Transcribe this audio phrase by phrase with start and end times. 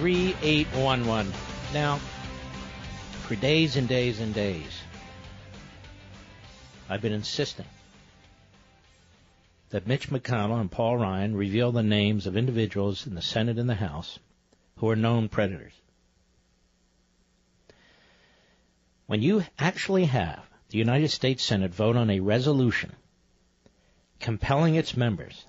[0.00, 1.26] 877-381-3811.
[1.74, 2.00] Now,
[3.22, 4.80] for days and days and days,
[6.88, 7.66] I've been insisting
[9.70, 13.68] that Mitch McConnell and Paul Ryan reveal the names of individuals in the Senate and
[13.68, 14.18] the House
[14.78, 15.72] who are known predators.
[19.06, 22.92] When you actually have the United States Senate vote on a resolution
[24.18, 25.44] compelling its members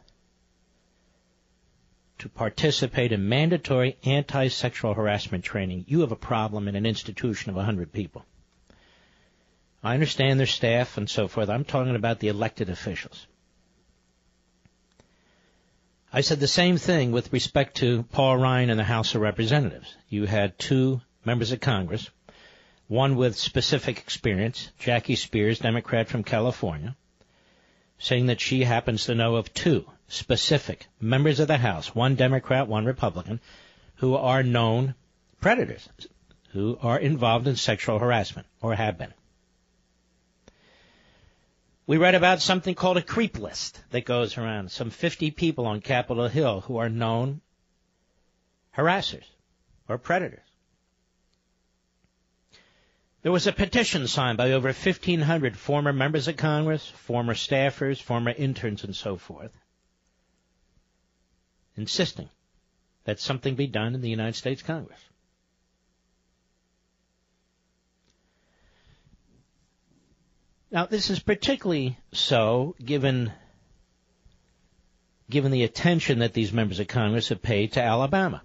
[2.21, 7.55] to participate in mandatory anti-sexual harassment training, you have a problem in an institution of
[7.55, 8.23] 100 people.
[9.83, 11.49] I understand their staff and so forth.
[11.49, 13.25] I'm talking about the elected officials.
[16.13, 19.95] I said the same thing with respect to Paul Ryan in the House of Representatives.
[20.07, 22.07] You had two members of Congress,
[22.87, 26.95] one with specific experience, Jackie Spears, Democrat from California,
[27.97, 32.67] saying that she happens to know of two specific members of the House, one Democrat,
[32.67, 33.39] one Republican,
[33.95, 34.93] who are known
[35.39, 35.87] predators,
[36.49, 39.13] who are involved in sexual harassment, or have been.
[41.87, 44.71] We read about something called a creep list that goes around.
[44.71, 47.41] Some 50 people on Capitol Hill who are known
[48.77, 49.25] harassers
[49.87, 50.39] or predators.
[53.23, 58.31] There was a petition signed by over 1,500 former members of Congress, former staffers, former
[58.31, 59.51] interns, and so forth,
[61.75, 62.29] insisting
[63.05, 64.99] that something be done in the United States Congress.
[70.71, 73.33] Now, this is particularly so given
[75.29, 78.41] given the attention that these members of Congress have paid to Alabama.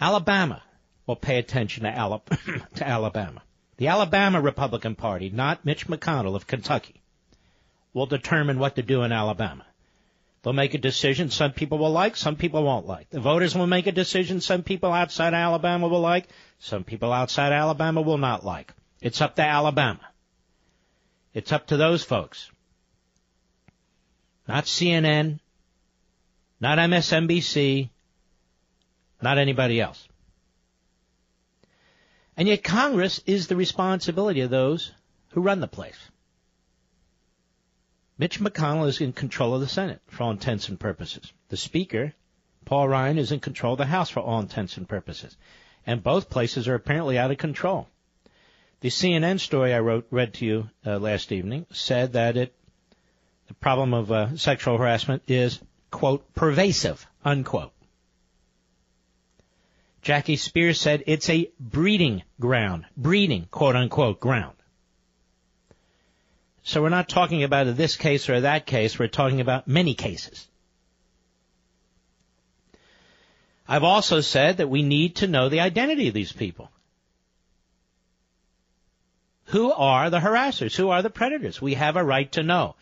[0.00, 0.62] Alabama
[1.06, 2.66] will pay attention to, Alabama.
[2.76, 3.42] to Alabama.
[3.76, 7.02] The Alabama Republican Party, not Mitch McConnell of Kentucky,
[7.92, 9.65] will determine what to do in Alabama.
[10.46, 13.10] They'll make a decision some people will like, some people won't like.
[13.10, 16.28] The voters will make a decision some people outside Alabama will like,
[16.60, 18.72] some people outside Alabama will not like.
[19.00, 20.06] It's up to Alabama.
[21.34, 22.48] It's up to those folks.
[24.46, 25.40] Not CNN,
[26.60, 27.90] not MSNBC,
[29.20, 30.06] not anybody else.
[32.36, 34.92] And yet Congress is the responsibility of those
[35.30, 35.98] who run the place.
[38.18, 41.32] Mitch McConnell is in control of the Senate for all intents and purposes.
[41.48, 42.14] The Speaker,
[42.64, 45.36] Paul Ryan, is in control of the House for all intents and purposes.
[45.86, 47.88] And both places are apparently out of control.
[48.80, 52.54] The CNN story I wrote, read to you uh, last evening said that it,
[53.48, 55.60] the problem of uh, sexual harassment is,
[55.90, 57.72] quote, pervasive, unquote.
[60.00, 64.56] Jackie Speier said it's a breeding ground, breeding, quote unquote, ground.
[66.66, 70.48] So we're not talking about this case or that case, we're talking about many cases.
[73.68, 76.72] I've also said that we need to know the identity of these people.
[79.44, 80.74] Who are the harassers?
[80.74, 81.62] Who are the predators?
[81.62, 82.74] We have a right to know.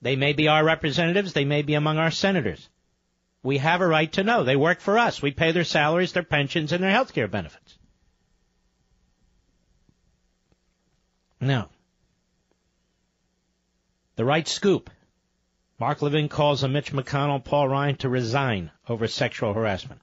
[0.00, 2.68] They may be our representatives, they may be among our senators.
[3.42, 4.44] We have a right to know.
[4.44, 5.20] They work for us.
[5.20, 7.76] We pay their salaries, their pensions, and their health care benefits.
[11.40, 11.70] Now,
[14.16, 14.90] the right scoop.
[15.78, 20.00] Mark Levin calls on Mitch McConnell, Paul Ryan to resign over sexual harassment.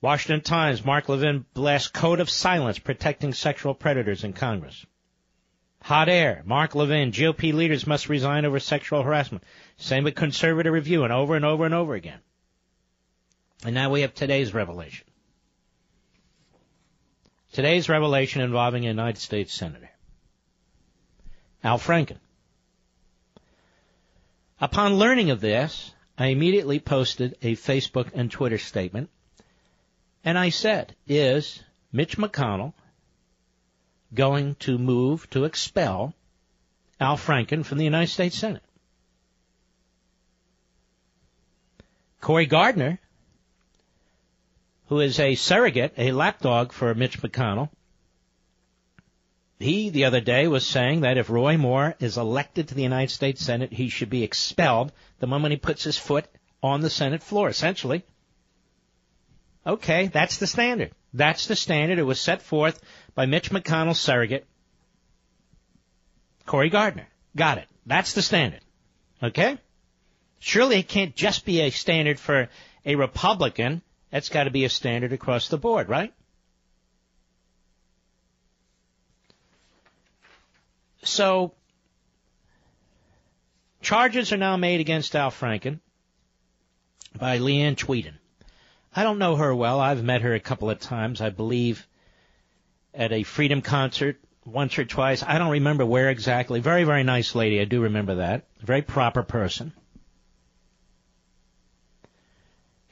[0.00, 4.86] Washington Times, Mark Levin blasts code of silence protecting sexual predators in Congress.
[5.82, 9.44] Hot air, Mark Levin, GOP leaders must resign over sexual harassment.
[9.76, 12.20] Same with conservative review and over and over and over again.
[13.64, 15.06] And now we have today's revelation.
[17.52, 19.90] Today's revelation involving a United States Senator.
[21.62, 22.18] Al Franken.
[24.64, 29.10] Upon learning of this, I immediately posted a Facebook and Twitter statement,
[30.24, 31.62] and I said, is
[31.92, 32.72] Mitch McConnell
[34.14, 36.14] going to move to expel
[36.98, 38.62] Al Franken from the United States Senate?
[42.22, 42.98] Cory Gardner,
[44.86, 47.68] who is a surrogate, a lapdog for Mitch McConnell,
[49.64, 53.10] he, the other day, was saying that if Roy Moore is elected to the United
[53.10, 56.26] States Senate, he should be expelled the moment he puts his foot
[56.62, 58.04] on the Senate floor, essentially.
[59.66, 60.92] Okay, that's the standard.
[61.14, 61.98] That's the standard.
[61.98, 62.80] It was set forth
[63.14, 64.46] by Mitch McConnell's surrogate,
[66.46, 67.08] Cory Gardner.
[67.34, 67.68] Got it.
[67.86, 68.60] That's the standard.
[69.22, 69.58] Okay?
[70.38, 72.48] Surely it can't just be a standard for
[72.84, 73.80] a Republican.
[74.10, 76.12] That's got to be a standard across the board, right?
[81.04, 81.54] So,
[83.82, 85.80] charges are now made against Al Franken
[87.18, 88.14] by Leeann Tweeden.
[88.96, 89.80] I don't know her well.
[89.80, 91.86] I've met her a couple of times, I believe,
[92.94, 95.22] at a Freedom concert once or twice.
[95.22, 96.60] I don't remember where exactly.
[96.60, 97.60] Very, very nice lady.
[97.60, 98.44] I do remember that.
[98.60, 99.72] Very proper person.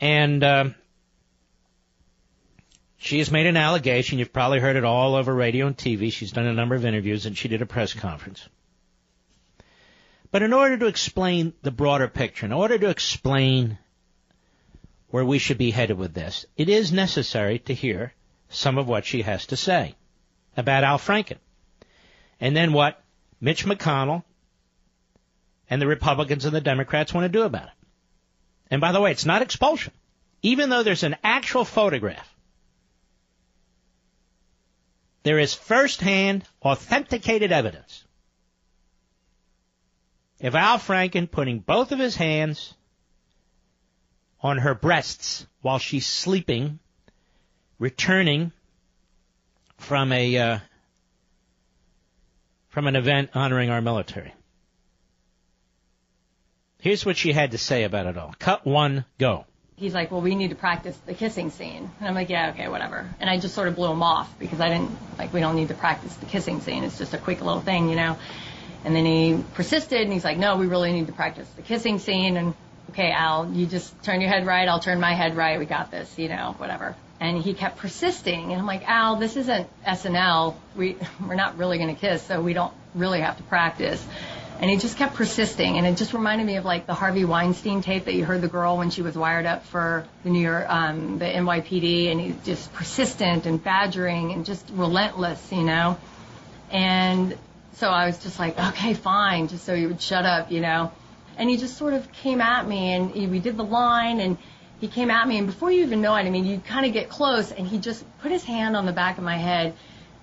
[0.00, 0.64] And uh,
[3.02, 4.20] she has made an allegation.
[4.20, 6.12] You've probably heard it all over radio and TV.
[6.12, 8.48] She's done a number of interviews and she did a press conference.
[10.30, 13.76] But in order to explain the broader picture, in order to explain
[15.08, 18.14] where we should be headed with this, it is necessary to hear
[18.50, 19.96] some of what she has to say
[20.56, 21.38] about Al Franken.
[22.40, 23.02] And then what
[23.40, 24.22] Mitch McConnell
[25.68, 27.86] and the Republicans and the Democrats want to do about it.
[28.70, 29.92] And by the way, it's not expulsion.
[30.40, 32.31] Even though there's an actual photograph,
[35.22, 38.04] there is firsthand authenticated evidence
[40.40, 42.74] of Al Franken putting both of his hands
[44.40, 46.80] on her breasts while she's sleeping,
[47.78, 48.50] returning
[49.78, 50.58] from a uh,
[52.68, 54.34] from an event honoring our military.
[56.80, 58.34] Here's what she had to say about it all.
[58.40, 59.46] Cut one, go.
[59.76, 61.90] He's like, well, we need to practice the kissing scene.
[61.98, 63.08] And I'm like, yeah, okay, whatever.
[63.20, 65.68] And I just sort of blew him off because I didn't, like, we don't need
[65.68, 66.84] to practice the kissing scene.
[66.84, 68.16] It's just a quick little thing, you know.
[68.84, 71.98] And then he persisted and he's like, no, we really need to practice the kissing
[71.98, 72.36] scene.
[72.36, 72.54] And
[72.90, 74.68] okay, Al, you just turn your head right.
[74.68, 75.58] I'll turn my head right.
[75.58, 78.50] We got this, you know, whatever and he kept persisting.
[78.50, 80.56] And I'm like, Al, this isn't SNL.
[80.74, 80.96] We
[81.26, 84.04] we're not really going to kiss, so we don't really have to practice.
[84.62, 87.82] And he just kept persisting, and it just reminded me of like the Harvey Weinstein
[87.82, 90.66] tape that you heard the girl when she was wired up for the New York,
[90.68, 95.98] um, the NYPD, and he's just persistent and badgering and just relentless, you know.
[96.70, 97.36] And
[97.72, 100.92] so I was just like, okay, fine, just so he would shut up, you know.
[101.36, 104.38] And he just sort of came at me, and he, we did the line, and
[104.80, 106.92] he came at me, and before you even know it, I mean, you kind of
[106.92, 109.74] get close, and he just put his hand on the back of my head,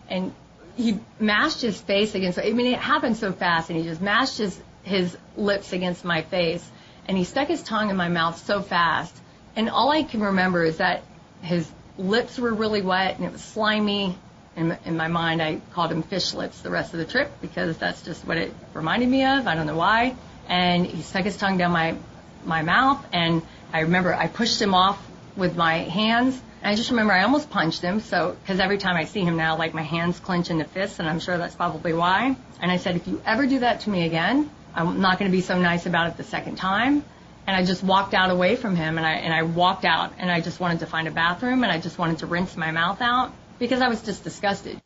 [0.07, 0.33] and
[0.79, 2.39] he mashed his face against.
[2.39, 6.21] I mean, it happened so fast, and he just mashed his his lips against my
[6.21, 6.67] face,
[7.05, 9.13] and he stuck his tongue in my mouth so fast.
[9.57, 11.03] And all I can remember is that
[11.41, 14.17] his lips were really wet, and it was slimy.
[14.55, 17.77] And in my mind, I called him fish lips the rest of the trip because
[17.77, 19.47] that's just what it reminded me of.
[19.47, 20.15] I don't know why.
[20.47, 21.97] And he stuck his tongue down my
[22.45, 23.41] my mouth, and
[23.73, 25.05] I remember I pushed him off
[25.35, 26.41] with my hands.
[26.61, 28.00] I just remember I almost punched him.
[28.01, 31.07] So, because every time I see him now, like my hands clench into fists, and
[31.07, 32.35] I'm sure that's probably why.
[32.61, 35.35] And I said, if you ever do that to me again, I'm not going to
[35.35, 37.03] be so nice about it the second time.
[37.47, 40.29] And I just walked out away from him, and I and I walked out, and
[40.29, 43.01] I just wanted to find a bathroom, and I just wanted to rinse my mouth
[43.01, 44.79] out because I was just disgusted.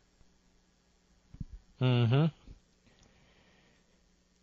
[1.80, 2.26] Mm-hmm.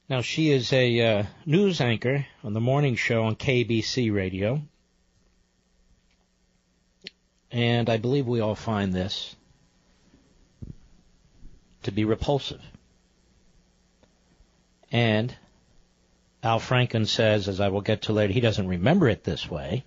[0.08, 4.62] Now, she is a uh, news anchor on the morning show on KABC Radio.
[7.52, 9.36] And I believe we all find this
[11.84, 12.62] to be repulsive.
[14.92, 15.36] And
[16.44, 19.86] Al Franken says, as I will get to later, he doesn't remember it this way.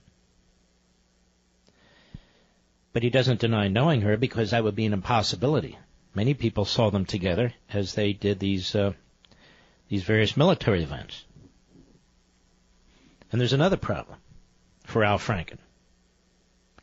[2.93, 5.79] But he doesn't deny knowing her because that would be an impossibility.
[6.15, 8.93] Many people saw them together as they did these uh,
[9.89, 11.25] these various military events.
[13.33, 14.19] And there's another problem
[14.85, 15.59] for Al Franken.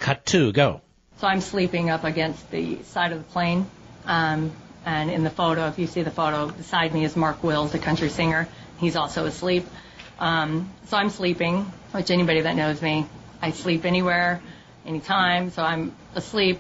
[0.02, 0.82] Cut two, go.
[1.20, 3.68] So I'm sleeping up against the side of the plane.
[4.06, 4.52] Um,
[4.84, 7.78] and in the photo, if you see the photo, beside me is Mark Wills, the
[7.78, 8.48] country singer.
[8.80, 9.68] He's also asleep.
[10.18, 13.06] Um, so I'm sleeping, which anybody that knows me,
[13.44, 14.42] I sleep anywhere,
[14.88, 15.52] anytime.
[15.52, 16.60] So I'm asleep.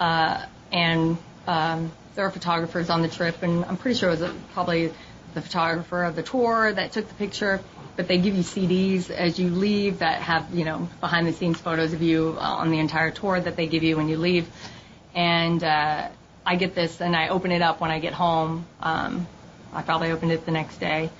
[0.00, 4.30] Uh, and um, there are photographers on the trip, and I'm pretty sure it was
[4.54, 4.90] probably
[5.34, 7.60] the photographer of the tour that took the picture,
[7.96, 11.60] but they give you CDs as you leave that have, you know, behind the scenes
[11.60, 14.48] photos of you uh, on the entire tour that they give you when you leave.
[15.14, 16.08] And uh,
[16.44, 18.66] I get this and I open it up when I get home.
[18.80, 19.26] Um,
[19.72, 21.10] I probably opened it the next day.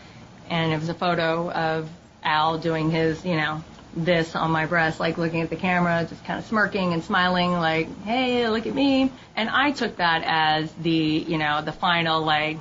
[0.49, 1.89] And it was a photo of
[2.23, 3.63] Al doing his, you know,
[3.95, 7.53] this on my breast, like looking at the camera, just kind of smirking and smiling,
[7.53, 9.13] like, hey, look at me.
[9.37, 12.59] And I took that as the, you know, the final, like,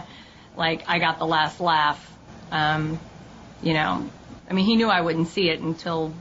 [0.56, 2.10] like I got the last laugh.
[2.50, 2.98] Um,
[3.64, 4.08] you know,
[4.48, 6.14] I mean, he knew I wouldn't see it until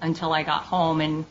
[0.00, 1.24] until I got home, and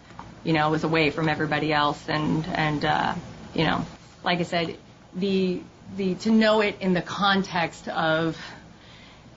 [0.45, 2.07] you know, was away from everybody else.
[2.07, 3.15] And, and, uh,
[3.53, 3.83] you know,
[4.23, 4.77] like I said,
[5.15, 5.61] the,
[5.97, 8.37] the, to know it in the context of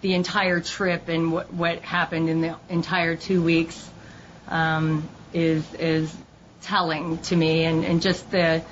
[0.03, 3.91] the entire trip and what, what happened in the entire two weeks,
[4.49, 6.15] um, is, is
[6.61, 7.65] telling to me.
[7.65, 8.63] And, and just the,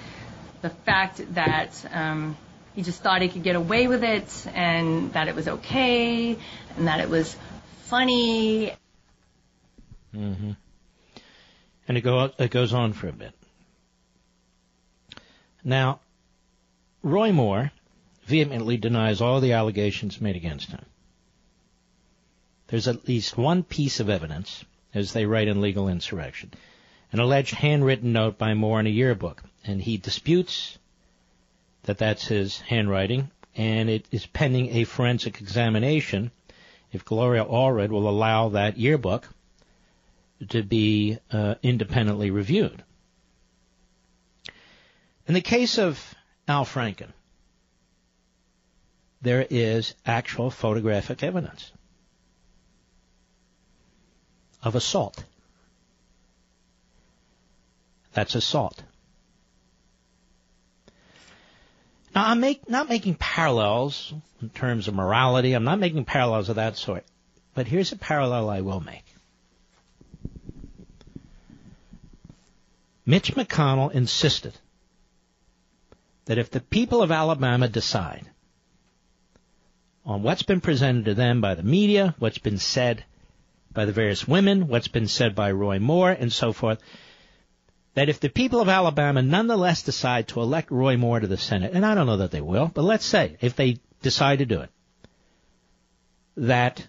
[0.60, 2.36] the fact that, um,
[2.76, 6.36] he just thought he could get away with it and that it was okay
[6.76, 7.34] and that it was
[7.84, 8.74] funny.
[10.14, 10.52] Mm-hmm.
[11.88, 13.32] And it, go, it goes on for a bit.
[15.64, 16.00] Now,
[17.02, 17.72] Roy Moore
[18.26, 20.84] vehemently denies all the allegations made against him.
[22.66, 26.52] There's at least one piece of evidence, as they write in Legal Insurrection,
[27.10, 30.76] an alleged handwritten note by Moore in a yearbook, and he disputes
[31.86, 36.30] that that's his handwriting, and it is pending a forensic examination
[36.92, 39.28] if Gloria Allred will allow that yearbook
[40.50, 42.82] to be uh, independently reviewed.
[45.26, 46.14] In the case of
[46.46, 47.12] Al Franken,
[49.22, 51.72] there is actual photographic evidence
[54.62, 55.24] of assault.
[58.12, 58.82] That's assault.
[62.16, 65.52] Now, I'm make, not making parallels in terms of morality.
[65.52, 67.04] I'm not making parallels of that sort.
[67.54, 69.04] But here's a parallel I will make.
[73.04, 74.54] Mitch McConnell insisted
[76.24, 78.24] that if the people of Alabama decide
[80.06, 83.04] on what's been presented to them by the media, what's been said
[83.74, 86.78] by the various women, what's been said by Roy Moore, and so forth,
[87.96, 91.72] that if the people of Alabama nonetheless decide to elect Roy Moore to the Senate,
[91.72, 94.60] and I don't know that they will, but let's say if they decide to do
[94.60, 94.70] it,
[96.36, 96.86] that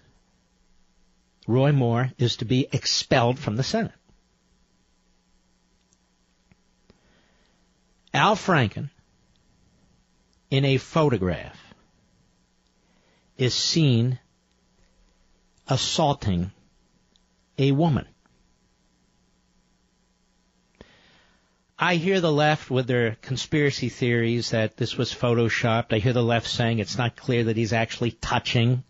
[1.46, 3.94] Roy Moore is to be expelled from the Senate.
[8.12, 8.90] Al Franken,
[10.50, 11.58] in a photograph,
[13.38, 14.18] is seen
[15.68, 16.50] assaulting
[17.56, 18.06] a woman.
[21.78, 25.92] I hear the left with their conspiracy theories that this was photoshopped.
[25.92, 28.82] I hear the left saying it's not clear that he's actually touching.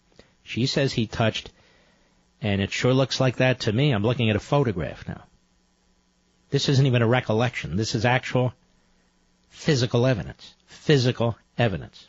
[0.43, 1.51] She says he touched,
[2.41, 3.91] and it sure looks like that to me.
[3.91, 5.25] I'm looking at a photograph now.
[6.49, 7.77] This isn't even a recollection.
[7.77, 8.55] This is actual
[9.51, 10.55] physical evidence.
[10.65, 12.07] Physical evidence.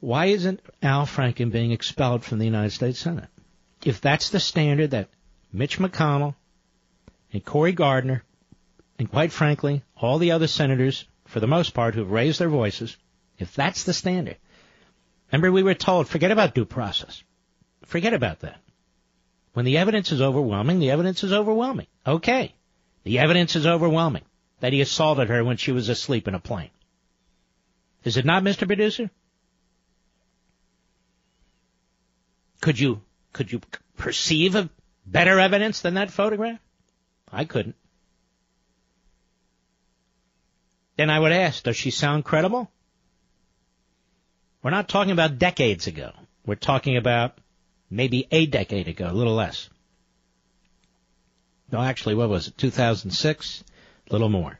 [0.00, 3.28] Why isn't Al Franken being expelled from the United States Senate?
[3.84, 5.08] If that's the standard that
[5.52, 6.34] Mitch McConnell
[7.32, 8.24] and Cory Gardner,
[8.98, 12.96] and quite frankly, all the other senators, for the most part, who've raised their voices,
[13.38, 14.36] if that's the standard.
[15.32, 17.22] Remember, we were told, forget about due process.
[17.84, 18.60] Forget about that.
[19.52, 21.86] When the evidence is overwhelming, the evidence is overwhelming.
[22.06, 22.54] Okay.
[23.04, 24.22] The evidence is overwhelming
[24.60, 26.70] that he assaulted her when she was asleep in a plane.
[28.04, 28.66] Is it not, Mr.
[28.66, 29.10] Producer?
[32.60, 33.00] Could you,
[33.32, 33.60] could you
[33.96, 34.68] perceive a
[35.10, 36.60] Better evidence than that photograph?
[37.32, 37.74] I couldn't.
[40.96, 42.70] Then I would ask, does she sound credible?
[44.62, 46.12] We're not talking about decades ago.
[46.46, 47.38] We're talking about
[47.90, 49.68] maybe a decade ago, a little less.
[51.72, 52.58] No, actually, what was it?
[52.58, 53.64] 2006?
[54.08, 54.58] A little more.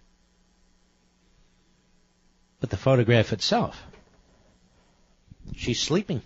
[2.60, 3.82] But the photograph itself,
[5.56, 6.22] she's sleeping.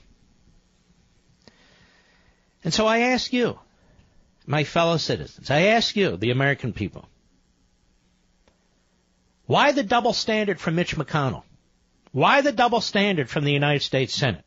[2.63, 3.59] And so I ask you,
[4.47, 7.09] my fellow citizens, I ask you, the American people,
[9.47, 11.43] why the double standard from Mitch McConnell?
[12.13, 14.45] Why the double standard from the United States Senate?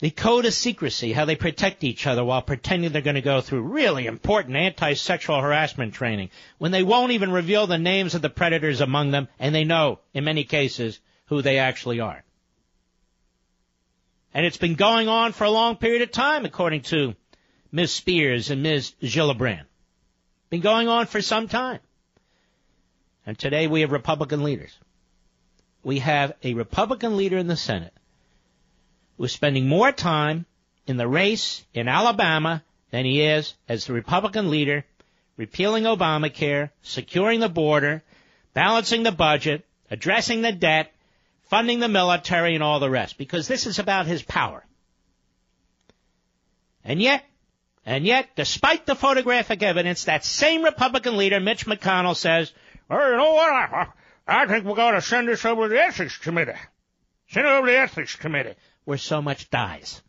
[0.00, 3.40] The code of secrecy, how they protect each other while pretending they're going to go
[3.40, 8.28] through really important anti-sexual harassment training when they won't even reveal the names of the
[8.28, 12.24] predators among them and they know, in many cases, who they actually are.
[14.34, 17.14] And it's been going on for a long period of time, according to
[17.72, 17.92] Ms.
[17.92, 18.92] Spiers and Ms.
[19.02, 19.64] Gillibrand.
[20.50, 21.80] Been going on for some time.
[23.26, 24.76] And today we have Republican leaders.
[25.82, 27.94] We have a Republican leader in the Senate
[29.16, 30.44] who's spending more time
[30.86, 34.84] in the race in Alabama than he is as the Republican leader
[35.36, 38.02] repealing Obamacare, securing the border,
[38.52, 40.92] balancing the budget, addressing the debt,
[41.48, 44.64] funding the military and all the rest, because this is about his power.
[46.84, 47.24] And yet,
[47.84, 52.52] and yet, despite the photographic evidence, that same Republican leader, Mitch McConnell, says,
[52.88, 53.50] well, you know what?
[53.50, 53.86] I,
[54.26, 56.52] I think we're going to send this over to the Ethics Committee.
[57.28, 60.00] Send it over to the Ethics Committee, where so much dies.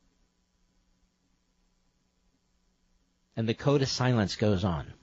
[3.35, 4.93] And the code of silence goes on.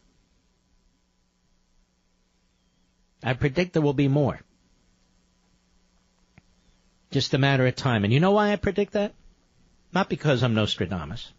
[3.24, 4.40] I predict there will be more.
[7.10, 8.04] Just a matter of time.
[8.04, 9.14] And you know why I predict that?
[9.92, 11.32] Not because I'm Nostradamus.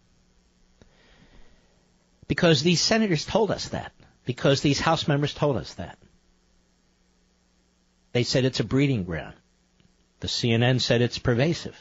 [2.31, 3.91] Because these senators told us that.
[4.25, 5.97] Because these House members told us that.
[8.13, 9.33] They said it's a breeding ground.
[10.21, 11.77] The CNN said it's pervasive.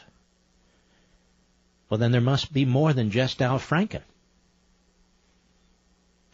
[1.89, 4.03] Well, then there must be more than just Al Franken.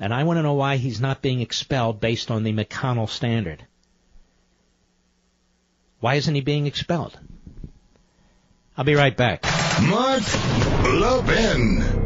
[0.00, 3.66] And I want to know why he's not being expelled based on the McConnell standard.
[6.00, 7.18] Why isn't he being expelled?
[8.78, 9.44] I'll be right back.
[9.82, 10.22] Mark
[10.84, 12.05] Levin.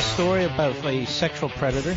[0.00, 1.96] Story about a sexual predator.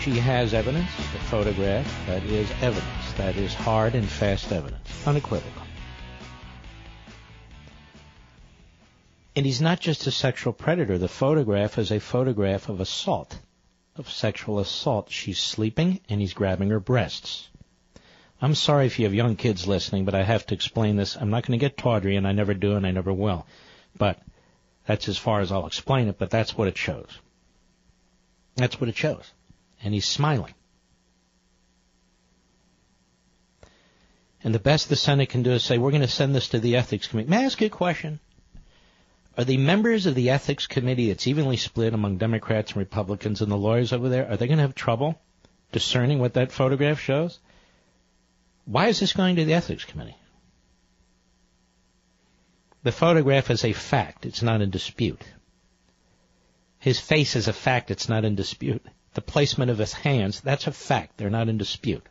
[0.00, 5.62] She has evidence, a photograph that is evidence, that is hard and fast evidence, unequivocal.
[9.36, 10.98] And he's not just a sexual predator.
[10.98, 13.38] The photograph is a photograph of assault,
[13.96, 15.10] of sexual assault.
[15.10, 17.48] She's sleeping and he's grabbing her breasts.
[18.40, 21.16] I'm sorry if you have young kids listening, but I have to explain this.
[21.16, 23.46] I'm not going to get tawdry, and I never do, and I never will.
[23.96, 24.18] But
[24.86, 27.08] that's as far as I'll explain it, but that's what it shows.
[28.56, 29.32] That's what it shows.
[29.82, 30.54] And he's smiling.
[34.42, 36.58] And the best the Senate can do is say, we're going to send this to
[36.58, 37.30] the Ethics Committee.
[37.30, 38.20] May I ask you a question?
[39.38, 43.50] Are the members of the Ethics Committee, it's evenly split among Democrats and Republicans and
[43.50, 45.18] the lawyers over there, are they going to have trouble
[45.72, 47.40] discerning what that photograph shows?
[48.66, 50.16] Why is this going to the Ethics Committee?
[52.84, 54.26] The photograph is a fact.
[54.26, 55.22] It's not in dispute.
[56.78, 57.90] His face is a fact.
[57.90, 58.84] It's not in dispute.
[59.14, 61.16] The placement of his hands, that's a fact.
[61.16, 62.04] They're not in dispute.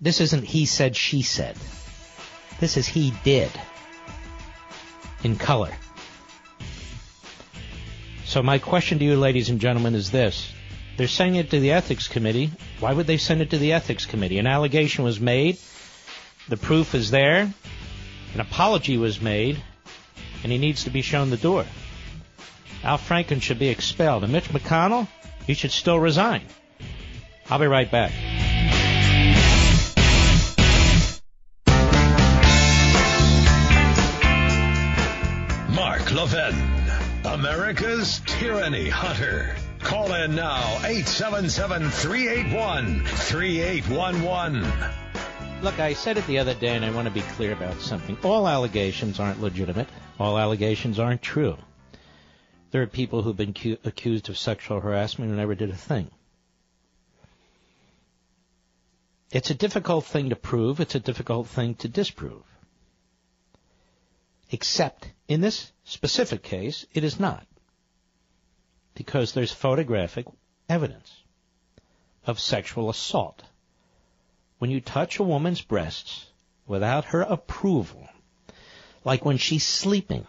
[0.00, 1.56] This isn't he said, she said.
[2.58, 3.50] This is he did.
[5.22, 5.76] In color.
[8.24, 10.50] So my question to you, ladies and gentlemen, is this.
[10.96, 12.50] They're sending it to the Ethics Committee.
[12.80, 14.38] Why would they send it to the Ethics Committee?
[14.38, 15.58] An allegation was made.
[16.48, 17.52] The proof is there.
[18.34, 19.60] An apology was made.
[20.42, 21.64] And he needs to be shown the door.
[22.84, 24.22] Al Franken should be expelled.
[24.22, 25.08] And Mitch McConnell,
[25.46, 26.42] he should still resign.
[27.50, 28.12] I'll be right back.
[35.74, 36.54] Mark Levin,
[37.24, 39.56] America's tyranny hunter.
[39.80, 44.95] Call in now 877 381 3811.
[45.62, 48.18] Look, I said it the other day, and I want to be clear about something.
[48.22, 49.88] All allegations aren't legitimate.
[50.18, 51.56] All allegations aren't true.
[52.70, 56.10] There are people who've been cu- accused of sexual harassment who never did a thing.
[59.32, 60.78] It's a difficult thing to prove.
[60.78, 62.44] It's a difficult thing to disprove.
[64.50, 67.46] Except in this specific case, it is not.
[68.94, 70.26] Because there's photographic
[70.68, 71.22] evidence
[72.26, 73.42] of sexual assault.
[74.58, 76.26] When you touch a woman's breasts
[76.66, 78.08] without her approval,
[79.04, 80.26] like when she's sleeping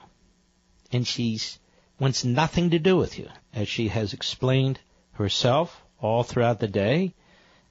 [0.92, 1.40] and she
[2.00, 4.80] wants nothing to do with you, as she has explained
[5.14, 7.14] herself all throughout the day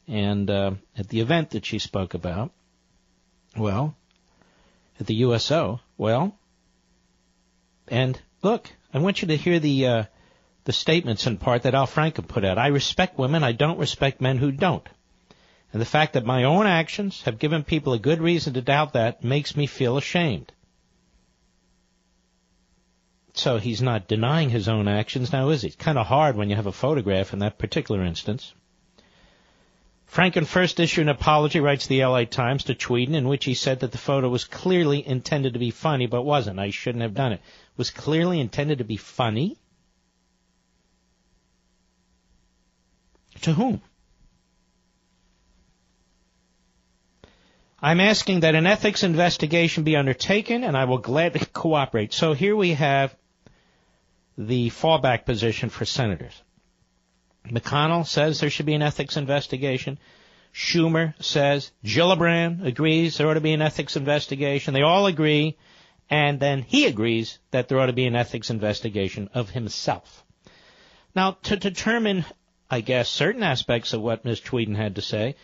[0.08, 2.50] and uh, at the event that she spoke about.
[3.56, 3.94] Well,
[5.00, 5.80] at the USO.
[5.96, 6.36] Well,
[7.88, 10.04] and look, I want you to hear the uh,
[10.64, 12.58] the statements in part that Al Franken put out.
[12.58, 13.44] I respect women.
[13.44, 14.86] I don't respect men who don't.
[15.72, 18.94] And the fact that my own actions have given people a good reason to doubt
[18.94, 20.52] that makes me feel ashamed.
[23.34, 25.68] So he's not denying his own actions now, is he?
[25.68, 28.54] It's kind of hard when you have a photograph in that particular instance.
[30.10, 33.80] Franken first issued an apology, writes the LA Times, to Tweeden, in which he said
[33.80, 36.58] that the photo was clearly intended to be funny, but wasn't.
[36.58, 37.42] I shouldn't have done it.
[37.76, 39.58] Was clearly intended to be funny?
[43.42, 43.82] To whom?
[47.80, 52.12] I'm asking that an ethics investigation be undertaken, and I will gladly cooperate.
[52.12, 53.14] So here we have
[54.38, 56.42] the fallback position for senators.
[57.46, 59.98] McConnell says there should be an ethics investigation.
[60.54, 64.72] Schumer says, Gillibrand agrees there ought to be an ethics investigation.
[64.72, 65.58] They all agree,
[66.08, 70.24] and then he agrees that there ought to be an ethics investigation of himself.
[71.14, 72.24] Now, to determine,
[72.70, 74.40] I guess, certain aspects of what Ms.
[74.40, 75.36] Tweeden had to say,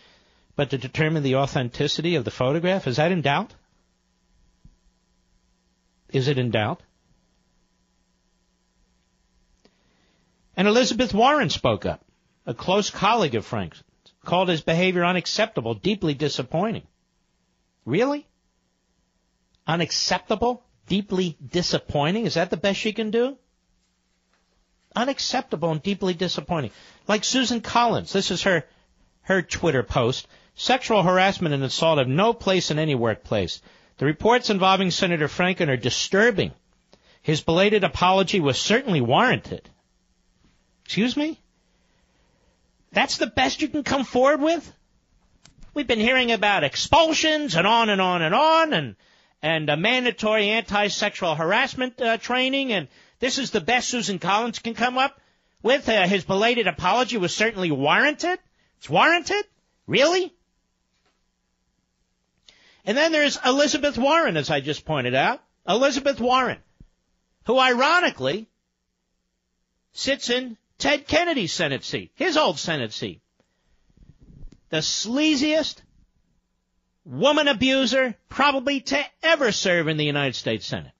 [0.55, 3.53] but to determine the authenticity of the photograph, is that in doubt?
[6.09, 6.81] Is it in doubt?
[10.55, 12.05] And Elizabeth Warren spoke up,
[12.45, 13.81] a close colleague of Frank's,
[14.23, 16.83] called his behavior unacceptable, deeply disappointing.
[17.85, 18.27] Really?
[19.65, 20.63] Unacceptable?
[20.87, 22.25] Deeply disappointing?
[22.25, 23.37] Is that the best she can do?
[24.95, 26.71] Unacceptable and deeply disappointing.
[27.07, 28.65] Like Susan Collins, this is her,
[29.21, 30.27] her Twitter post.
[30.55, 33.61] Sexual harassment and assault have no place in any workplace.
[33.97, 36.51] The reports involving Senator Franken are disturbing.
[37.21, 39.69] His belated apology was certainly warranted.
[40.85, 41.39] Excuse me?
[42.91, 44.71] That's the best you can come forward with?
[45.73, 48.95] We've been hearing about expulsions and on and on and on and
[49.41, 52.87] and a mandatory anti-sexual harassment uh, training and
[53.19, 55.19] this is the best Susan Collins can come up
[55.61, 55.89] with.
[55.89, 58.37] Uh, his belated apology was certainly warranted.
[58.77, 59.43] It's warranted?
[59.87, 60.33] Really?
[62.85, 65.41] And then there's Elizabeth Warren, as I just pointed out.
[65.67, 66.59] Elizabeth Warren,
[67.45, 68.47] who ironically
[69.93, 73.21] sits in Ted Kennedy's Senate seat, his old Senate seat.
[74.69, 75.81] The sleaziest
[77.05, 80.91] woman abuser probably to ever serve in the United States Senate.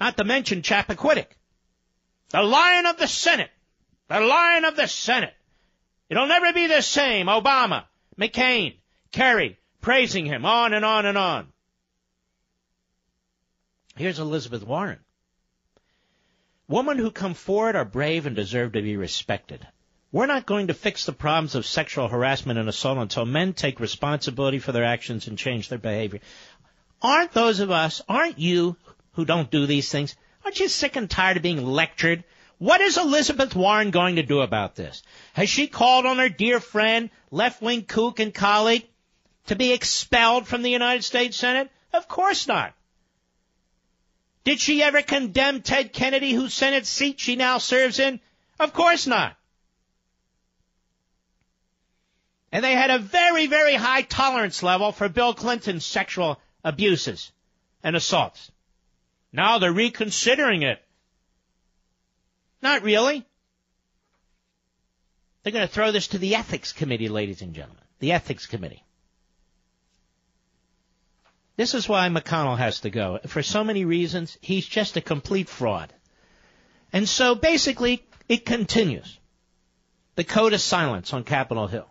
[0.00, 1.28] Not to mention Chappaquiddick,
[2.30, 3.50] the lion of the Senate,
[4.08, 5.34] the lion of the Senate.
[6.08, 7.26] It'll never be the same.
[7.26, 7.84] Obama,
[8.18, 8.76] McCain,
[9.12, 11.48] Kerry, praising him, on and on and on.
[13.96, 14.98] Here's Elizabeth Warren.
[16.68, 19.66] Women who come forward are brave and deserve to be respected.
[20.12, 23.80] We're not going to fix the problems of sexual harassment and assault until men take
[23.80, 26.20] responsibility for their actions and change their behavior.
[27.02, 28.76] Aren't those of us, aren't you
[29.12, 32.24] who don't do these things, aren't you sick and tired of being lectured?
[32.58, 35.02] What is Elizabeth Warren going to do about this?
[35.34, 38.86] Has she called on her dear friend, left-wing kook and colleague
[39.46, 41.70] to be expelled from the United States Senate?
[41.92, 42.72] Of course not.
[44.44, 48.20] Did she ever condemn Ted Kennedy, whose Senate seat she now serves in?
[48.58, 49.36] Of course not.
[52.52, 57.32] And they had a very, very high tolerance level for Bill Clinton's sexual abuses
[57.82, 58.50] and assaults.
[59.32, 60.82] Now they're reconsidering it.
[62.66, 63.24] Not really.
[65.42, 67.84] They're going to throw this to the Ethics Committee, ladies and gentlemen.
[68.00, 68.82] The Ethics Committee.
[71.56, 73.20] This is why McConnell has to go.
[73.28, 75.92] For so many reasons, he's just a complete fraud.
[76.92, 79.16] And so basically, it continues.
[80.16, 81.88] The code of silence on Capitol Hill.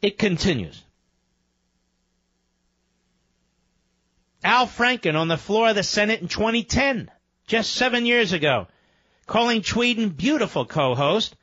[0.00, 0.80] It continues.
[4.44, 7.10] Al Franken on the floor of the Senate in 2010,
[7.50, 8.68] just seven years ago,
[9.26, 11.34] calling Tweeden beautiful co-host,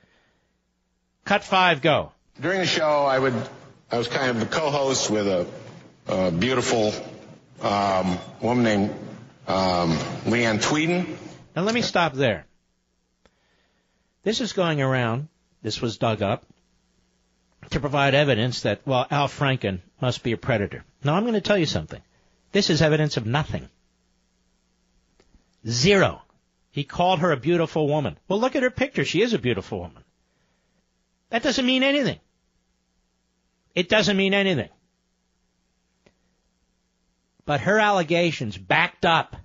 [1.25, 2.13] Cut five, go.
[2.39, 3.33] During the show, I would,
[3.91, 5.45] I was kind of the co-host with a,
[6.07, 6.93] a beautiful
[7.61, 8.91] um, woman named
[9.45, 9.89] um,
[10.23, 11.17] Leeann Tweeden.
[11.53, 12.45] Now let me stop there.
[14.23, 15.27] This is going around.
[15.61, 16.45] This was dug up
[17.71, 20.85] to provide evidence that, well, Al Franken must be a predator.
[21.03, 22.01] Now I'm going to tell you something.
[22.53, 23.67] This is evidence of nothing.
[25.65, 26.21] Zero.
[26.71, 28.17] He called her a beautiful woman.
[28.27, 29.05] Well, look at her picture.
[29.05, 30.03] She is a beautiful woman.
[31.29, 32.19] That doesn't mean anything.
[33.73, 34.69] It doesn't mean anything.
[37.45, 39.35] But her allegations backed up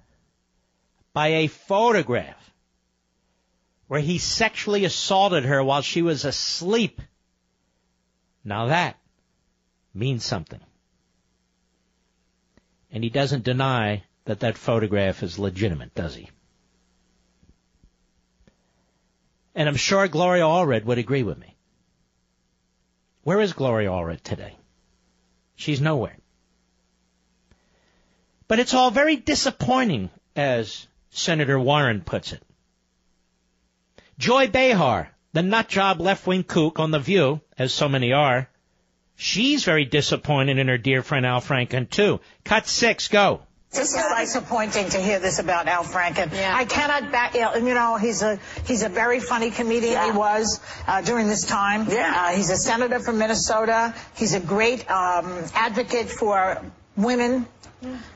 [1.12, 2.50] by a photograph
[3.86, 7.00] where he sexually assaulted her while she was asleep.
[8.44, 8.98] Now that
[9.94, 10.60] means something.
[12.90, 16.30] And he doesn't deny that that photograph is legitimate, does he?
[19.54, 21.56] And I'm sure Gloria Allred would agree with me.
[23.22, 24.56] Where is Gloria Allred today?
[25.54, 26.16] She's nowhere.
[28.48, 32.42] But it's all very disappointing, as Senator Warren puts it.
[34.18, 38.48] Joy Behar, the nutjob left-wing kook on The View, as so many are,
[39.16, 42.20] she's very disappointed in her dear friend Al Franken, too.
[42.44, 43.42] Cut six, go.
[43.72, 46.30] This is disappointing to hear this about Al Franken.
[46.32, 46.54] Yeah.
[46.54, 47.34] I cannot back.
[47.34, 49.94] You know, he's a he's a very funny comedian.
[49.94, 50.12] Yeah.
[50.12, 51.86] He was uh, during this time.
[51.88, 52.12] Yeah.
[52.14, 53.94] Uh, he's a senator from Minnesota.
[54.14, 56.62] He's a great um, advocate for
[56.96, 57.46] women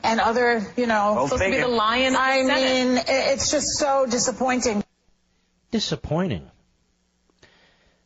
[0.03, 0.63] and other.
[0.77, 2.15] You know, supposed to be the lion.
[2.15, 4.83] I mean, it's just so disappointing.
[5.71, 6.51] Disappointing.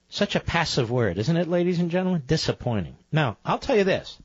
[0.08, 2.24] Such a passive word, isn't it, ladies and gentlemen?
[2.28, 2.96] Disappointing.
[3.12, 4.18] Now, I'll tell you this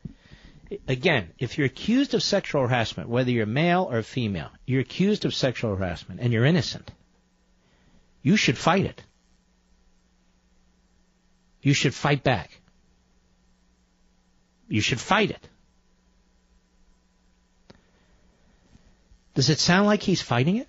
[0.89, 5.35] again, if you're accused of sexual harassment, whether you're male or female, you're accused of
[5.35, 6.91] sexual harassment and you're innocent,
[8.23, 9.03] you should fight it.
[11.63, 12.61] You should fight back.
[14.69, 15.49] You should fight it.
[19.35, 20.69] Does it sound like he's fighting it?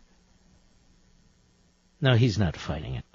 [2.02, 3.06] No, he's not fighting it.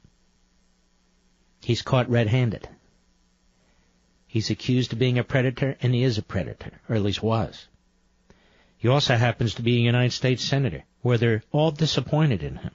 [1.62, 2.68] He's caught red-handed.
[4.33, 7.68] He's accused of being a predator, and he is a predator, or at least was.
[8.79, 12.71] He also happens to be a United States Senator, where they're all disappointed in him.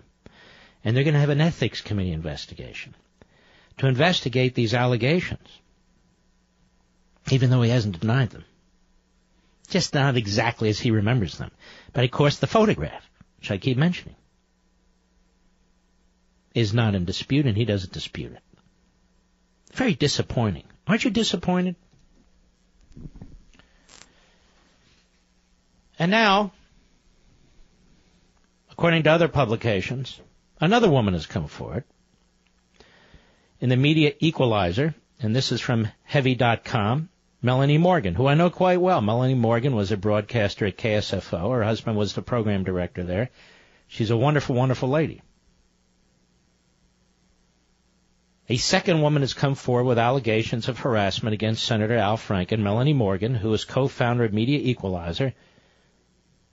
[0.84, 2.94] And they're going to have an ethics committee investigation
[3.80, 5.50] to investigate these allegations,
[7.32, 8.46] even though he hasn't denied them.
[9.68, 11.50] Just not exactly as he remembers them.
[11.92, 14.16] But of course, the photograph, which I keep mentioning,
[16.54, 18.44] is not in dispute, and he doesn't dispute it.
[19.74, 20.66] Very disappointing.
[20.88, 21.76] Aren't you disappointed?
[26.00, 26.52] And now,
[28.72, 30.20] according to other publications,
[30.62, 31.84] another woman has come forward.
[33.60, 37.10] In the media equalizer, and this is from Heavy.com,
[37.42, 39.02] Melanie Morgan, who I know quite well.
[39.02, 41.52] Melanie Morgan was a broadcaster at KSFO.
[41.52, 43.30] Her husband was the program director there.
[43.88, 45.22] She's a wonderful, wonderful lady.
[48.50, 52.60] A second woman has come forward with allegations of harassment against Senator Al Franken.
[52.60, 55.34] Melanie Morgan, who is co-founder of Media Equalizer,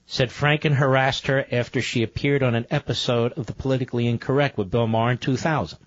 [0.05, 4.69] said Franken harassed her after she appeared on an episode of The Politically Incorrect with
[4.69, 5.79] Bill Maher in 2000.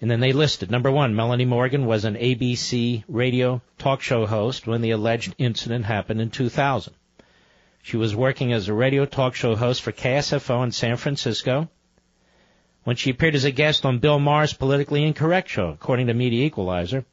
[0.00, 4.68] And then they listed number one, Melanie Morgan was an ABC radio talk show host
[4.68, 6.94] when the alleged incident happened in 2000.
[7.82, 11.68] She was working as a radio talk show host for KSFO in San Francisco
[12.90, 16.44] when she appeared as a guest on Bill Maher's Politically Incorrect show, according to Media
[16.44, 17.04] Equalizer,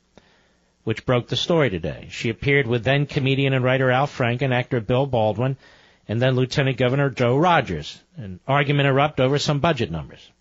[0.86, 2.08] which broke the story today.
[2.10, 5.56] She appeared with then comedian and writer Al Franken, actor Bill Baldwin,
[6.08, 8.02] and then Lieutenant Governor Joe Rogers.
[8.16, 10.32] An argument erupted over some budget numbers.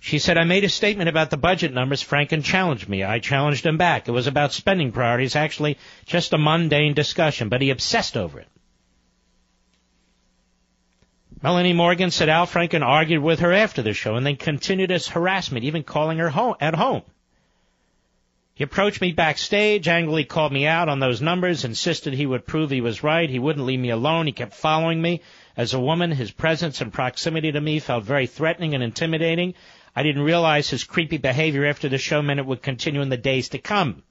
[0.00, 2.04] She said, I made a statement about the budget numbers.
[2.04, 3.02] Franken challenged me.
[3.02, 4.06] I challenged him back.
[4.06, 8.48] It was about spending priorities, actually just a mundane discussion, but he obsessed over it.
[11.42, 15.08] Melanie Morgan said Al Franken argued with her after the show and then continued his
[15.08, 17.02] harassment, even calling her home, at home.
[18.54, 22.70] He approached me backstage, angrily called me out on those numbers, insisted he would prove
[22.70, 23.28] he was right.
[23.28, 24.26] He wouldn't leave me alone.
[24.26, 25.20] He kept following me.
[25.56, 29.54] As a woman, his presence and proximity to me felt very threatening and intimidating.
[29.96, 33.16] I didn't realize his creepy behavior after the show meant it would continue in the
[33.16, 34.04] days to come.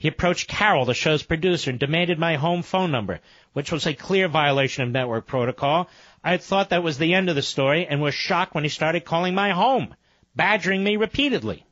[0.00, 3.20] He approached Carol, the show's producer, and demanded my home phone number,
[3.52, 5.90] which was a clear violation of network protocol.
[6.22, 8.70] I had thought that was the end of the story and was shocked when he
[8.70, 9.94] started calling my home,
[10.36, 11.64] badgering me repeatedly.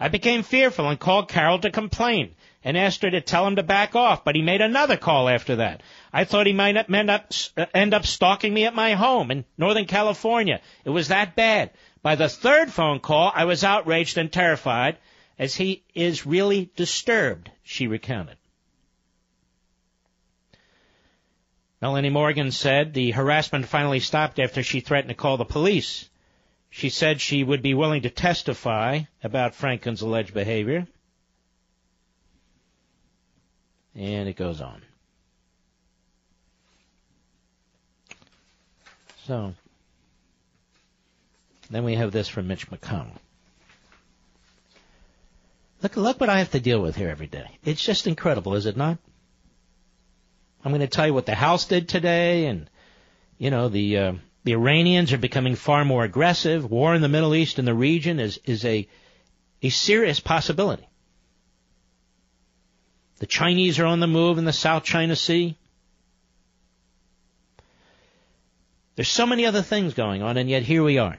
[0.00, 2.34] I became fearful and called Carol to complain
[2.64, 5.56] and asked her to tell him to back off, but he made another call after
[5.56, 5.82] that.
[6.12, 9.44] I thought he might end up, uh, end up stalking me at my home in
[9.56, 10.60] Northern California.
[10.84, 11.70] It was that bad.
[12.02, 14.98] By the third phone call, I was outraged and terrified
[15.38, 18.36] as he is really disturbed, she recounted.
[21.80, 26.08] Melanie Morgan said the harassment finally stopped after she threatened to call the police.
[26.70, 30.86] She said she would be willing to testify about Franken's alleged behavior.
[33.94, 34.82] And it goes on.
[39.26, 39.54] So,
[41.70, 43.18] then we have this from Mitch McConnell.
[45.82, 47.58] Look, look what I have to deal with here every day.
[47.64, 48.98] It's just incredible, is it not?
[50.64, 52.68] I'm going to tell you what the House did today, and
[53.38, 54.12] you know the uh,
[54.44, 56.70] the Iranians are becoming far more aggressive.
[56.70, 58.88] War in the Middle East and the region is is a
[59.62, 60.88] a serious possibility.
[63.18, 65.56] The Chinese are on the move in the South China Sea.
[68.94, 71.18] There's so many other things going on, and yet here we are.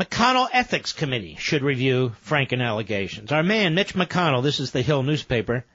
[0.00, 3.32] McConnell Ethics Committee should review Franken allegations.
[3.32, 5.66] Our man, Mitch McConnell, this is the Hill newspaper,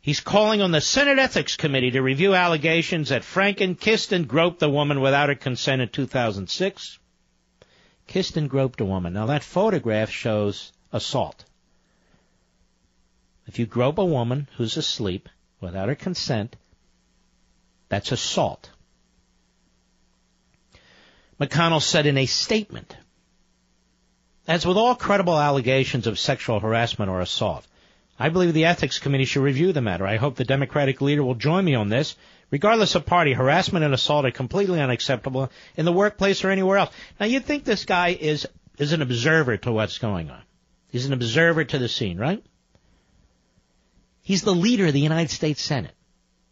[0.00, 4.60] he's calling on the Senate Ethics Committee to review allegations that Franken kissed and groped
[4.60, 6.98] the woman without her consent in 2006.
[8.06, 9.14] Kissed and groped a woman.
[9.14, 11.44] Now that photograph shows assault.
[13.48, 15.28] If you grope a woman who's asleep
[15.60, 16.54] without her consent,
[17.88, 18.70] that's assault.
[21.40, 22.96] McConnell said in a statement
[24.48, 27.66] as with all credible allegations of sexual harassment or assault,
[28.18, 30.06] I believe the Ethics Committee should review the matter.
[30.06, 32.16] I hope the Democratic leader will join me on this.
[32.50, 36.94] Regardless of party, harassment and assault are completely unacceptable in the workplace or anywhere else.
[37.18, 38.46] Now you'd think this guy is,
[38.78, 40.42] is an observer to what's going on.
[40.88, 42.42] He's an observer to the scene, right?
[44.22, 45.95] He's the leader of the United States Senate.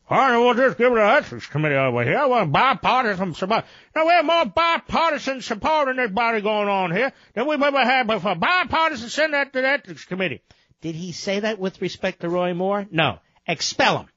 [0.09, 2.29] I want just give it an ethics committee over here.
[2.29, 3.65] Want bipartisan support.
[3.97, 7.83] Now we have more bipartisan support in this body going on here than we've ever
[7.83, 8.35] had before.
[8.35, 10.43] Bipartisan, send that to the ethics committee.
[10.83, 12.87] Did he say that with respect to Roy Moore?
[12.91, 13.19] No.
[13.47, 14.09] expel him.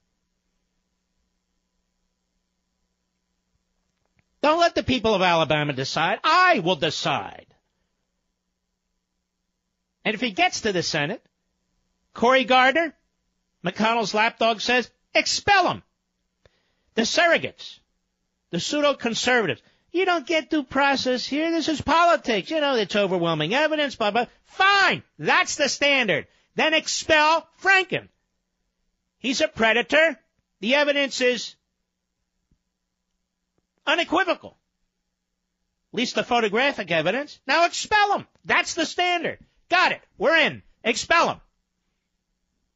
[4.42, 6.20] Don't let the people of Alabama decide.
[6.24, 7.48] I will decide.
[10.04, 11.26] And if he gets to the Senate,
[12.14, 12.94] Cory Gardner,
[13.66, 15.84] McConnell's lapdog says, expel them.
[16.96, 17.80] The surrogates,
[18.50, 21.52] the pseudo conservatives, you don't get due process here.
[21.52, 22.52] This is politics.
[22.52, 24.26] You know, it's overwhelming evidence, blah, blah.
[24.46, 25.04] Fine.
[25.18, 26.28] That's the standard.
[26.56, 28.08] Then expel Franken.
[29.20, 30.20] He's a predator.
[30.60, 31.56] The evidence is
[33.86, 34.58] unequivocal.
[35.94, 37.40] At least the photographic evidence.
[37.48, 38.28] Now expel him.
[38.46, 39.40] That's the standard.
[39.70, 40.02] Got it.
[40.18, 40.62] We're in.
[40.84, 41.42] Expel him.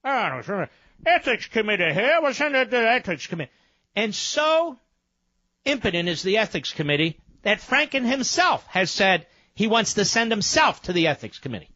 [0.03, 0.67] Oh,
[1.05, 2.19] ethics committee here.
[2.21, 3.51] We'll send it to the ethics committee.
[3.95, 4.77] And so
[5.65, 10.81] impotent is the ethics committee that Franken himself has said he wants to send himself
[10.83, 11.69] to the ethics committee.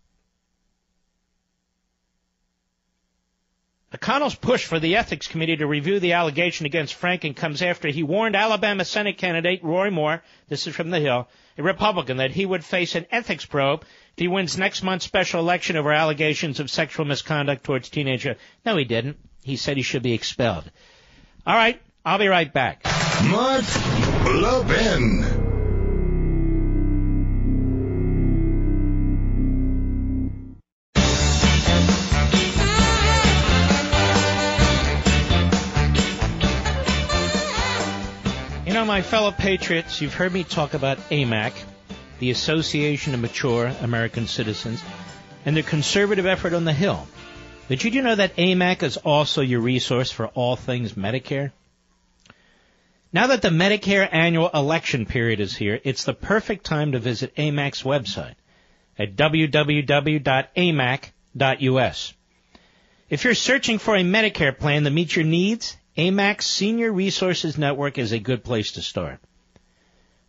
[3.93, 8.03] McConnell's push for the ethics committee to review the allegation against Franken comes after he
[8.03, 12.45] warned Alabama Senate candidate Roy Moore, this is from the Hill, a Republican, that he
[12.45, 13.85] would face an ethics probe
[14.15, 18.78] if he wins next month's special election over allegations of sexual misconduct towards teenager, No,
[18.78, 19.17] he didn't.
[19.43, 20.71] He said he should be expelled.
[21.45, 22.82] All right, I'll be right back.
[23.25, 23.65] Mark
[24.25, 25.25] Levin.
[38.65, 41.51] You know, my fellow patriots, you've heard me talk about AMAC,
[42.19, 44.84] the Association of Mature American Citizens,
[45.45, 47.08] and their conservative effort on the Hill.
[47.67, 51.51] But did you know that AMAC is also your resource for all things Medicare?
[53.12, 57.36] Now that the Medicare annual election period is here, it's the perfect time to visit
[57.36, 58.36] AMAC's website
[58.99, 59.73] at www.amac.us.
[63.08, 67.97] If you're searching for a Medicare plan that meets your needs, AMAC's Senior Resources Network
[67.97, 69.19] is a good place to start.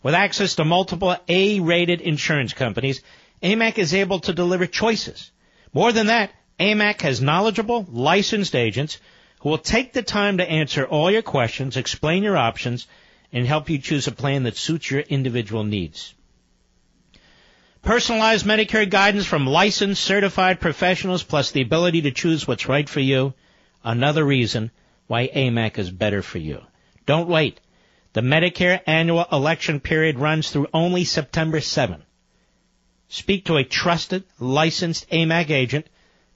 [0.03, 3.03] With access to multiple A-rated insurance companies,
[3.43, 5.31] AMAC is able to deliver choices.
[5.73, 8.99] More than that, AMAC has knowledgeable, licensed agents
[9.41, 12.87] who will take the time to answer all your questions, explain your options,
[13.33, 16.15] and help you choose a plan that suits your individual needs.
[17.83, 23.01] Personalized Medicare guidance from licensed, certified professionals plus the ability to choose what's right for
[23.01, 23.35] you.
[23.85, 24.71] Another reason
[25.07, 26.63] why AMAC is better for you.
[27.05, 27.61] Don't wait.
[28.17, 32.03] The Medicare annual election period runs through only September 7.
[33.09, 35.87] Speak to a trusted, licensed AMAC agent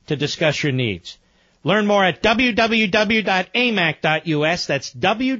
[0.06, 1.16] to discuss your needs.
[1.64, 2.76] Learn more at www.amac.us.
[4.66, 5.30] That's www.amac.us.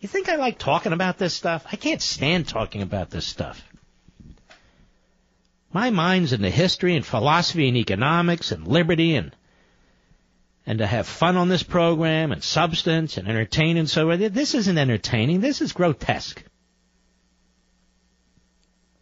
[0.00, 1.64] You think I like talking about this stuff?
[1.70, 3.62] I can't stand talking about this stuff.
[5.72, 9.30] My mind's into history and philosophy and economics and liberty and
[10.66, 14.18] and to have fun on this program and substance and entertain and so on.
[14.18, 15.40] This isn't entertaining.
[15.40, 16.42] This is grotesque.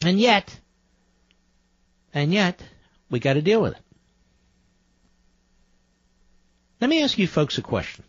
[0.03, 0.59] And yet,
[2.15, 2.63] and yet,
[3.11, 3.83] we got to deal with it.
[6.81, 8.05] Let me ask you folks a question.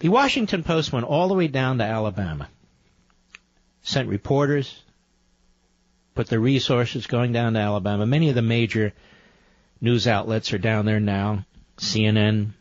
[0.00, 2.48] The Washington Post went all the way down to Alabama,
[3.80, 4.82] sent reporters,
[6.14, 8.04] put their resources going down to Alabama.
[8.04, 8.92] Many of the major
[9.84, 11.44] news outlets are down there now.
[11.76, 12.52] CNN,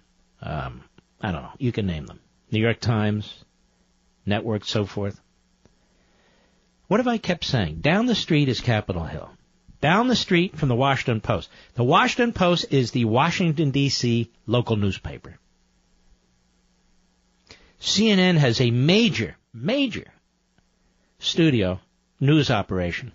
[0.42, 0.84] um,
[1.22, 2.20] I don't know, you can name them.
[2.52, 3.34] New York Times,
[4.26, 5.20] network, so forth.
[6.88, 7.78] What have I kept saying?
[7.80, 9.30] Down the street is Capitol Hill.
[9.80, 11.50] Down the street from the Washington Post.
[11.76, 14.30] The Washington Post is the Washington D.C.
[14.46, 15.40] local newspaper.
[17.80, 20.08] CNN has a major, major
[21.20, 21.80] studio
[22.20, 23.14] news operation,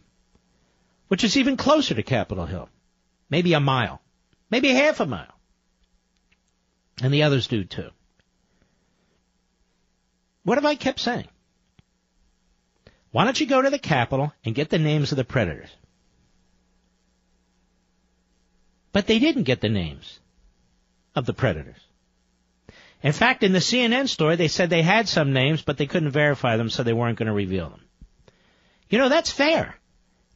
[1.09, 2.69] which is even closer to Capitol Hill.
[3.31, 4.01] Maybe a mile.
[4.51, 5.35] Maybe half a mile.
[7.03, 7.91] And the others do too.
[10.45, 11.29] What have I kept saying?
[13.11, 15.71] Why don't you go to the Capitol and get the names of the predators?
[18.93, 20.19] But they didn't get the names
[21.15, 21.81] of the predators.
[23.03, 26.11] In fact, in the CNN story, they said they had some names, but they couldn't
[26.11, 27.83] verify them, so they weren't going to reveal them.
[28.89, 29.77] You know, that's fair.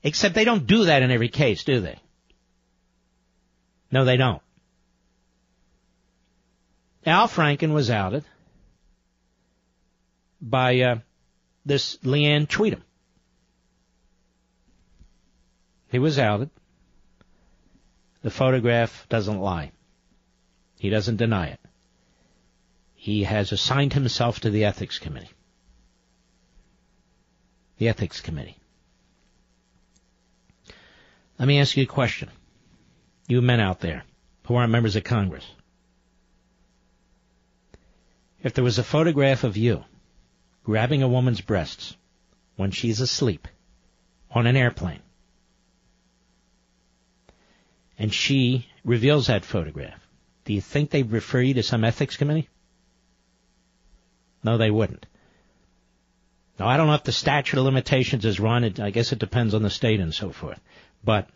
[0.02, 1.98] Except they don't do that in every case, do they?
[3.92, 4.40] No, they don't.
[7.04, 8.24] Al Franken was outed
[10.40, 10.98] by uh,
[11.66, 12.80] this Leeann Tweeden.
[15.90, 16.48] He was outed.
[18.22, 19.72] The photograph doesn't lie.
[20.78, 21.60] He doesn't deny it.
[22.94, 25.30] He has assigned himself to the ethics committee.
[27.78, 28.56] The ethics committee.
[31.38, 32.30] Let me ask you a question.
[33.32, 34.04] You men out there
[34.44, 35.46] who aren't members of Congress.
[38.42, 39.86] If there was a photograph of you
[40.64, 41.96] grabbing a woman's breasts
[42.56, 43.48] when she's asleep
[44.30, 45.00] on an airplane,
[47.98, 50.06] and she reveals that photograph,
[50.44, 52.50] do you think they'd refer you to some ethics committee?
[54.44, 55.06] No, they wouldn't.
[56.58, 58.78] Now, I don't know if the statute of limitations is run.
[58.78, 60.60] I guess it depends on the state and so forth.
[61.02, 61.30] But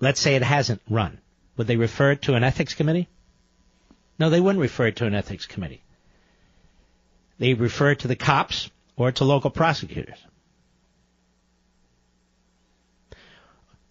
[0.00, 1.18] let's say it hasn't run.
[1.56, 3.08] Would they refer it to an ethics committee?
[4.18, 5.82] No, they wouldn't refer it to an ethics committee.
[7.38, 10.18] They refer it to the cops or to local prosecutors.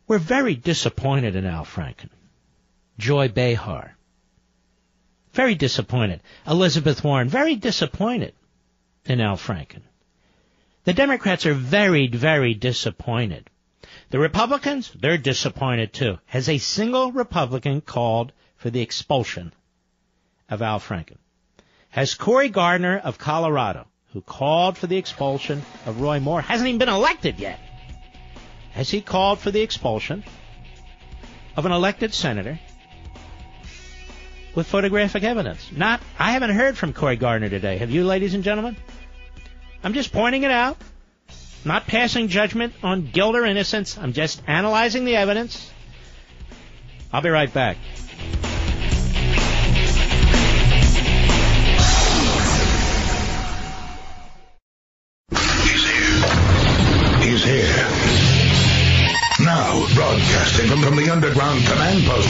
[0.07, 2.09] We're very disappointed in Al Franken.
[2.97, 3.95] Joy Behar.
[5.33, 6.21] Very disappointed.
[6.45, 7.27] Elizabeth Warren.
[7.29, 8.33] Very disappointed
[9.05, 9.81] in Al Franken.
[10.83, 13.49] The Democrats are very, very disappointed.
[14.13, 16.19] The Republicans, they're disappointed too.
[16.27, 19.51] Has a single Republican called for the expulsion
[20.47, 21.17] of Al Franken?
[21.89, 26.77] Has Cory Gardner of Colorado, who called for the expulsion of Roy Moore, hasn't even
[26.77, 27.59] been elected yet,
[28.73, 30.23] has he called for the expulsion
[31.57, 32.59] of an elected senator
[34.53, 35.71] with photographic evidence?
[35.71, 37.79] Not, I haven't heard from Cory Gardner today.
[37.79, 38.77] Have you, ladies and gentlemen?
[39.83, 40.77] I'm just pointing it out.
[41.65, 43.97] Not passing judgment on guilt or innocence.
[43.97, 45.71] I'm just analyzing the evidence.
[47.11, 47.77] I'll be right back.
[55.31, 57.21] He's here.
[57.21, 57.87] He's here.
[59.45, 62.29] Now, broadcasting from, from the underground command post,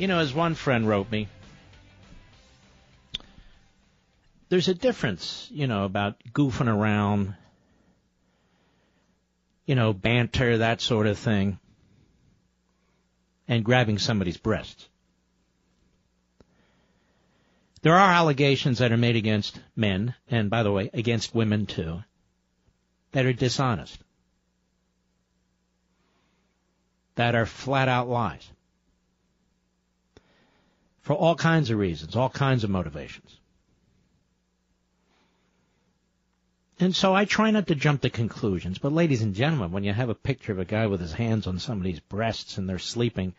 [0.00, 1.28] You know, as one friend wrote me,
[4.48, 7.34] there's a difference, you know, about goofing around,
[9.66, 11.58] you know, banter, that sort of thing,
[13.46, 14.88] and grabbing somebody's breasts.
[17.82, 22.02] There are allegations that are made against men, and by the way, against women too,
[23.12, 23.98] that are dishonest,
[27.16, 28.50] that are flat out lies,
[31.02, 33.36] for all kinds of reasons, all kinds of motivations.
[36.78, 39.92] And so I try not to jump to conclusions, but ladies and gentlemen, when you
[39.92, 43.34] have a picture of a guy with his hands on somebody's breasts and they're sleeping,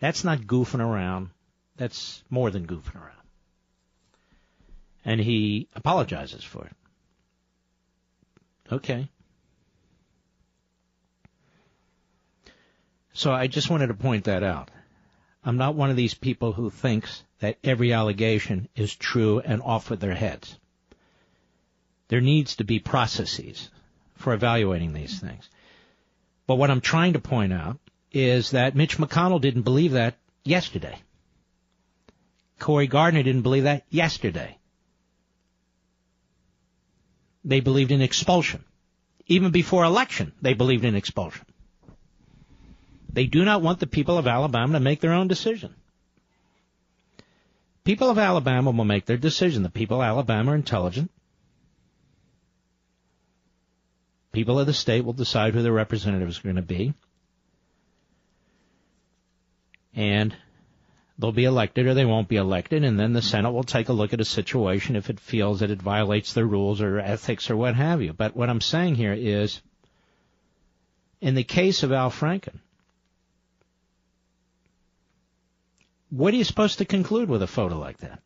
[0.00, 1.30] that's not goofing around.
[1.76, 3.20] That's more than goofing around
[5.04, 6.76] and he apologizes for it.
[8.72, 9.08] Okay.
[13.12, 14.70] So I just wanted to point that out.
[15.44, 19.88] I'm not one of these people who thinks that every allegation is true and off
[19.88, 20.58] with their heads.
[22.08, 23.70] There needs to be processes
[24.16, 25.48] for evaluating these things.
[26.46, 27.78] But what I'm trying to point out
[28.12, 31.00] is that Mitch McConnell didn't believe that yesterday.
[32.58, 34.58] Cory Gardner didn't believe that yesterday.
[37.44, 38.64] They believed in expulsion.
[39.26, 41.46] Even before election, they believed in expulsion.
[43.12, 45.74] They do not want the people of Alabama to make their own decision.
[47.84, 49.62] People of Alabama will make their decision.
[49.62, 51.10] The people of Alabama are intelligent.
[54.32, 56.94] People of the state will decide who their representatives are going to be.
[59.94, 60.36] And
[61.18, 63.92] they'll be elected or they won't be elected, and then the Senate will take a
[63.92, 67.56] look at a situation if it feels that it violates the rules or ethics or
[67.56, 68.12] what have you.
[68.12, 69.60] But what I'm saying here is,
[71.20, 72.60] in the case of Al Franken,
[76.10, 78.20] what are you supposed to conclude with a photo like that?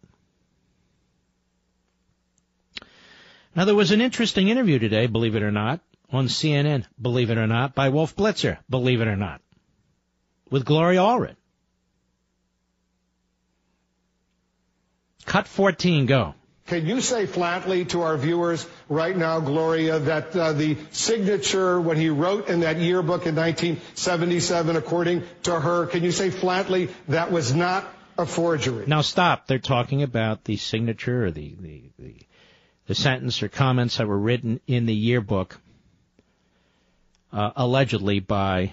[3.55, 5.81] Now, there was an interesting interview today, believe it or not,
[6.11, 9.41] on CNN, believe it or not, by Wolf Blitzer, believe it or not,
[10.51, 11.37] with Gloria Allred.
[15.25, 16.35] Cut 14, go.
[16.67, 21.99] Can you say flatly to our viewers right now, Gloria, that uh, the signature, what
[21.99, 27.31] he wrote in that yearbook in 1977, according to her, can you say flatly that
[27.31, 27.85] was not
[28.17, 28.87] a forgery?
[28.87, 29.47] Now stop.
[29.47, 32.15] They're talking about the signature or the, the, the,
[32.87, 35.61] the sentence or comments that were written in the yearbook,
[37.31, 38.73] uh, allegedly by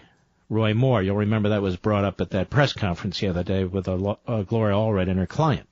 [0.49, 1.03] Roy Moore.
[1.03, 3.97] You'll remember that was brought up at that press conference the other day with uh,
[4.43, 5.67] Gloria Allred and her client.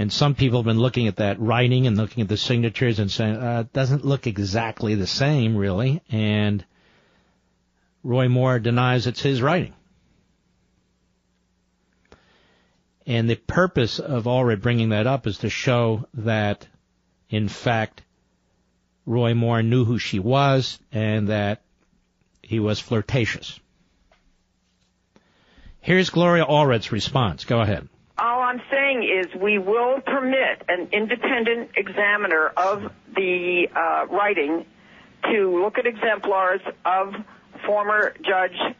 [0.00, 3.10] And some people have been looking at that writing and looking at the signatures and
[3.10, 6.00] saying, uh, it doesn't look exactly the same, really.
[6.10, 6.64] And
[8.02, 9.74] Roy Moore denies it's his writing.
[13.06, 16.66] And the purpose of Allred bringing that up is to show that,
[17.28, 18.00] in fact,
[19.04, 21.60] Roy Moore knew who she was and that
[22.40, 23.60] he was flirtatious.
[25.80, 27.44] Here's Gloria Allred's response.
[27.44, 27.86] Go ahead.
[28.50, 34.66] I'm saying is we will permit an independent examiner of the uh, writing
[35.30, 37.14] to look at exemplars of
[37.64, 38.74] former Judge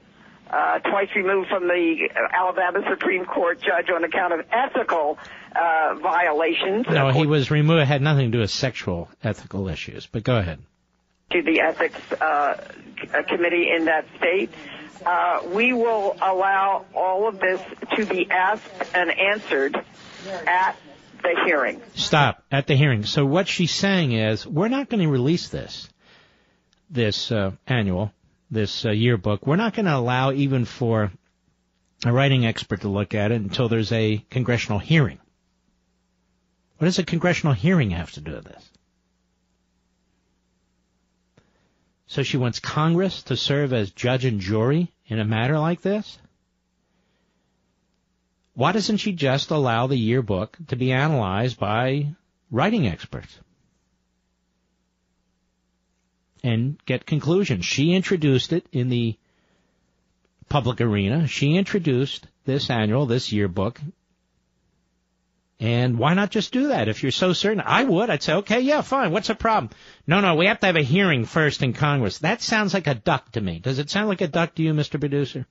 [0.50, 5.18] uh, twice removed from the Alabama Supreme Court judge on account of ethical
[5.54, 6.86] uh, violations.
[6.90, 7.82] No, he was removed.
[7.82, 10.06] It had nothing to do with sexual ethical issues.
[10.06, 10.58] But go ahead.
[11.30, 12.56] To the ethics uh,
[13.28, 14.50] committee in that state.
[15.04, 17.60] Uh, we will allow all of this
[17.96, 19.76] to be asked and answered
[20.46, 20.76] at
[21.22, 21.80] the hearing.
[21.94, 23.04] Stop at the hearing.
[23.04, 25.88] So what she's saying is, we're not going to release this,
[26.90, 28.12] this uh, annual
[28.50, 29.46] this uh, yearbook.
[29.46, 31.12] We're not going to allow even for
[32.04, 35.18] a writing expert to look at it until there's a congressional hearing.
[36.78, 38.69] What does a congressional hearing have to do with this?
[42.10, 46.18] So she wants Congress to serve as judge and jury in a matter like this?
[48.54, 52.14] Why doesn't she just allow the yearbook to be analyzed by
[52.50, 53.38] writing experts?
[56.42, 57.64] and get conclusions.
[57.64, 59.16] She introduced it in the
[60.48, 61.26] public arena.
[61.26, 63.80] She introduced this annual, this yearbook.
[65.60, 66.88] And why not just do that?
[66.88, 68.08] If you're so certain, I would.
[68.08, 69.12] I'd say, okay, yeah, fine.
[69.12, 69.70] What's the problem?
[70.06, 72.18] No, no, we have to have a hearing first in Congress.
[72.20, 73.58] That sounds like a duck to me.
[73.58, 74.98] Does it sound like a duck to you, Mr.
[74.98, 75.46] Producer?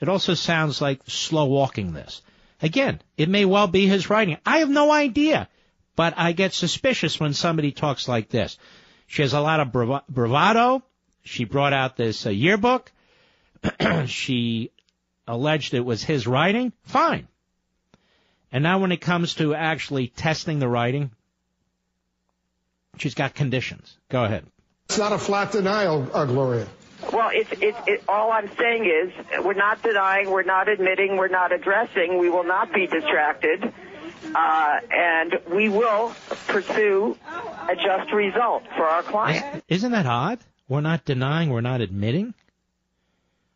[0.00, 2.22] It also sounds like slow walking this.
[2.62, 4.38] Again, it may well be his writing.
[4.46, 5.50] I have no idea.
[5.94, 8.56] But I get suspicious when somebody talks like this.
[9.06, 9.72] She has a lot of
[10.08, 10.82] bravado.
[11.22, 12.90] She brought out this uh, yearbook.
[14.06, 14.70] she
[15.26, 16.72] alleged it was his writing.
[16.84, 17.28] Fine.
[18.52, 21.10] And now when it comes to actually testing the writing,
[22.98, 23.96] she's got conditions.
[24.08, 24.44] Go ahead.
[24.88, 26.66] It's not a flat denial, uh, Gloria.
[27.12, 31.28] Well, it's, it's, it, all I'm saying is we're not denying, we're not admitting, we're
[31.28, 32.18] not addressing.
[32.18, 33.72] We will not be distracted.
[34.34, 36.14] Uh, and we will
[36.46, 37.16] pursue
[37.68, 39.64] a just result for our client.
[39.68, 40.38] Isn't that odd?
[40.68, 42.34] We're not denying, we're not admitting,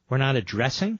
[0.08, 0.98] we're not addressing.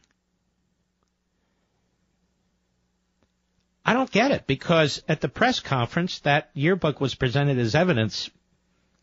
[3.84, 8.30] I don't get it because at the press conference, that yearbook was presented as evidence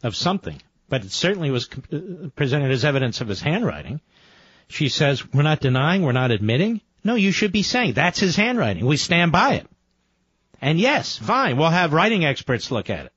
[0.03, 0.59] of something,
[0.89, 4.01] but it certainly was uh, presented as evidence of his handwriting.
[4.67, 6.82] She says, we're not denying, we're not admitting.
[7.03, 8.86] No, you should be saying that's his handwriting.
[8.86, 9.67] We stand by it.
[10.61, 13.13] And yes, fine, we'll have writing experts look at it.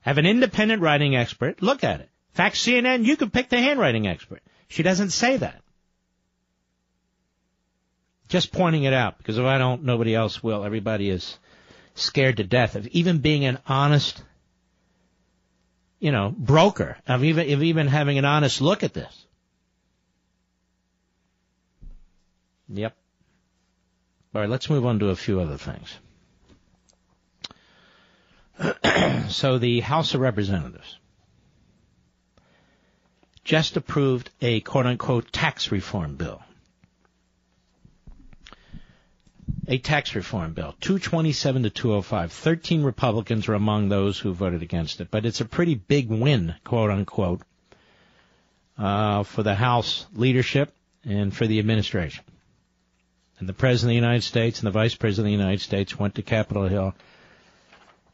[0.00, 2.08] Have an independent writing expert look at it.
[2.32, 4.42] Fact, CNN, you could pick the handwriting expert.
[4.68, 5.60] She doesn't say that.
[8.28, 10.64] Just pointing it out, because if I don't, nobody else will.
[10.64, 11.38] Everybody is
[11.94, 14.22] scared to death of even being an honest,
[15.98, 19.26] you know, broker, of even, of even having an honest look at this.
[22.68, 22.94] Yep.
[24.34, 25.98] All right, let's move on to a few other things.
[29.32, 30.98] so the House of Representatives
[33.42, 36.42] just approved a quote unquote tax reform bill.
[39.70, 42.32] A tax reform bill, 227 to 205.
[42.32, 46.54] 13 Republicans are among those who voted against it, but it's a pretty big win,
[46.64, 47.42] quote unquote,
[48.78, 52.24] uh, for the House leadership and for the administration.
[53.38, 55.98] And the President of the United States and the Vice President of the United States
[55.98, 56.94] went to Capitol Hill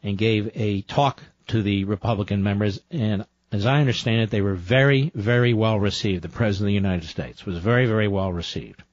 [0.03, 4.55] and gave a talk to the Republican members, and as I understand it, they were
[4.55, 6.21] very, very well received.
[6.21, 8.83] The President of the United States was very, very well received.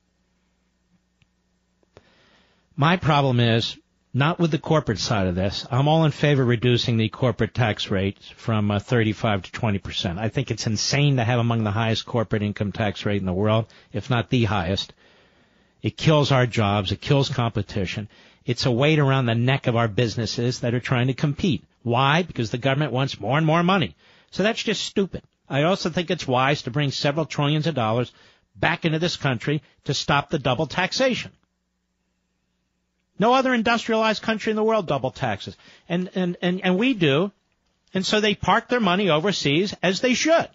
[2.83, 3.79] My problem is
[4.13, 5.65] not with the corporate side of this.
[5.71, 9.79] I'm all in favor of reducing the corporate tax rate from uh, 35 to 20
[9.79, 10.19] percent.
[10.19, 13.33] I think it's insane to have among the highest corporate income tax rate in the
[13.33, 14.95] world, if not the highest.
[15.81, 16.91] It kills our jobs.
[16.91, 18.09] It kills competition.
[18.45, 21.63] It's a weight around the neck of our businesses that are trying to compete.
[21.85, 22.25] Why?
[22.25, 23.95] Because the government wants more and more money.
[24.33, 25.23] So that's just stupid.
[25.49, 28.11] I also think it's wise to bring several trillions of dollars
[28.57, 31.31] back into this country to stop the double taxation.
[33.23, 35.57] No other industrialized country in the world double taxes.
[35.89, 37.33] And, and, and, and we do.
[37.95, 40.49] And so they park their money overseas as they should.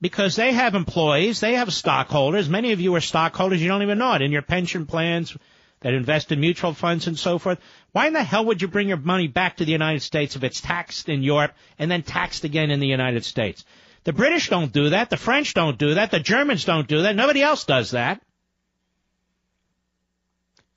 [0.00, 2.48] because they have employees, they have stockholders.
[2.48, 5.36] Many of you are stockholders, you don't even know it in your pension plans
[5.80, 7.58] that invest in mutual funds and so forth.
[7.92, 10.44] Why in the hell would you bring your money back to the United States if
[10.44, 13.64] it's taxed in Europe and then taxed again in the United States?
[14.04, 15.10] The British don't do that.
[15.10, 16.10] The French don't do that.
[16.10, 17.16] The Germans don't do that.
[17.16, 18.22] Nobody else does that.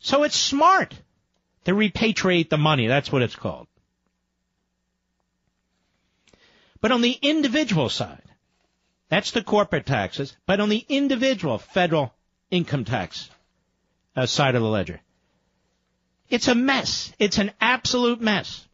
[0.04, 0.94] So it's smart
[1.64, 2.88] to repatriate the money.
[2.88, 3.68] That's what it's called.
[6.82, 8.22] But on the individual side,
[9.08, 12.14] that's the corporate taxes, but on the individual federal
[12.52, 13.30] income tax
[14.14, 15.00] uh, side of the ledger,
[16.30, 17.14] it's a mess.
[17.18, 18.68] It's an absolute mess.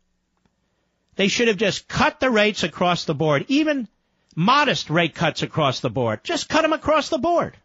[1.16, 3.88] They should have just cut the rates across the board, even
[4.36, 6.24] modest rate cuts across the board.
[6.24, 7.56] Just cut them across the board.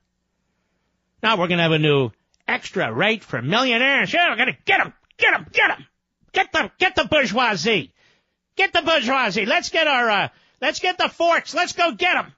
[1.22, 2.10] Now we're going to have a new
[2.46, 4.12] extra rate for millionaires.
[4.12, 5.86] Yeah, we're to get them, get them, get them.
[6.32, 7.92] Get the, get the bourgeoisie.
[8.56, 9.46] Get the bourgeoisie.
[9.46, 10.28] Let's get our, uh,
[10.60, 11.54] let's get the forks.
[11.54, 12.32] Let's go get them.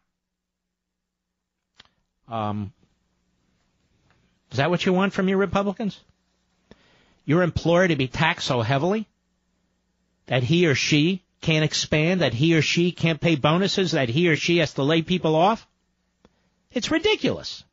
[2.29, 2.73] Um,
[4.51, 5.99] is that what you want from your Republicans?
[7.25, 9.09] Your employer to be taxed so heavily
[10.27, 14.29] that he or she can't expand, that he or she can't pay bonuses, that he
[14.29, 15.67] or she has to lay people off?
[16.73, 17.65] It's ridiculous.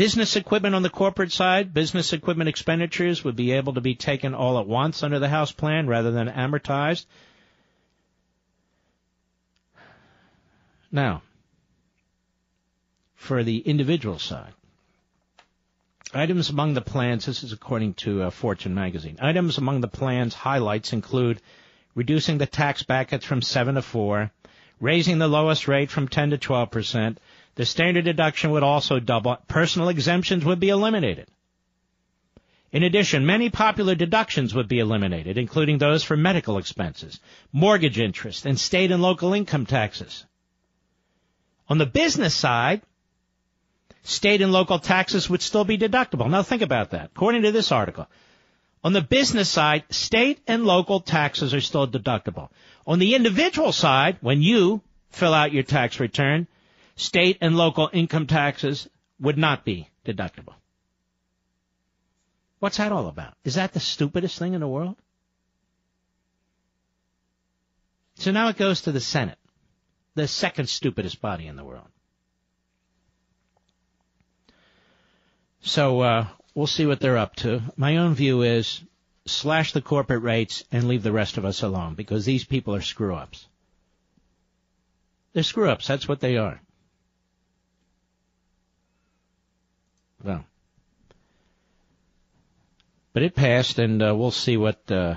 [0.00, 4.32] Business equipment on the corporate side, business equipment expenditures would be able to be taken
[4.32, 7.04] all at once under the House plan rather than amortized.
[10.90, 11.20] Now,
[13.14, 14.54] for the individual side,
[16.14, 20.32] items among the plans, this is according to uh, Fortune magazine, items among the plan's
[20.32, 21.42] highlights include
[21.94, 24.30] reducing the tax brackets from 7 to 4,
[24.80, 27.20] raising the lowest rate from 10 to 12 percent,
[27.54, 29.36] the standard deduction would also double.
[29.48, 31.28] Personal exemptions would be eliminated.
[32.72, 37.18] In addition, many popular deductions would be eliminated, including those for medical expenses,
[37.52, 40.24] mortgage interest, and state and local income taxes.
[41.68, 42.82] On the business side,
[44.02, 46.30] state and local taxes would still be deductible.
[46.30, 47.10] Now think about that.
[47.14, 48.06] According to this article,
[48.82, 52.48] on the business side, state and local taxes are still deductible.
[52.86, 54.80] On the individual side, when you
[55.10, 56.46] fill out your tax return,
[57.00, 58.88] state and local income taxes
[59.18, 60.54] would not be deductible.
[62.58, 63.34] What's that all about?
[63.42, 64.96] Is that the stupidest thing in the world?
[68.16, 69.38] So now it goes to the Senate,
[70.14, 71.88] the second stupidest body in the world.
[75.62, 77.62] So uh, we'll see what they're up to.
[77.76, 78.82] My own view is
[79.26, 82.82] slash the corporate rates and leave the rest of us alone because these people are
[82.82, 83.46] screw ups.
[85.32, 85.86] They're screw ups.
[85.86, 86.60] That's what they are.
[90.22, 90.44] Well,
[93.12, 95.16] but it passed, and uh, we'll see what uh,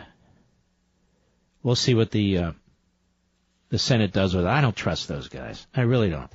[1.61, 2.51] we'll see what the uh,
[3.69, 4.49] the Senate does with it.
[4.49, 5.65] I don't trust those guys.
[5.75, 6.31] I really don't.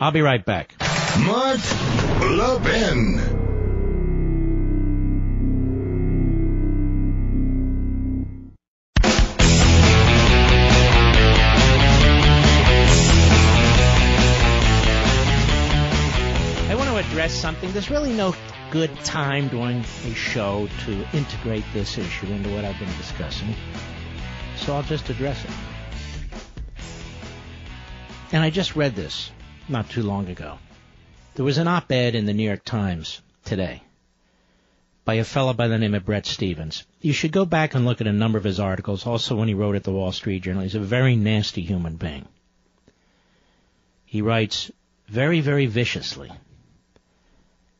[0.00, 0.74] I'll be right back.
[1.18, 1.60] Mark
[2.20, 3.37] Levin.
[17.72, 18.34] There's really no
[18.70, 23.54] good time during a show to integrate this issue into what I've been discussing.
[24.56, 25.50] So I'll just address it.
[28.32, 29.30] And I just read this
[29.68, 30.58] not too long ago.
[31.34, 33.82] There was an op-ed in the New York Times today
[35.04, 36.84] by a fellow by the name of Bret Stephens.
[37.00, 39.54] You should go back and look at a number of his articles, also when he
[39.54, 40.62] wrote at the Wall Street Journal.
[40.62, 42.26] He's a very nasty human being.
[44.04, 44.70] He writes
[45.06, 46.30] very, very viciously.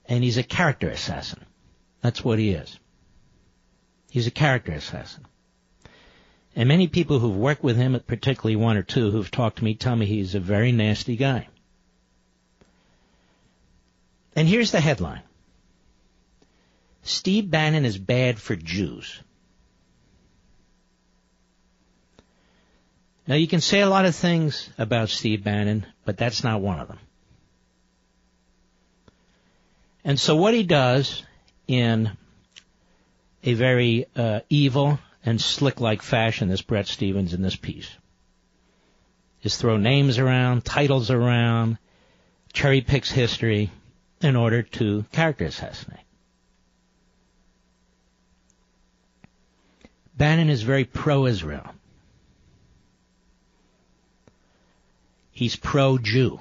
[0.09, 1.45] And he's a character assassin.
[2.01, 2.79] That's what he is.
[4.11, 5.27] He's a character assassin.
[6.57, 9.75] And many people who've worked with him, particularly one or two who've talked to me,
[9.75, 11.49] tell me he's a very nasty guy.
[14.35, 15.23] And here's the headline.
[17.03, 19.21] Steve Bannon is bad for Jews.
[23.27, 26.81] Now you can say a lot of things about Steve Bannon, but that's not one
[26.81, 26.99] of them.
[30.05, 31.23] And so what he does
[31.67, 32.11] in
[33.43, 37.91] a very uh, evil and slick-like fashion, this Bret Stephens in this piece,
[39.43, 41.79] is throw names around, titles around,
[42.53, 43.71] cherry picks history
[44.21, 46.01] in order to character assassinate.
[50.17, 51.73] Bannon is very pro-Israel.
[55.31, 56.41] He's pro-Jew.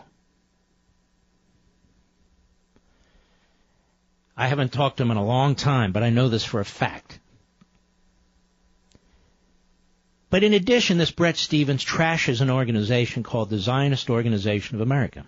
[4.38, 6.66] I haven't talked to him in a long time, but I know this for a
[6.66, 7.20] fact.
[10.30, 15.26] But in addition, this Bret Stephens trashes an organization called the Zionist Organization of America,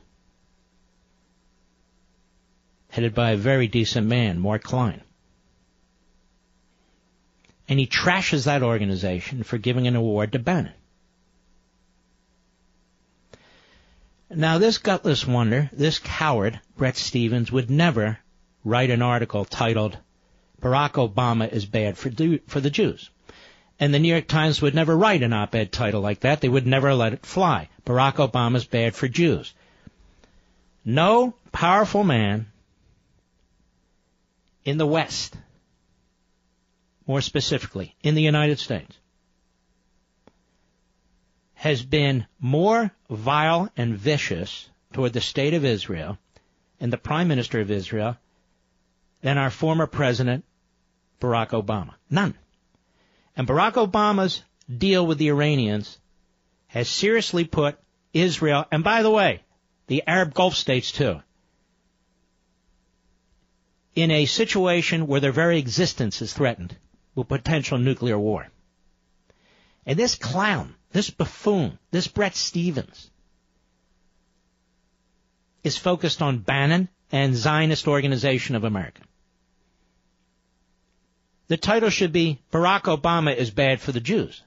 [2.90, 5.02] headed by a very decent man, Mark Klein.
[7.68, 10.74] And he trashes that organization for giving an award to Bannon.
[14.30, 18.20] Now, this gutless wonder, this coward, Bret Stephens, would never
[18.64, 19.98] write an article titled,
[20.62, 22.12] Barack Obama is bad for,
[22.48, 23.10] for the Jews.
[23.80, 26.42] And the New York Times would never write an op-ed title like that.
[26.42, 27.70] They would never let it fly.
[27.86, 29.54] Barack Obama is bad for Jews.
[30.84, 32.48] No powerful man
[34.66, 35.36] in the West,
[37.08, 38.98] more specifically in the United States,
[41.54, 46.18] has been more vile and vicious toward the state of Israel
[46.80, 48.18] and the Prime Minister of Israel
[49.22, 50.46] than our former President,
[51.20, 51.96] Barack Obama.
[52.10, 52.36] None.
[53.36, 55.98] And Barack Obama's deal with the Iranians
[56.68, 57.80] has seriously put
[58.14, 59.42] Israel, and by the way,
[59.88, 61.22] the Arab Gulf states too,
[63.96, 66.76] in a situation where their very existence is threatened
[67.16, 68.48] with potential nuclear war.
[69.86, 73.10] And this clown, this buffoon, this Bret Stephens,
[75.64, 79.02] is focused on Bannon and Zionist Organization of America.
[81.50, 84.44] The title should be Barack Obama is bad for the Jews.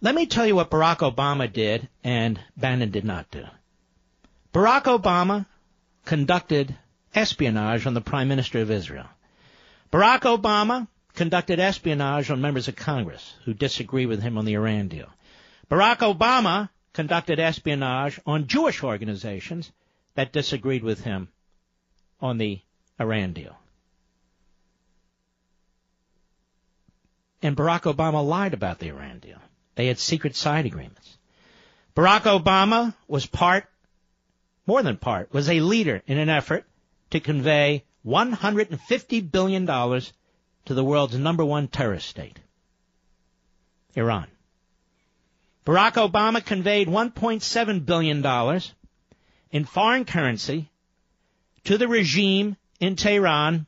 [0.00, 3.44] Let me tell you what Barack Obama did and Bannon did not do.
[4.52, 5.46] Barack Obama
[6.04, 6.76] conducted
[7.14, 9.06] espionage on the Prime Minister of Israel.
[9.92, 14.88] Barack Obama conducted espionage on members of Congress who disagree with him on the Iran
[14.88, 15.08] deal.
[15.70, 19.70] Barack Obama conducted espionage on Jewish organizations
[20.16, 21.28] that disagreed with him
[22.20, 22.60] on the
[22.98, 23.56] Iran deal.
[27.44, 29.36] And Barack Obama lied about the Iran deal.
[29.74, 31.18] They had secret side agreements.
[31.94, 33.66] Barack Obama was part,
[34.66, 36.64] more than part, was a leader in an effort
[37.10, 42.40] to convey $150 billion to the world's number one terrorist state,
[43.94, 44.26] Iran.
[45.66, 48.60] Barack Obama conveyed $1.7 billion
[49.50, 50.70] in foreign currency
[51.64, 53.66] to the regime in Tehran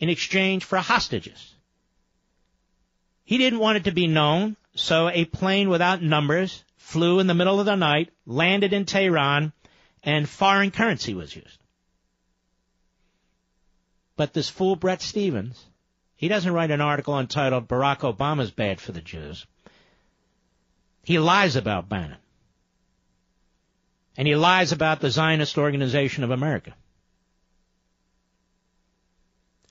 [0.00, 1.53] in exchange for hostages.
[3.24, 7.34] He didn't want it to be known, so a plane without numbers flew in the
[7.34, 9.52] middle of the night, landed in Tehran,
[10.02, 11.58] and foreign currency was used.
[14.16, 15.64] But this fool Bret Stephens,
[16.16, 19.46] he doesn't write an article entitled Barack Obama's bad for the Jews.
[21.02, 22.18] He lies about Bannon.
[24.16, 26.74] And he lies about the Zionist Organization of America.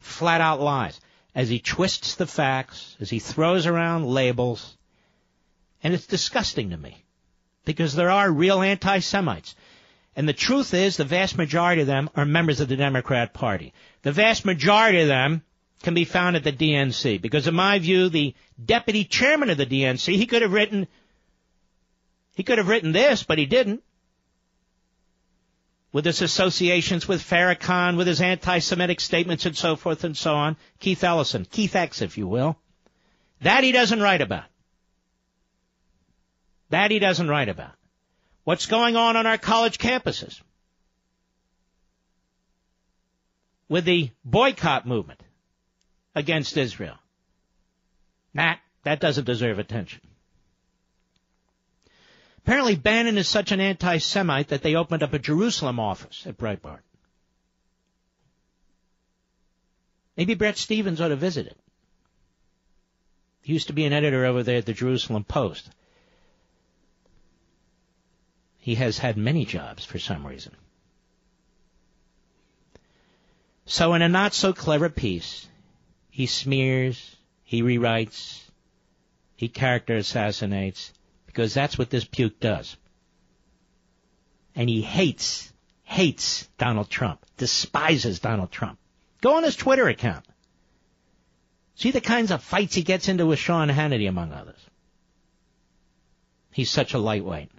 [0.02, 1.00] Flat out lies
[1.36, 4.78] as he twists the facts, as he throws around labels,
[5.84, 7.04] and it's disgusting to me
[7.66, 9.56] because there are real anti-Semites.
[10.16, 13.74] And the truth is the vast majority of them are members of the Democrat Party.
[14.04, 15.42] The vast majority of them
[15.82, 19.66] can be found at the DNC because in my view, the deputy chairman of the
[19.66, 20.88] DNC, he could have written,
[22.36, 23.84] he could have written this, but he didn't
[25.94, 30.58] with his associations with Farrakhan, with his anti-Semitic statements and so forth and so on.
[30.80, 32.58] Keith Ellison, Keith X, if you will.
[33.42, 34.46] That he doesn't write about.
[36.72, 37.74] That he doesn't write about.
[38.44, 40.42] What's going on on our college campuses?
[43.70, 45.22] With the boycott movement
[46.16, 46.98] against Israel.
[48.34, 50.02] Nah, that doesn't deserve attention.
[52.44, 56.82] Apparently Bannon is such an anti-Semite that they opened up a Jerusalem office at Breitbart.
[60.18, 61.58] Maybe Bret Stephens ought to visit it.
[63.44, 65.70] He used to be an editor over there at the Jerusalem Post.
[68.58, 70.54] He has had many jobs for some reason.
[73.66, 75.48] So in a not so clever piece,
[76.10, 78.42] he smears, he rewrites,
[79.36, 80.92] he character assassinates,
[81.34, 82.78] because that's what this puke does.
[84.56, 85.52] And he hates,
[85.84, 88.78] hates Donald Trump, despises Donald Trump.
[89.22, 90.26] Go on his Twitter account.
[91.76, 94.60] See the kinds of fights he gets into with Sean Hannity, among others.
[96.52, 97.50] He's such a lightweight.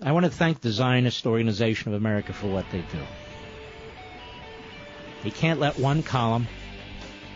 [0.00, 2.98] I want to thank the Zionist Organization of America for what they do.
[5.22, 6.48] He can't let one column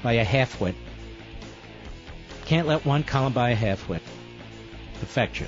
[0.03, 0.75] by a half-wit
[2.47, 4.03] can't let one column by a half-wit
[5.03, 5.47] affect you.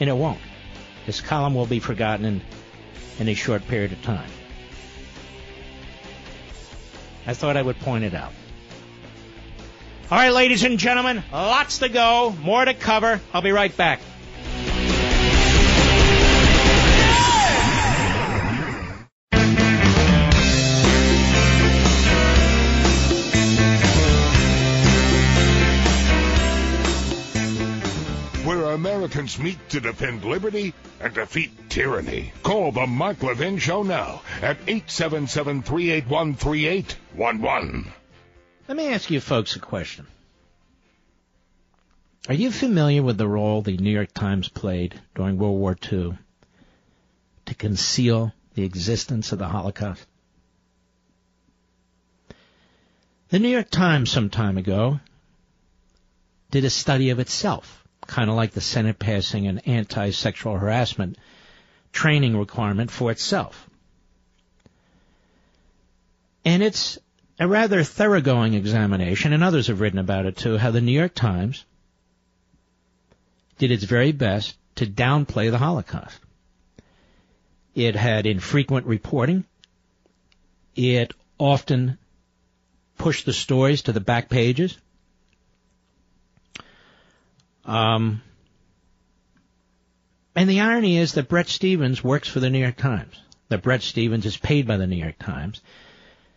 [0.00, 0.40] And it won't.
[1.06, 2.42] This column will be forgotten in,
[3.18, 4.28] in a short period of time.
[7.26, 8.32] I thought I would point it out.
[10.10, 13.20] All right, ladies and gentlemen, lots to go, more to cover.
[13.32, 14.00] I'll be right back.
[29.38, 32.32] Meet to defend liberty and defeat tyranny.
[32.42, 37.92] Call the Mark Levin Show now at 877 381 3811.
[38.66, 40.06] Let me ask you folks a question.
[42.28, 46.18] Are you familiar with the role the New York Times played during World War II
[47.46, 50.06] to conceal the existence of the Holocaust?
[53.30, 55.00] The New York Times some time ago
[56.50, 57.79] did a study of itself
[58.10, 61.16] kind of like the Senate passing an anti-sexual harassment
[61.92, 63.68] training requirement for itself.
[66.44, 66.98] And it's
[67.38, 71.14] a rather thoroughgoing examination, and others have written about it too, how the New York
[71.14, 71.64] Times
[73.58, 76.18] did its very best to downplay the Holocaust.
[77.76, 79.44] It had infrequent reporting.
[80.74, 81.96] It often
[82.98, 84.76] pushed the stories to the back pages.
[87.64, 88.22] Um,
[90.34, 93.20] and the irony is that Bret Stephens works for the New York Times.
[93.48, 95.60] That Bret Stephens is paid by the New York Times.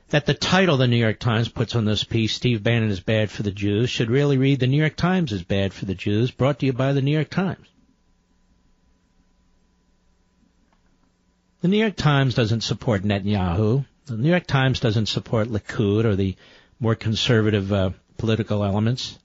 [0.09, 3.31] That the title the New York Times puts on this piece, Steve Bannon is bad
[3.31, 6.31] for the Jews, should really read The New York Times is bad for the Jews,
[6.31, 7.67] brought to you by the New York Times.
[11.61, 13.85] The New York Times doesn't support Netanyahu.
[14.05, 16.35] The New York Times doesn't support Likud or the
[16.79, 19.17] more conservative uh, political elements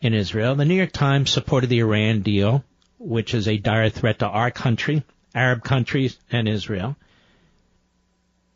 [0.00, 0.54] in Israel.
[0.54, 2.64] The New York Times supported the Iran deal,
[2.98, 5.02] which is a dire threat to our country,
[5.34, 6.96] Arab countries, and Israel.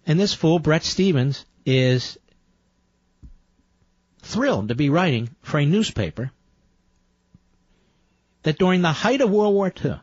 [0.07, 2.19] And this fool, Bret Stephens, is
[4.21, 6.31] thrilled to be writing for a newspaper
[8.43, 10.01] that during the height of World War II,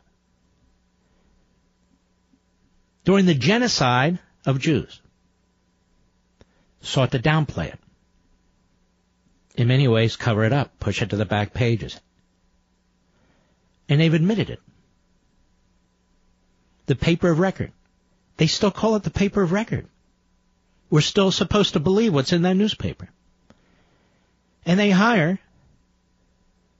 [3.04, 5.02] during the genocide of Jews,
[6.82, 7.78] sought to downplay it
[9.60, 11.99] in many ways cover it up, push it to the back pages.
[13.88, 14.60] And they've admitted it.
[16.86, 17.72] The paper of record.
[18.38, 19.88] They still call it the paper of record.
[20.89, 23.10] We're still supposed to believe what's in that newspaper.
[24.66, 25.39] And they hire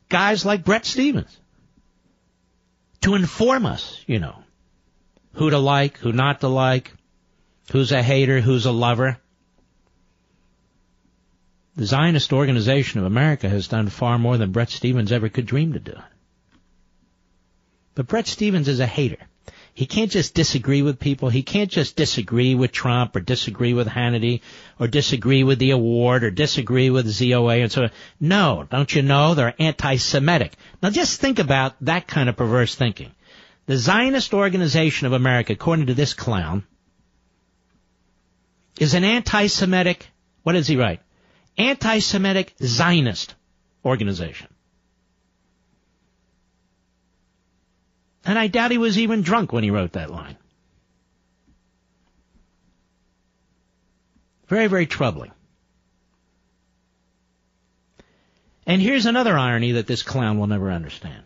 [0.07, 1.38] guys like Bret Stephens
[3.01, 4.36] to inform us, you know,
[5.34, 6.91] who to like, who not to like,
[7.71, 9.17] who's a hater, who's a lover.
[11.80, 15.71] The Zionist Organization of America has done far more than Bret Stephens ever could dream
[15.71, 15.93] to do.
[17.95, 19.30] But Bret Stephens is a hater.
[19.73, 21.30] He can't just disagree with people.
[21.30, 24.41] He can't just disagree with Trump or disagree with Hannity
[24.77, 27.91] or disagree with the award or disagree with ZOA and so on.
[28.19, 30.57] No, don't you know they're anti-Semitic.
[30.84, 33.11] Now just think about that kind of perverse thinking.
[33.67, 36.65] The Zionist Organization of America, according to this clown,
[38.77, 40.09] is an anti-Semitic,
[40.43, 40.99] what does he write?
[41.60, 43.36] anti-Semitic Zionist
[43.84, 44.47] organization.
[48.26, 50.38] And I doubt he was even drunk when he wrote that line.
[54.47, 55.32] Very, very troubling.
[58.66, 61.24] And here's another irony that this clown will never understand.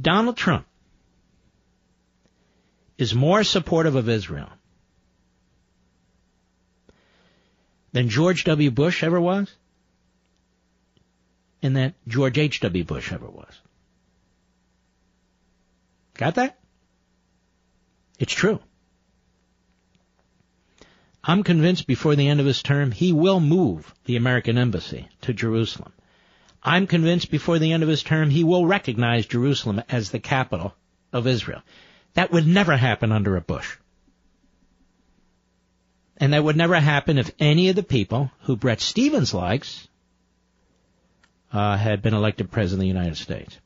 [0.00, 0.66] Donald Trump
[2.96, 4.50] is more supportive of Israel
[7.92, 8.70] than George W.
[8.70, 9.52] Bush ever was,
[11.62, 12.84] and that George H.W.
[12.84, 13.60] Bush ever was.
[16.14, 16.58] Got that?
[18.18, 18.60] It's true.
[21.22, 25.32] I'm convinced before the end of his term he will move the American embassy to
[25.32, 25.92] Jerusalem.
[26.62, 30.74] I'm convinced before the end of his term he will recognize Jerusalem as the capital
[31.12, 31.62] of Israel.
[32.14, 33.76] That would never happen under a Bush.
[36.18, 39.88] And that would never happen if any of the people who Bret Stephens likes
[41.52, 43.56] uh, had been elected president of the United States.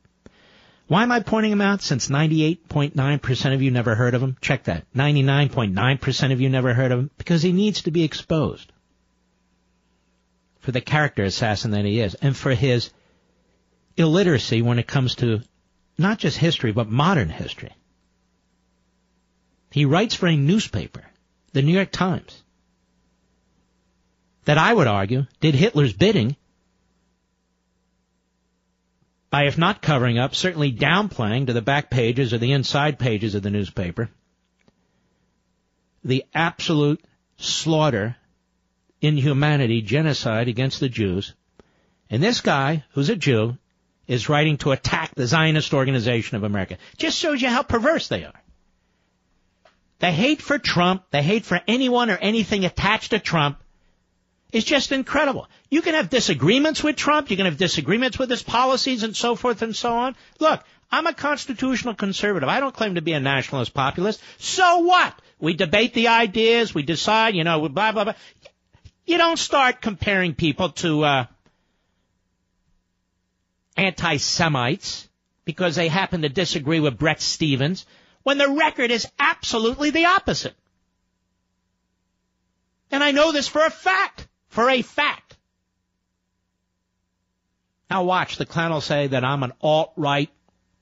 [0.87, 1.81] Why am I pointing him out?
[1.81, 4.37] Since 98.9% of you never heard of him.
[4.41, 4.85] Check that.
[4.93, 7.11] 99.9% of you never heard of him.
[7.17, 8.71] Because he needs to be exposed.
[10.59, 12.15] For the character assassin that he is.
[12.15, 12.91] And for his
[13.97, 15.41] illiteracy when it comes to
[15.97, 17.71] not just history, but modern history.
[19.71, 21.03] He writes for a newspaper,
[21.53, 22.42] the New York Times
[24.45, 26.35] that I would argue did Hitler's bidding
[29.29, 33.35] by, if not covering up, certainly downplaying to the back pages or the inside pages
[33.35, 34.09] of the newspaper
[36.03, 37.03] the absolute
[37.37, 38.15] slaughter
[39.01, 41.33] inhumanity, genocide against the Jews.
[42.09, 43.57] And this guy, who's a Jew,
[44.07, 46.77] is writing to attack the Zionist Organization of America.
[46.97, 48.41] Just shows you how perverse they are.
[49.99, 53.62] The hate for Trump, the hate for anyone or anything attached to Trump
[54.53, 55.49] is just incredible.
[55.69, 59.35] You can have disagreements with Trump, you can have disagreements with his policies and so
[59.35, 60.15] forth and so on.
[60.39, 62.47] Look, I'm a constitutional conservative.
[62.47, 64.21] I don't claim to be a nationalist populist.
[64.37, 65.19] So what?
[65.39, 68.13] We debate the ideas, we decide, you know, blah, blah, blah.
[69.05, 71.25] You don't start comparing people to, uh,
[73.75, 75.09] anti-Semites
[75.45, 77.87] because they happen to disagree with Bret Stephens
[78.21, 80.53] when the record is absolutely the opposite.
[82.91, 84.27] And I know this for a fact.
[84.53, 85.35] For a fact.
[87.89, 90.29] Now watch, the clown will say that I'm an alt-right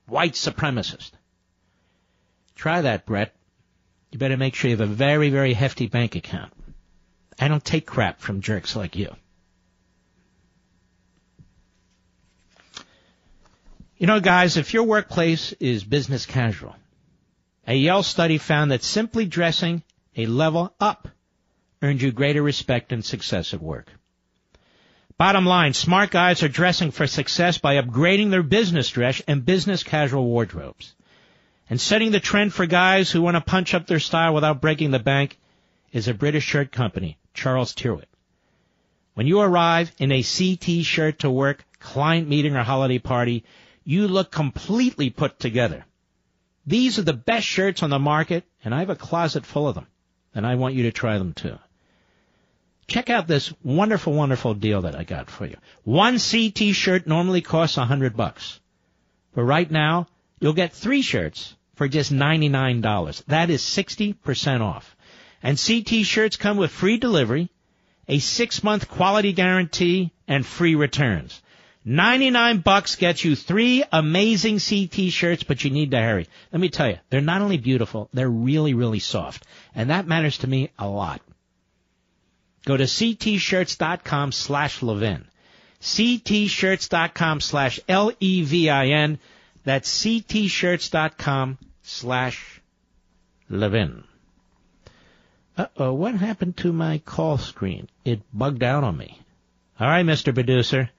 [0.06, 1.12] white supremacist.
[2.54, 3.34] Try that, Bret.
[4.10, 6.52] You better make sure you have a very, very hefty bank account.
[7.38, 9.16] I don't take crap from jerks like you.
[13.96, 16.76] You know, guys, if your workplace is business casual,
[17.66, 19.82] a Yale study found that simply dressing
[20.14, 21.08] a level up
[21.82, 23.92] earned you greater respect and success at work.
[25.18, 29.82] Bottom line, smart guys are dressing for success by upgrading their business dress and business
[29.82, 30.94] casual wardrobes.
[31.68, 34.90] And setting the trend for guys who want to punch up their style without breaking
[34.90, 35.38] the bank
[35.92, 38.08] is a British shirt company, Charles Tyrwhitt.
[39.14, 43.44] When you arrive in a CT shirt to work, client meeting or holiday party,
[43.84, 45.84] you look completely put together.
[46.66, 49.74] These are the best shirts on the market, and I have a closet full of
[49.74, 49.86] them,
[50.34, 51.58] and I want you to try them too.
[52.92, 55.56] Check out this wonderful, wonderful deal that I got for you.
[55.82, 58.60] One CT shirt normally costs a hundred bucks.
[59.34, 60.08] But right now,
[60.40, 63.24] you'll get three shirts for just $99.
[63.28, 64.94] That is 60% off.
[65.42, 67.48] And CT shirts come with free delivery,
[68.08, 71.40] a six month quality guarantee, and free returns.
[71.86, 76.28] 99 bucks gets you three amazing CT shirts, but you need to hurry.
[76.52, 79.46] Let me tell you, they're not only beautiful, they're really, really soft.
[79.74, 81.22] And that matters to me a lot.
[82.64, 85.24] Go to ctshirts.com slash Levin.
[85.80, 89.18] ctshirts.com slash L-E-V-I-N.
[89.64, 92.60] That's ctshirts.com slash
[93.48, 94.04] Levin.
[95.56, 97.88] Uh-oh, what happened to my call screen?
[98.04, 99.20] It bugged out on me.
[99.78, 100.32] All right, Mr.
[100.32, 100.90] Producer.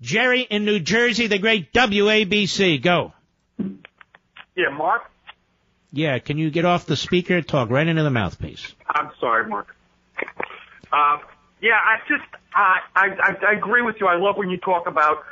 [0.00, 2.80] Jerry in New Jersey, the great WABC.
[2.80, 3.12] Go.
[3.58, 5.10] Yeah, Mark?
[5.92, 8.74] Yeah, can you get off the speaker and talk right into the mouthpiece?
[8.88, 9.74] I'm sorry, Mark.
[10.92, 11.18] Uh,
[11.60, 13.08] yeah, I just, I, I,
[13.48, 14.06] I agree with you.
[14.06, 15.24] I love when you talk about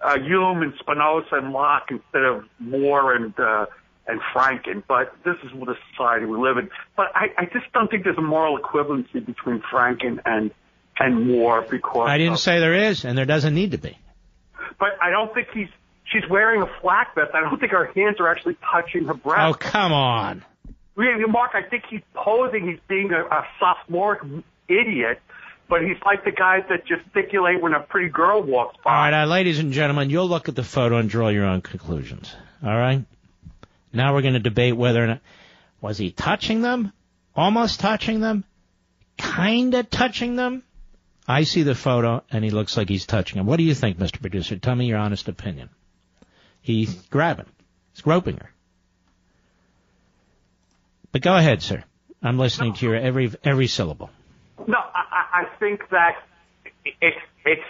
[0.00, 3.66] uh, Hume and Spinoza and Locke instead of Moore and, uh,
[4.06, 6.70] and Franken, but this is the society we live in.
[6.96, 10.50] But I, I just don't think there's a moral equivalency between Franken and
[10.98, 13.98] and Moore because I didn't of, say there is, and there doesn't need to be.
[14.78, 15.68] But I don't think he's
[16.12, 17.30] she's wearing a flak vest.
[17.34, 19.40] I don't think her hands are actually touching her breast.
[19.40, 20.44] Oh, come on.
[20.96, 22.66] Mark, I think he's posing.
[22.68, 24.22] He's being a, a sophomoric
[24.68, 25.20] idiot,
[25.68, 28.90] but he's like the guys that gesticulate when a pretty girl walks by.
[28.90, 31.60] All right, uh, ladies and gentlemen, you'll look at the photo and draw your own
[31.60, 32.34] conclusions.
[32.64, 33.04] All right.
[33.92, 35.20] Now we're going to debate whether or not
[35.80, 36.92] was he touching them,
[37.34, 38.44] almost touching them,
[39.18, 40.62] kind of touching them.
[41.28, 43.46] I see the photo and he looks like he's touching them.
[43.46, 44.20] What do you think, Mr.
[44.20, 44.56] Producer?
[44.56, 45.70] Tell me your honest opinion.
[46.66, 47.46] He's grabbing.
[47.92, 48.50] He's groping her.
[51.12, 51.84] But go ahead, sir.
[52.20, 54.10] I'm listening to your every every syllable.
[54.66, 56.16] No, I, I think that
[56.84, 57.62] it's it's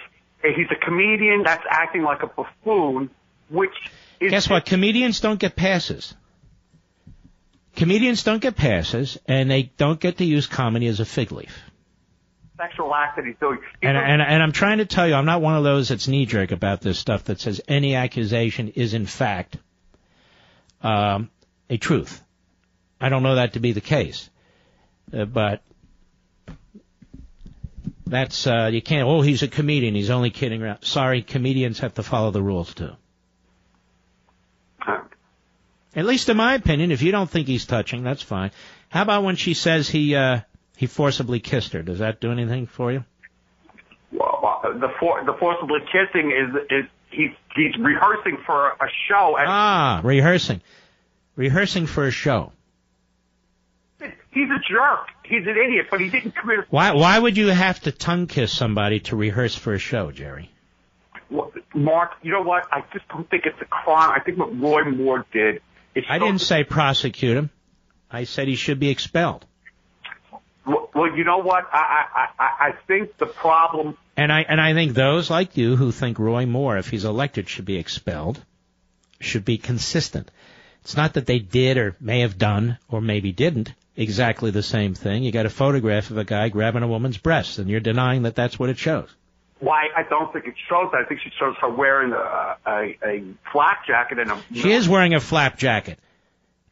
[0.42, 3.11] he's a comedian that's acting like a buffoon,
[3.51, 3.74] which
[4.18, 4.64] is Guess what?
[4.64, 6.14] Comedians don't get passes.
[7.74, 11.66] Comedians don't get passes, and they don't get to use comedy as a fig leaf.
[12.57, 13.59] Sexual act that he's doing.
[13.59, 16.09] He's And, and, and I'm trying to tell you, I'm not one of those that's
[16.09, 19.57] knee jerk about this stuff that says any accusation is in fact
[20.83, 21.31] um,
[21.69, 22.23] a truth.
[23.01, 24.31] I don't know that to be the case,
[25.13, 25.63] uh, but
[28.07, 29.07] that's uh, you can't.
[29.07, 29.95] Oh, he's a comedian.
[29.95, 30.83] He's only kidding around.
[30.83, 32.93] Sorry, comedians have to follow the rules too.
[35.95, 38.51] At least in my opinion, if you don't think he's touching, that's fine.
[38.91, 40.41] How about when she says he uh,
[40.77, 41.83] he forcibly kissed her?
[41.83, 43.05] Does that do anything for you?
[44.12, 49.37] Well, uh, the for, the forcibly kissing is is he's he's rehearsing for a show
[49.39, 50.61] and Ah, rehearsing.
[51.35, 52.53] Rehearsing for a show.
[54.01, 55.09] he's a jerk.
[55.24, 56.61] He's an idiot, but he didn't commit.
[56.70, 60.51] Why why would you have to tongue kiss somebody to rehearse for a show, Jerry?
[61.29, 62.66] Well, Mark, you know what?
[62.70, 64.12] I just don't think it's a crime.
[64.14, 65.61] I think what Roy Moore did.
[66.09, 67.51] I so- didn't say prosecute him.
[68.11, 69.45] I said he should be expelled.
[70.67, 71.64] Well, you know what?
[71.73, 73.97] I, I, I, I think the problem.
[74.17, 77.49] And I and I think those like you who think Roy Moore, if he's elected,
[77.49, 78.43] should be expelled,
[79.21, 80.31] should be consistent.
[80.83, 84.95] It's not that they did or may have done or maybe didn't exactly the same
[84.95, 85.23] thing.
[85.23, 88.35] You got a photograph of a guy grabbing a woman's breasts, and you're denying that
[88.35, 89.09] that's what it shows.
[89.61, 91.01] Why I don't think it shows that.
[91.01, 94.43] I think she shows her wearing a a, a flak jacket and a.
[94.53, 95.99] She is wearing a flap jacket,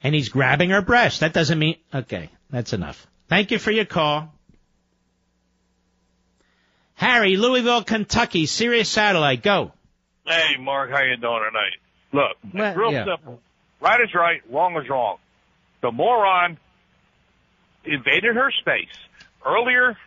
[0.02, 1.20] and he's grabbing her breast.
[1.20, 2.30] That doesn't mean okay.
[2.50, 3.06] That's enough.
[3.28, 4.32] Thank you for your call.
[6.94, 9.72] Harry, Louisville, Kentucky, Sirius Satellite, go.
[10.26, 11.76] Hey, Mark, how you doing tonight?
[12.12, 13.04] Look, Well, real yeah.
[13.04, 13.40] simple.
[13.80, 15.18] Right is right, wrong is wrong.
[15.82, 16.56] The moron
[17.84, 18.94] invaded her space.
[19.44, 19.98] Earlier,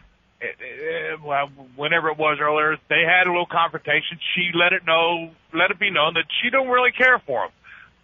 [0.41, 4.17] eh, eh, well, whenever it was earlier, they had a little confrontation.
[4.33, 7.51] She let it know, let it be known that she don't really care for him.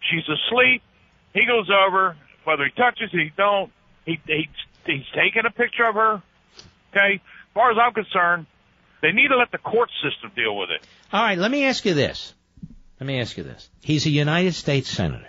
[0.02, 0.84] She's asleep.
[1.34, 3.72] He goes over, whether he touches, he don't.
[4.06, 4.50] He, he
[4.86, 6.22] he's taking a picture of her.
[6.92, 8.46] Okay, as far as I'm concerned,
[9.02, 10.86] they need to let the court system deal with it.
[11.12, 12.34] All right, let me ask you this.
[13.00, 13.70] Let me ask you this.
[13.82, 15.28] He's a United States Senator.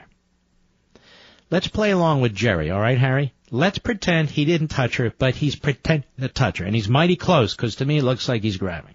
[1.51, 3.33] Let's play along with Jerry, all right, Harry?
[3.51, 7.17] Let's pretend he didn't touch her, but he's pretending to touch her, and he's mighty
[7.17, 8.95] close, because to me it looks like he's grabbing.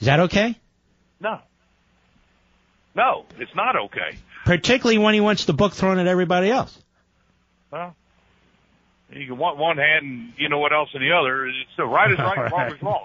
[0.00, 0.56] Is that okay?
[1.20, 1.40] No.
[2.94, 4.18] No, it's not okay.
[4.44, 6.76] Particularly when he wants the book thrown at everybody else.
[7.70, 7.94] Well,
[9.10, 11.46] you can want one hand and you know what else in the other.
[11.46, 13.04] It's the right is right, All wrong is wrong.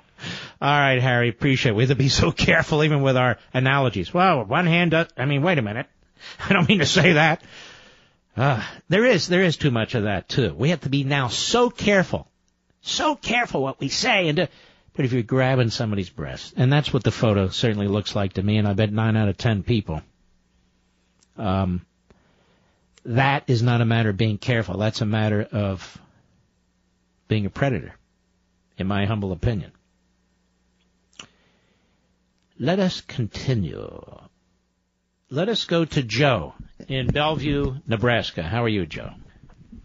[0.62, 1.76] All right, Harry, appreciate it.
[1.76, 4.14] We have to be so careful even with our analogies.
[4.14, 5.88] Well, one hand does, I mean, wait a minute.
[6.40, 7.44] I don't mean to say that.
[8.36, 10.54] Uh, there is, there is too much of that too.
[10.54, 12.28] We have to be now so careful,
[12.82, 14.48] so careful what we say and do.
[14.96, 18.44] But if you're grabbing somebody's breast, and that's what the photo certainly looks like to
[18.44, 20.02] me, and I bet nine out of ten people,
[21.38, 21.84] um,
[23.06, 24.78] that is not a matter of being careful.
[24.78, 25.98] That's a matter of
[27.28, 27.94] being a predator,
[28.78, 29.72] in my humble opinion.
[32.60, 34.20] Let us continue.
[35.30, 36.54] Let us go to Joe
[36.88, 38.44] in Bellevue, Nebraska.
[38.44, 39.10] How are you, Joe?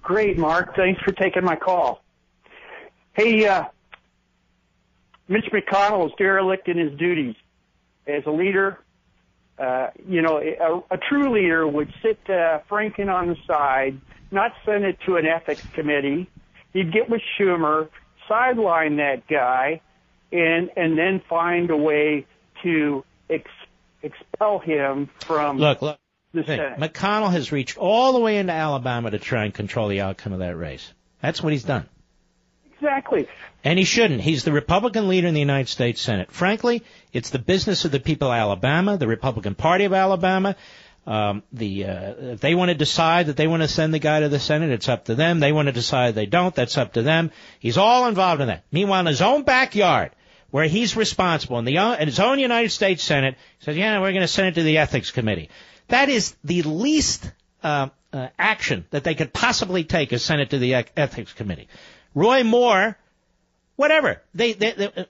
[0.02, 0.76] Great, Mark.
[0.76, 2.02] Thanks for taking my call.
[3.14, 3.64] Hey, uh,
[5.26, 7.34] Mitch McConnell is derelict in his duties
[8.06, 8.78] as a leader.
[9.58, 14.00] Uh, you know, a, a true leader would sit uh, Franken on the side,
[14.30, 16.30] not send it to an ethics committee.
[16.72, 17.88] He'd get with Schumer,
[18.28, 19.80] sideline that guy,
[20.30, 22.26] and and then find a way
[22.62, 23.50] to ex-
[24.02, 25.98] expel him from Look, look.
[26.32, 26.78] the Hey, Senate.
[26.78, 30.38] McConnell has reached all the way into Alabama to try and control the outcome of
[30.40, 30.92] that race.
[31.20, 31.88] That's what he's done.
[32.80, 33.28] Exactly.
[33.64, 34.20] And he shouldn't.
[34.20, 36.30] He's the Republican leader in the United States Senate.
[36.30, 40.54] Frankly, it's the business of the people of Alabama, the Republican Party of Alabama.
[41.06, 44.20] Um, the uh, if they want to decide that they want to send the guy
[44.20, 45.40] to the Senate, it's up to them.
[45.40, 47.30] They want to decide they don't, that's up to them.
[47.58, 48.64] He's all involved in that.
[48.70, 50.10] Meanwhile, in his own backyard,
[50.50, 54.20] where he's responsible, in the in his own United States Senate, says, "Yeah, we're going
[54.20, 55.48] to send it to the Ethics Committee."
[55.88, 60.50] That is the least uh, uh, action that they could possibly take is send it
[60.50, 61.68] to the Ethics Committee.
[62.14, 62.96] Roy Moore,
[63.76, 64.22] whatever.
[64.34, 65.04] They, they, they, uh,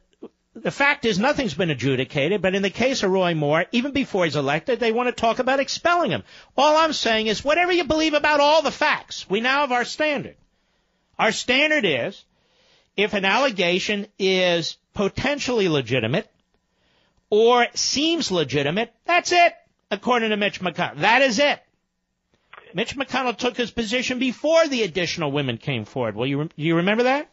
[0.55, 4.25] the fact is nothing's been adjudicated, but in the case of Roy Moore, even before
[4.25, 6.25] he's elected, they want to talk about expelling him.
[6.57, 9.84] All I'm saying is whatever you believe about all the facts, we now have our
[9.84, 10.37] standard.
[11.18, 12.25] Our standard is
[12.96, 16.29] if an allegation is potentially legitimate
[17.30, 19.54] or seems legitimate, that's it,
[19.91, 21.00] according to Mitch McConnell.
[21.00, 21.61] That is it.
[22.74, 26.14] Mitch McConnell took his position before the additional women came forward.
[26.16, 27.28] Well, you, re- you remember that?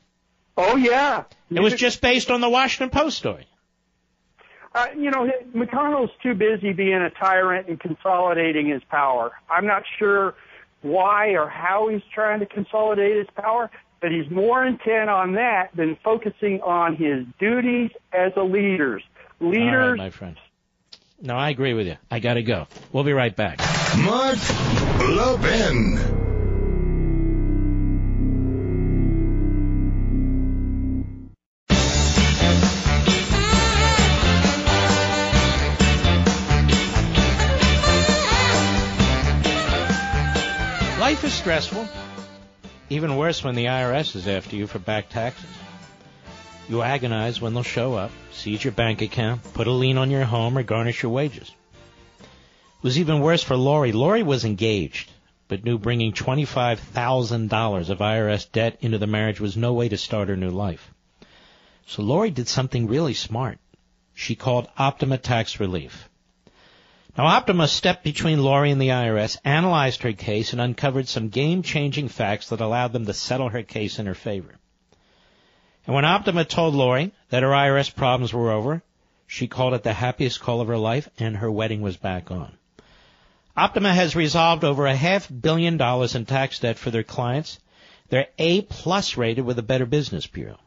[0.57, 1.25] Oh yeah.
[1.51, 3.45] It was just based on the Washington Post story.
[4.73, 9.31] Uh, you know, McConnell's too busy being a tyrant and consolidating his power.
[9.49, 10.35] I'm not sure
[10.81, 13.71] why or how he's trying to consolidate his power,
[14.01, 19.01] but he's more intent on that than focusing on his duties as a leader.
[19.39, 20.37] Leaders my friend.
[21.21, 21.97] No, I agree with you.
[22.11, 22.67] I got to go.
[22.91, 23.59] We'll be right back.
[23.97, 24.37] Mark
[24.99, 25.95] Levin.
[40.99, 41.87] Life is stressful.
[42.89, 45.49] Even worse when the IRS is after you for back taxes.
[46.67, 50.23] You agonize when they'll show up, seize your bank account, put a lien on your
[50.23, 51.51] home, or garnish your wages.
[52.19, 53.91] It was even worse for Lori.
[53.91, 55.11] Lori was engaged,
[55.47, 60.29] but knew bringing $25,000 of IRS debt into the marriage was no way to start
[60.29, 60.91] her new life.
[61.85, 63.59] So Lori did something really smart.
[64.15, 66.09] She called Optima Tax Relief.
[67.15, 72.07] Now, Optima stepped between Lori and the IRS, analyzed her case, and uncovered some game-changing
[72.07, 74.55] facts that allowed them to settle her case in her favor.
[75.85, 78.81] And when Optima told Lori that her IRS problems were over,
[79.27, 82.57] she called it the happiest call of her life and her wedding was back on.
[83.55, 87.59] Optima has resolved over a half billion dollars in tax debt for their clients.
[88.09, 90.59] They're A plus rated with a Better Business Bureau.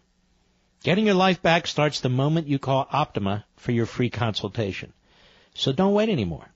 [0.84, 4.92] Getting your life back starts the moment you call Optima for your free consultation.
[5.54, 6.48] So don't wait anymore.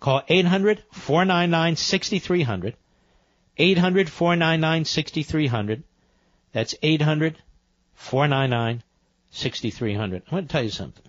[0.00, 2.74] Call 800-499-6300.
[3.58, 5.82] 800-499-6300.
[6.52, 6.74] That's
[8.00, 8.82] 800-499-6300.
[9.98, 11.04] I'm going to tell you something.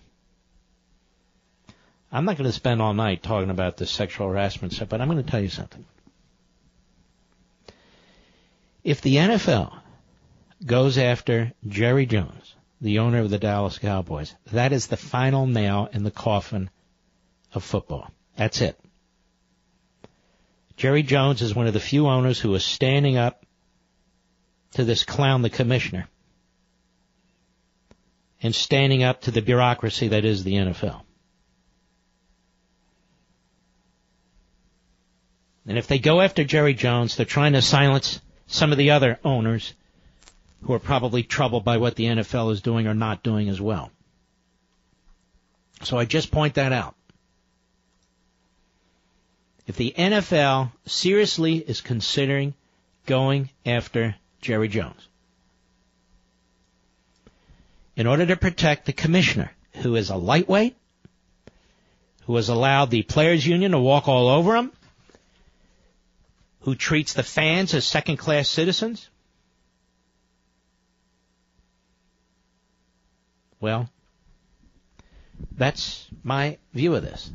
[2.12, 5.10] I'm not going to spend all night talking about this sexual harassment stuff, but I'm
[5.10, 5.86] going to tell you something.
[8.84, 9.74] If the NFL
[10.66, 15.90] goes after Jerry Jones, the owner of the Dallas Cowboys, that is the final nail
[15.92, 16.70] in the coffin
[17.54, 18.12] of football.
[18.38, 18.80] That's it.
[20.78, 23.46] Jerry Jones is one of the few owners who is standing up
[24.74, 26.08] to this clown, the commissioner,
[28.46, 31.02] and standing up to the bureaucracy that is the NFL.
[35.66, 39.20] And if they go after Jerry Jones, they're trying to silence some of the other
[39.24, 39.74] owners
[40.62, 43.90] who are probably troubled by what the NFL is doing or not doing as well.
[45.82, 46.96] So I just point that out.
[49.66, 52.54] If the NFL seriously is considering
[53.08, 55.08] going after Jerry Jones,
[57.96, 60.76] in order to protect the commissioner, who is a lightweight,
[62.26, 64.72] who has allowed the players union to walk all over him,
[66.62, 69.10] who treats the fans as second class citizens,
[73.60, 73.90] well,
[75.52, 77.32] that's my view of this.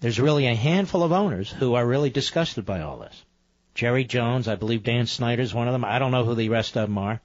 [0.00, 3.24] There's really a handful of owners who are really disgusted by all this.
[3.74, 5.84] Jerry Jones, I believe Dan Snyder's one of them.
[5.84, 7.20] I don't know who the rest of them are.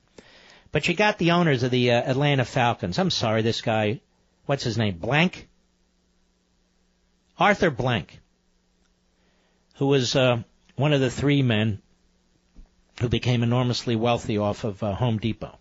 [0.74, 2.98] But you got the owners of the uh, Atlanta Falcons.
[2.98, 4.02] I'm sorry, this guy,
[4.48, 4.98] what's his name?
[4.98, 5.48] Blank?
[7.38, 8.20] Arthur Blank,
[9.76, 10.42] who was uh,
[10.76, 11.80] one of the three men
[13.00, 15.56] who became enormously wealthy off of uh, Home Depot.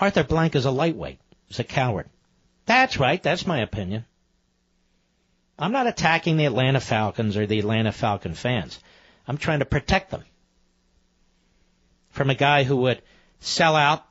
[0.00, 1.20] Arthur Blank is a lightweight.
[1.48, 2.08] He's a coward.
[2.64, 3.22] That's right.
[3.22, 4.06] That's my opinion.
[5.58, 8.78] I'm not attacking the Atlanta Falcons or the Atlanta Falcon fans.
[9.26, 10.24] I'm trying to protect them
[12.18, 13.00] from a guy who would
[13.38, 14.04] sell out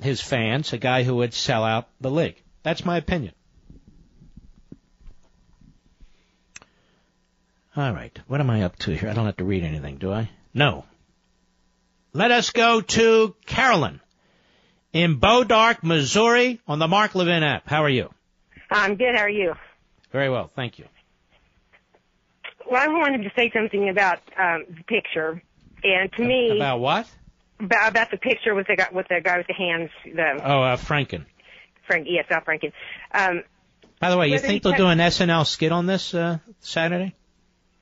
[0.00, 2.42] his fans, a guy who would sell out the league.
[2.64, 3.34] That's my opinion.
[7.76, 8.18] All right.
[8.26, 9.08] What am I up to here?
[9.08, 10.28] I don't have to read anything, do I?
[10.52, 10.84] No.
[12.12, 14.00] Let us go to Carolyn
[14.92, 17.68] in Bodark, Missouri on the Mark Levin app.
[17.68, 18.12] How are you?
[18.72, 19.14] I'm good.
[19.14, 19.54] How are you?
[20.10, 20.50] Very well.
[20.56, 20.86] Thank you.
[22.68, 25.40] Well, I wanted to say something about um, the picture,
[25.84, 27.06] and to me, About what?
[27.62, 29.90] About, about the picture with the guy with the guy with the hands.
[30.04, 31.24] The Oh, uh, Franken.
[31.86, 32.72] Frank, yes, Al Franken.
[33.12, 33.42] Um,
[34.00, 37.14] By the way, you think they'll do an SNL skit on this uh, Saturday?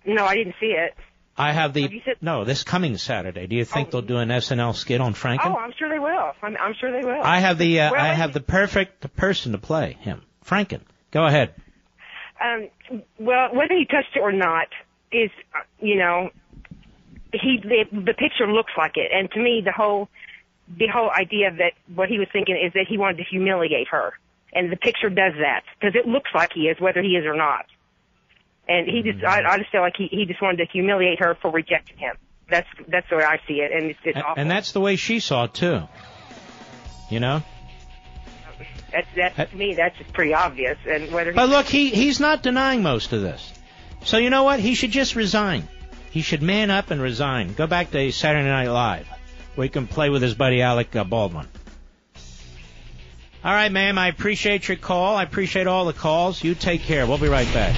[0.05, 0.95] no, I didn't see it.
[1.37, 3.47] I have the no this coming Saturday.
[3.47, 5.47] Do you think they'll do an SNL skit on Franken?
[5.47, 6.33] Oh, I'm sure they will.
[6.43, 7.23] I'm, I'm sure they will.
[7.23, 10.81] I have the uh, Well, I have the perfect person to play him, Franken.
[11.11, 11.55] Go ahead.
[12.43, 12.69] Um,
[13.19, 14.69] well, whether he touched it or not
[15.13, 16.31] is, uh, you know,
[17.33, 20.09] he the, the picture looks like it, and to me, the whole
[20.79, 24.13] the whole idea that what he was thinking is that he wanted to humiliate her,
[24.53, 27.35] and the picture does that because it looks like he is, whether he is or
[27.37, 27.67] not.
[28.69, 31.37] And he just, I, I just feel like he he just wanted to humiliate her
[31.43, 32.17] for rejecting him.
[32.49, 34.41] That's that's the way I see it, and it's it's And, awful.
[34.43, 35.83] and that's the way she saw it too.
[37.11, 37.43] You know.
[38.93, 40.77] That's that's to me that's just pretty obvious.
[40.89, 43.53] And whether he, But look, he he's not denying most of this.
[44.05, 44.61] So you know what?
[44.61, 45.69] He should just resign.
[46.11, 47.55] He should man up and resign.
[47.55, 49.09] Go back to Saturday Night Live,
[49.55, 51.47] where he can play with his buddy Alec uh, Baldwin.
[53.43, 53.97] All right, ma'am.
[53.97, 55.17] I appreciate your call.
[55.17, 56.45] I appreciate all the calls.
[56.45, 57.07] You take care.
[57.07, 57.75] We'll be right back.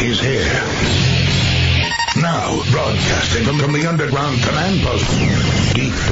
[0.00, 0.62] He's here.
[2.22, 5.06] Now, broadcasting from, the underground command post,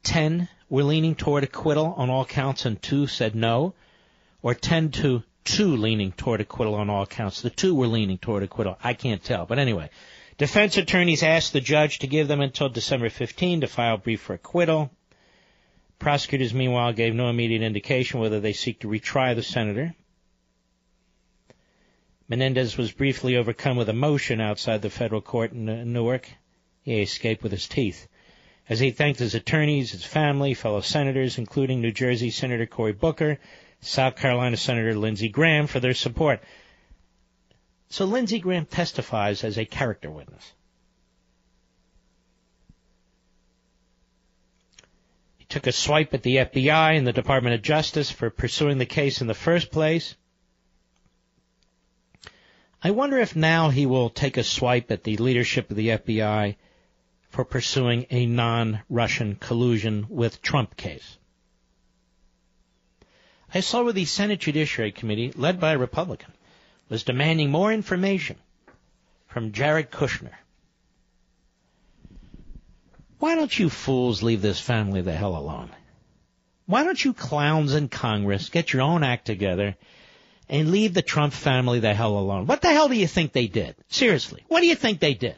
[0.04, 3.74] 10 were leaning toward acquittal on all counts and 2 said no,
[4.42, 7.40] or 10 to 2 leaning toward acquittal on all counts.
[7.40, 8.78] The 2 were leaning toward acquittal.
[8.80, 9.44] I can't tell.
[9.44, 9.90] But anyway,
[10.38, 14.20] defense attorneys asked the judge to give them until December 15 to file a brief
[14.20, 14.92] for acquittal.
[15.98, 19.96] Prosecutors, meanwhile, gave no immediate indication whether they seek to retry the senator.
[22.32, 26.30] Menendez was briefly overcome with emotion outside the federal court in Newark.
[26.80, 28.08] He escaped with his teeth.
[28.70, 33.38] As he thanked his attorneys, his family, fellow senators, including New Jersey Senator Cory Booker,
[33.82, 36.42] South Carolina Senator Lindsey Graham for their support.
[37.90, 40.54] So Lindsey Graham testifies as a character witness.
[45.36, 48.86] He took a swipe at the FBI and the Department of Justice for pursuing the
[48.86, 50.16] case in the first place.
[52.84, 56.56] I wonder if now he will take a swipe at the leadership of the FBI
[57.30, 61.18] for pursuing a non-Russian collusion with Trump case.
[63.54, 66.32] I saw where the Senate Judiciary Committee, led by a Republican,
[66.88, 68.36] was demanding more information
[69.28, 70.34] from Jared Kushner.
[73.20, 75.70] Why don't you fools leave this family the hell alone?
[76.66, 79.76] Why don't you clowns in Congress get your own act together
[80.52, 82.46] and leave the Trump family the hell alone.
[82.46, 83.74] What the hell do you think they did?
[83.88, 85.34] Seriously, what do you think they did?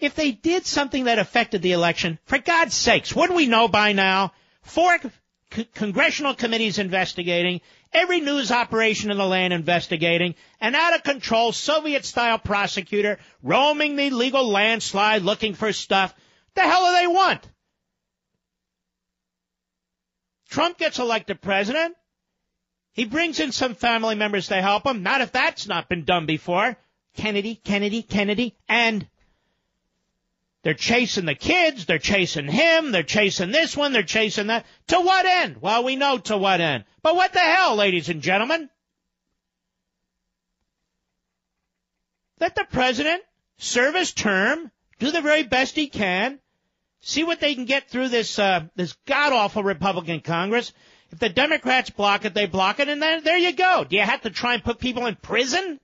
[0.00, 3.92] If they did something that affected the election, for God's sakes, wouldn't we know by
[3.92, 4.32] now?
[4.62, 4.98] Four
[5.52, 7.60] c- congressional committees investigating,
[7.92, 13.94] every news operation in the land investigating, an out of control Soviet style prosecutor roaming
[13.94, 16.12] the legal landslide looking for stuff.
[16.54, 17.48] The hell do they want?
[20.48, 21.94] Trump gets elected president.
[22.94, 25.02] He brings in some family members to help him.
[25.02, 26.76] Not if that's not been done before.
[27.16, 29.06] Kennedy, Kennedy, Kennedy, and
[30.62, 34.64] they're chasing the kids, they're chasing him, they're chasing this one, they're chasing that.
[34.88, 35.60] To what end?
[35.60, 36.84] Well, we know to what end.
[37.02, 38.70] But what the hell, ladies and gentlemen?
[42.40, 43.22] Let the president
[43.58, 46.38] serve his term, do the very best he can,
[47.00, 50.72] see what they can get through this uh, this god awful Republican Congress,
[51.14, 53.84] if the Democrats block it, they block it, and then there you go.
[53.88, 55.78] Do you have to try and put people in prison?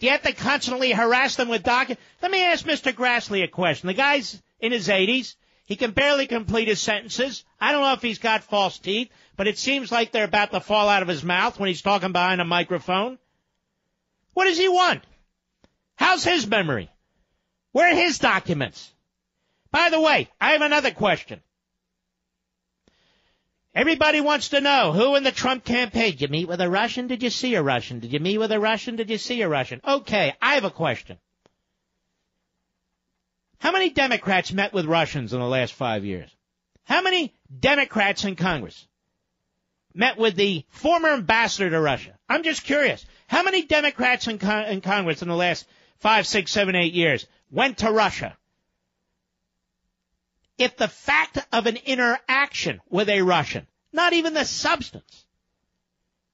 [0.00, 2.02] Do you have to constantly harass them with documents?
[2.20, 2.92] Let me ask Mr.
[2.92, 3.86] Grassley a question.
[3.86, 5.36] The guy's in his 80s.
[5.66, 7.44] He can barely complete his sentences.
[7.60, 10.60] I don't know if he's got false teeth, but it seems like they're about to
[10.60, 13.18] fall out of his mouth when he's talking behind a microphone.
[14.34, 15.04] What does he want?
[15.94, 16.90] How's his memory?
[17.70, 18.92] Where are his documents?
[19.70, 21.40] By the way, I have another question.
[23.74, 26.12] Everybody wants to know who in the Trump campaign.
[26.12, 27.06] Did you meet with a Russian?
[27.06, 28.00] Did you see a Russian?
[28.00, 28.96] Did you meet with a Russian?
[28.96, 29.80] Did you see a Russian?
[29.86, 31.18] Okay, I have a question.
[33.58, 36.28] How many Democrats met with Russians in the last five years?
[36.84, 38.86] How many Democrats in Congress
[39.94, 42.18] met with the former ambassador to Russia?
[42.28, 43.06] I'm just curious.
[43.28, 45.66] How many Democrats in, Con- in Congress in the last
[45.98, 48.36] five, six, seven, eight years went to Russia?
[50.62, 55.24] If the fact of an interaction with a Russian, not even the substance,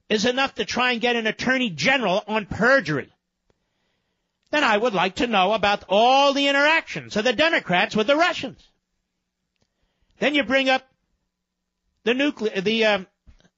[0.09, 3.13] is enough to try and get an attorney general on perjury,
[4.51, 8.17] then I would like to know about all the interactions of the Democrats with the
[8.17, 8.67] Russians.
[10.19, 10.87] Then you bring up
[12.05, 12.99] the nuclear, the uh,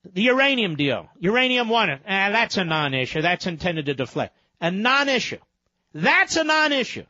[0.04, 1.90] the uranium deal, uranium one.
[1.90, 3.22] Ah, that's a non-issue.
[3.22, 4.36] That's intended to deflect.
[4.60, 5.38] A non-issue.
[5.94, 7.04] That's a non-issue.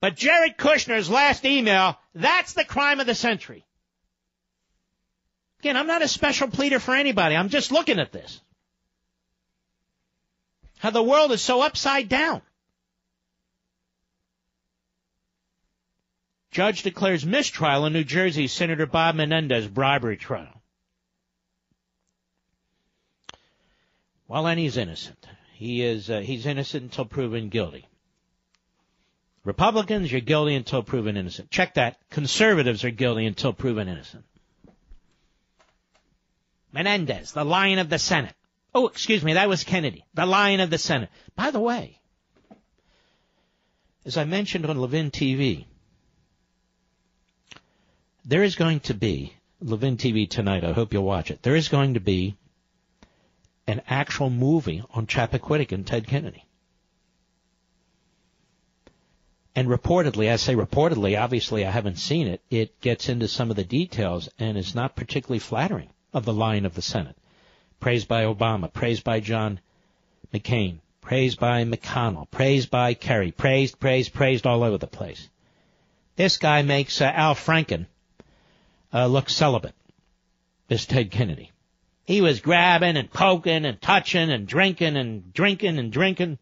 [0.00, 3.64] But Jared Kushner's last email, that's the crime of the century.
[5.60, 7.36] Again, I'm not a special pleader for anybody.
[7.36, 8.40] I'm just looking at this.
[10.78, 12.40] How the world is so upside down.
[16.50, 20.62] Judge declares mistrial in New Jersey Senator Bob Menendez bribery trial.
[24.26, 25.26] Well, and he's innocent.
[25.54, 27.86] He is uh, he's innocent until proven guilty.
[29.44, 31.50] Republicans, you're guilty until proven innocent.
[31.50, 31.96] Check that.
[32.10, 34.24] Conservatives are guilty until proven innocent.
[36.72, 38.34] Menendez, the lion of the Senate.
[38.74, 41.08] Oh, excuse me, that was Kennedy, the lion of the Senate.
[41.34, 41.98] By the way,
[44.04, 45.64] as I mentioned on Levin TV,
[48.24, 51.68] there is going to be, Levin TV tonight, I hope you'll watch it, there is
[51.68, 52.36] going to be
[53.66, 56.44] an actual movie on Chappaquiddick and Ted Kennedy.
[59.54, 63.56] And reportedly, I say reportedly, obviously I haven't seen it, it gets into some of
[63.56, 67.16] the details and is not particularly flattering of the lion of the Senate.
[67.80, 69.58] Praised by Obama, praised by John
[70.32, 75.28] McCain, praised by McConnell, praised by Kerry, praised, praised, praised all over the place.
[76.16, 77.86] This guy makes uh, Al Franken
[78.92, 79.74] uh, look celibate.
[80.68, 81.50] This Ted Kennedy.
[82.04, 86.38] He was grabbing and poking and touching and drinking and drinking and drinking.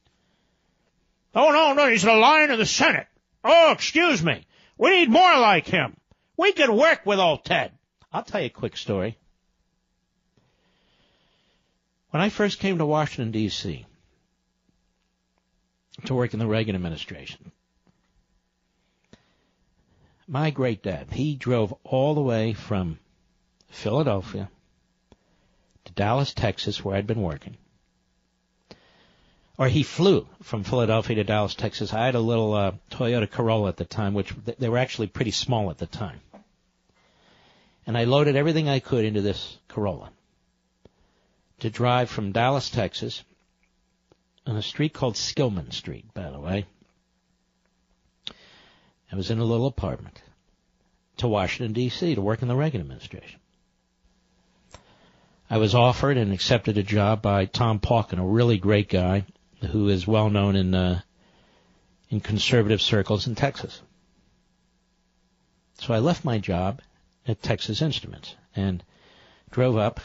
[1.40, 3.06] Oh no, no, he's the lion of the Senate.
[3.44, 4.44] Oh, excuse me.
[4.76, 5.96] We need more like him.
[6.36, 7.70] We could work with old Ted.
[8.12, 9.16] I'll tell you a quick story.
[12.10, 13.86] When I first came to Washington D.C.
[16.06, 17.52] to work in the Reagan administration,
[20.26, 22.98] my great dad, he drove all the way from
[23.68, 24.50] Philadelphia
[25.84, 27.56] to Dallas, Texas, where I'd been working.
[29.58, 31.92] Or he flew from Philadelphia to Dallas, Texas.
[31.92, 35.32] I had a little uh, Toyota Corolla at the time, which they were actually pretty
[35.32, 36.20] small at the time.
[37.84, 40.10] And I loaded everything I could into this Corolla
[41.58, 43.24] to drive from Dallas, Texas,
[44.46, 46.66] on a street called Skillman Street, by the way.
[49.10, 50.22] I was in a little apartment
[51.16, 52.14] to Washington, D.C.
[52.14, 53.40] to work in the Reagan administration.
[55.50, 59.24] I was offered and accepted a job by Tom Pauken, a really great guy
[59.66, 61.00] who is well known in uh,
[62.10, 63.80] in conservative circles in Texas.
[65.80, 66.80] So I left my job
[67.26, 68.82] at Texas Instruments and
[69.50, 70.00] drove up.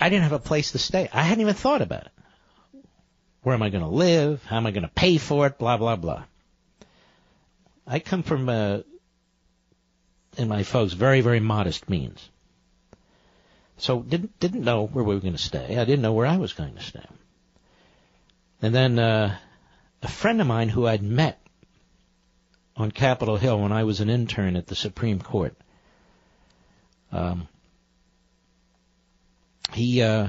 [0.00, 1.08] I didn't have a place to stay.
[1.12, 2.12] I hadn't even thought about it.
[3.42, 4.44] Where am I going to live?
[4.44, 5.58] How am I going to pay for it?
[5.58, 6.24] Blah blah blah.
[7.86, 8.78] I come from, uh,
[10.38, 12.28] in my folks, very very modest means.
[13.76, 15.76] So didn't didn't know where we were going to stay.
[15.76, 17.04] I didn't know where I was going to stay.
[18.64, 19.36] And then uh,
[20.02, 21.38] a friend of mine who I'd met
[22.74, 25.54] on Capitol Hill when I was an intern at the Supreme Court.
[27.12, 27.46] Um,
[29.74, 30.28] he uh,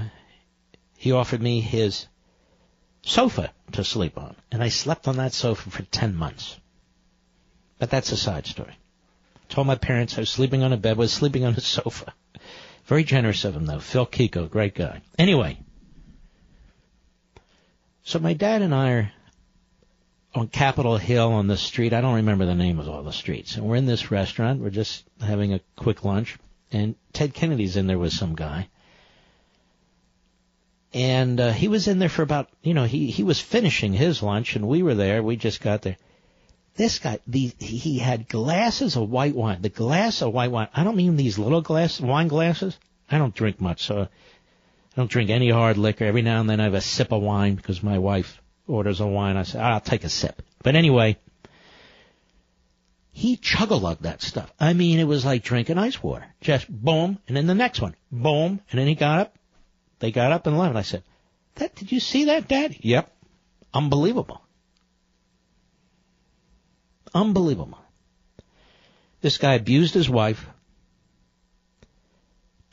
[0.97, 2.07] he offered me his
[3.03, 6.59] sofa to sleep on, and I slept on that sofa for ten months.
[7.79, 8.77] But that's a side story.
[9.47, 12.13] told my parents I was sleeping on a bed, was sleeping on a sofa.
[12.83, 13.79] Very generous of him, though.
[13.79, 15.03] Phil Kiko, great guy.
[15.17, 15.57] Anyway,
[18.05, 19.11] so my dad and I are
[20.35, 21.91] on Capitol Hill on the street.
[21.91, 23.55] I don't remember the name of all the streets.
[23.55, 24.61] And we're in this restaurant.
[24.61, 26.37] We're just having a quick lunch.
[26.71, 28.69] And Ted Kennedy's in there with some guy.
[30.93, 34.21] And uh, he was in there for about, you know, he, he was finishing his
[34.21, 35.23] lunch and we were there.
[35.23, 35.97] We just got there.
[36.75, 39.63] This guy, the, he had glasses of white wine.
[39.63, 40.67] The glass of white wine.
[40.75, 42.77] I don't mean these little glass wine glasses.
[43.09, 44.09] I don't drink much, so
[44.95, 46.05] I don't drink any hard liquor.
[46.05, 49.07] Every now and then I have a sip of wine because my wife orders a
[49.07, 49.35] wine.
[49.35, 50.41] I say, I'll take a sip.
[50.63, 51.17] But anyway,
[53.11, 54.51] he chug-a-lugged that stuff.
[54.59, 56.25] I mean, it was like drinking ice water.
[56.39, 59.37] Just boom, and then the next one, boom, and then he got up.
[59.99, 60.75] They got up and left.
[60.75, 61.03] I said,
[61.55, 63.09] "That did you see that, Dad?" Yep,
[63.73, 64.41] unbelievable.
[67.13, 67.79] Unbelievable.
[69.21, 70.45] This guy abused his wife,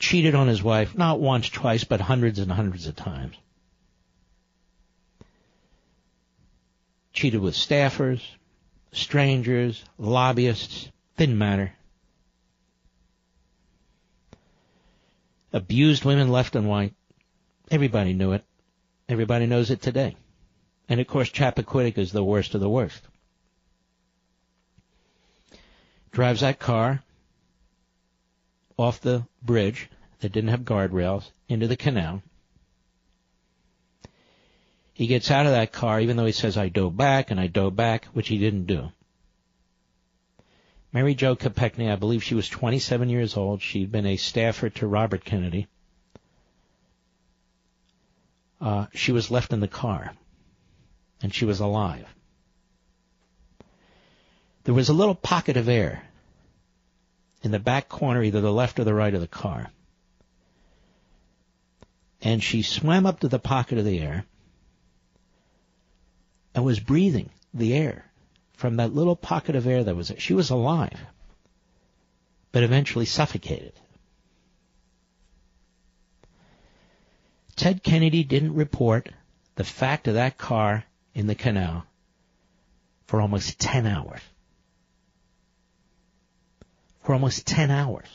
[0.03, 3.37] cheated on his wife, not once, twice, but hundreds and hundreds of times.
[7.13, 8.21] Cheated with staffers,
[8.91, 11.71] strangers, lobbyists, didn't matter.
[15.53, 16.93] Abused women left and right.
[17.71, 18.43] Everybody knew it.
[19.07, 20.17] Everybody knows it today.
[20.89, 23.01] And of course, Chappaquiddick is the worst of the worst.
[26.11, 27.01] drives that car
[28.77, 29.89] off the bridge
[30.19, 32.21] that didn't have guardrails into the canal.
[34.93, 37.47] He gets out of that car, even though he says, I dove back and I
[37.47, 38.91] dove back, which he didn't do.
[40.91, 43.61] Mary Jo Kopechne, I believe she was 27 years old.
[43.61, 45.67] She'd been a staffer to Robert Kennedy.
[48.61, 50.13] Uh, she was left in the car,
[51.21, 52.05] and she was alive.
[54.63, 56.03] There was a little pocket of air
[57.43, 59.69] in the back corner, either the left or the right of the car.
[62.21, 64.25] And she swam up to the pocket of the air
[66.55, 68.05] and was breathing the air
[68.53, 70.19] from that little pocket of air that was there.
[70.19, 70.97] She was alive,
[72.53, 73.73] but eventually suffocated.
[77.57, 79.09] Ted Kennedy didn't report
[79.55, 81.85] the fact of that car in the canal
[83.05, 84.21] for almost 10 hours.
[87.03, 88.07] For almost 10 hours.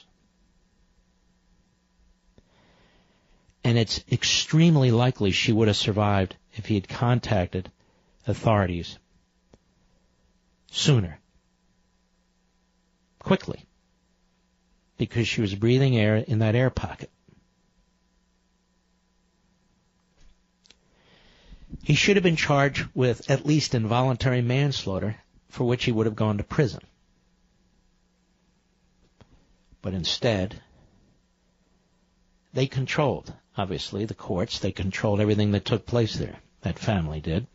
[3.63, 7.71] And it's extremely likely she would have survived if he had contacted
[8.27, 8.99] authorities
[10.71, 11.21] sooner.
[13.19, 13.67] Quickly.
[14.97, 17.11] Because she was breathing air in that air pocket.
[21.83, 25.17] He should have been charged with at least involuntary manslaughter,
[25.49, 26.81] for which he would have gone to prison.
[29.83, 30.61] But instead,
[32.53, 34.59] they controlled, obviously, the courts.
[34.59, 36.37] They controlled everything that took place there.
[36.63, 37.47] That family did.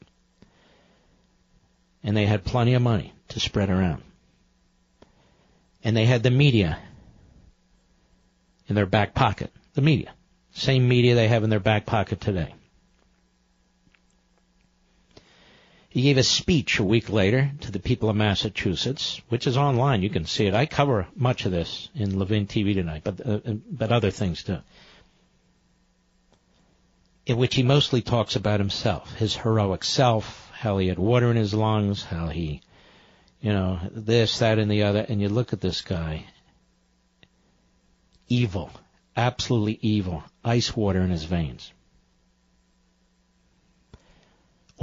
[2.03, 4.03] And they had plenty of money to spread around.
[5.83, 6.79] And they had the media
[8.67, 9.51] in their back pocket.
[9.73, 10.13] The media.
[10.53, 12.53] Same media they have in their back pocket today.
[15.93, 20.01] He gave a speech a week later to the people of Massachusetts, which is online.
[20.01, 20.55] You can see it.
[20.55, 23.37] I cover much of this in Levin TV tonight, but uh,
[23.69, 24.57] but other things too.
[27.27, 31.37] In which he mostly talks about himself, his heroic self, how he had water in
[31.37, 32.61] his lungs, how he,
[33.39, 35.05] you know, this, that, and the other.
[35.07, 36.25] And you look at this guy,
[38.27, 38.71] evil,
[39.15, 41.71] absolutely evil, ice water in his veins.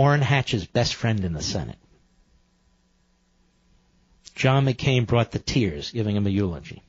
[0.01, 1.77] Orrin Hatch's best friend in the Senate.
[4.35, 6.83] John McCain brought the tears, giving him a eulogy.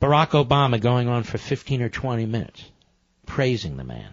[0.00, 2.64] Barack Obama going on for 15 or 20 minutes,
[3.26, 4.12] praising the man.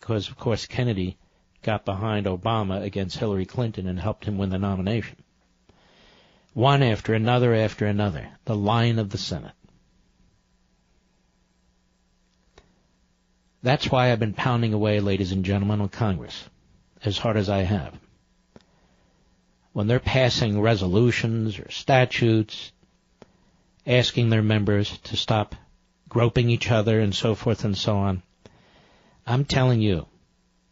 [0.00, 1.18] Because, of course, Kennedy
[1.62, 5.18] got behind Obama against Hillary Clinton and helped him win the nomination.
[6.54, 9.52] One after another after another, the lion of the Senate.
[13.66, 16.48] That's why I've been pounding away, ladies and gentlemen, on Congress,
[17.04, 17.98] as hard as I have.
[19.72, 22.70] When they're passing resolutions or statutes,
[23.84, 25.56] asking their members to stop
[26.08, 28.22] groping each other and so forth and so on,
[29.26, 30.06] I'm telling you,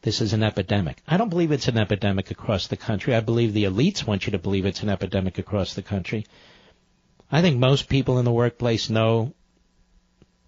[0.03, 1.03] this is an epidemic.
[1.05, 3.13] I don't believe it's an epidemic across the country.
[3.13, 6.27] I believe the elites want you to believe it's an epidemic across the country.
[7.29, 9.35] I think most people in the workplace know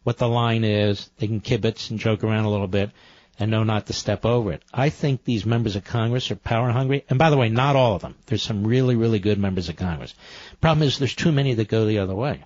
[0.06, 1.10] what the line is.
[1.18, 2.92] They can kibitz and joke around a little bit
[3.40, 4.62] and know not to step over it.
[4.72, 7.04] I think these members of Congress are power hungry.
[7.10, 8.14] And by the way, not all of them.
[8.26, 10.14] There's some really, really good members of Congress.
[10.60, 12.44] Problem is there's too many that go the other way.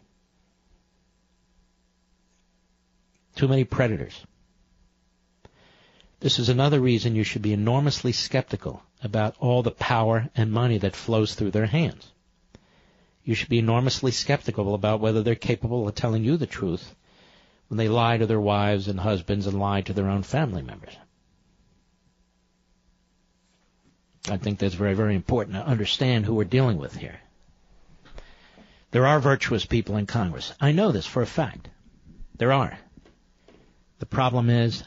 [3.37, 4.19] Too many predators.
[6.21, 10.79] This is another reason you should be enormously skeptical about all the power and money
[10.79, 12.11] that flows through their hands.
[13.23, 16.95] You should be enormously skeptical about whether they're capable of telling you the truth
[17.71, 20.93] when they lie to their wives and husbands and lie to their own family members.
[24.29, 27.21] I think that's very, very important to understand who we're dealing with here.
[28.91, 30.53] There are virtuous people in Congress.
[30.61, 31.69] I know this for a fact.
[32.39, 32.77] There are.
[34.01, 34.83] The problem is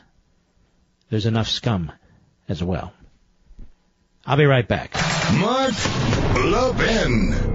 [1.10, 1.89] there's enough scum
[2.49, 2.91] as well.
[4.26, 4.93] I'll be right back.
[5.39, 5.73] Mark
[6.35, 7.52] Levin.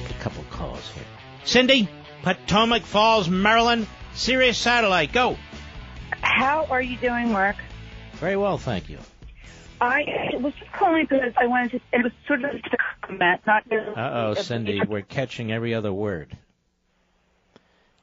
[0.00, 1.04] Take a couple calls here.
[1.44, 1.88] Cindy,
[2.22, 5.36] Potomac Falls, Maryland, Sirius Satellite, go.
[6.20, 7.54] How are you doing, Mark?
[8.14, 8.98] Very well, thank you.
[9.80, 10.02] I
[10.40, 13.62] was just calling because I wanted to, it was sort of a comment, not.
[13.72, 16.36] Uh oh, Cindy, we're catching every other word.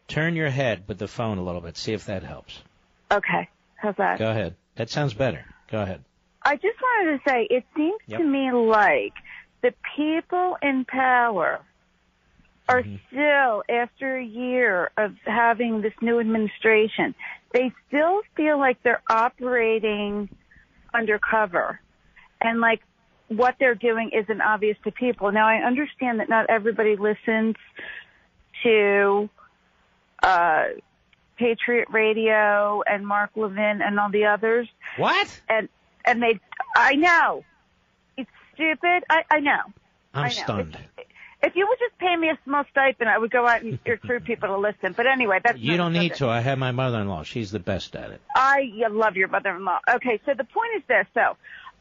[0.08, 2.58] Turn your head with the phone a little bit, see if that helps.
[3.12, 4.18] Okay, how's that?
[4.18, 4.56] Go ahead.
[4.76, 5.44] That sounds better.
[5.70, 6.06] Go ahead.
[6.42, 8.20] I just wanted to say, it seems Yep.
[8.22, 9.14] to me like
[9.62, 11.60] the people in power
[12.72, 12.96] are Mm-hmm.
[13.12, 17.14] still, after a year of having this new administration,
[17.54, 20.30] they still feel like they're operating
[20.94, 21.80] undercover.
[22.40, 22.82] And like
[23.28, 25.32] what they're doing isn't obvious to people.
[25.32, 27.56] Now, I understand that not everybody listens
[28.64, 29.30] to
[30.24, 30.64] uh,
[31.38, 34.68] Patriot Radio and Mark Levin and all the others.
[34.98, 35.42] What?
[35.50, 35.70] And
[36.06, 36.40] and they,
[36.76, 37.44] I know,
[38.18, 39.04] it's stupid.
[39.10, 39.60] I, I know.
[40.14, 40.34] I'm I know.
[40.34, 40.78] stunned.
[41.44, 44.26] If you would just pay me a small stipend, I would go out and recruit
[44.26, 44.94] people to listen.
[44.96, 46.30] But anyway, that's You don't need to.
[46.30, 47.24] I have my mother-in-law.
[47.24, 48.22] She's the best at it.
[48.36, 49.80] I love your mother-in-law.
[49.96, 51.38] Okay, so the point is this, so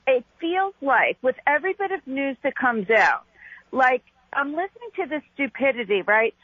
[0.06, 3.24] It feels like with every bit of news that comes out,
[3.70, 6.34] like I'm listening to this stupidity, right?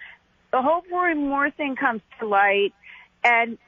[0.52, 2.74] The whole Roy Moore thing comes to light,
[3.24, 3.58] and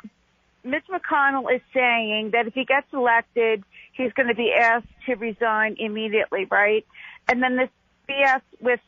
[0.65, 5.15] Mitch McConnell is saying that if he gets elected, he's going to be asked to
[5.15, 6.87] resign immediately, right?
[7.29, 7.71] And then this
[8.09, 8.81] BS with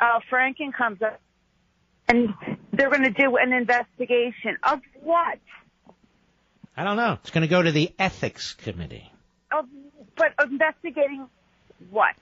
[0.00, 1.20] Al Franken comes up,
[2.08, 2.34] and
[2.72, 5.38] they're going to do an investigation of what?
[6.76, 7.18] I don't know.
[7.20, 9.10] It's going to go to the ethics committee.
[9.50, 9.66] Of,
[10.16, 11.26] but investigating
[11.90, 12.14] what?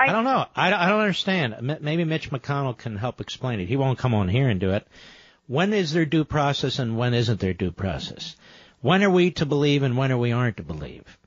[0.00, 0.46] I, don't know.
[0.54, 1.78] I, I don't understand.
[1.80, 3.66] Maybe Mitch McConnell can help explain it.
[3.66, 4.86] He won't come on here and do it.
[5.48, 8.36] When is there due process and when isn't there due process?
[8.80, 11.17] When are we to believe and when are we aren't to believe?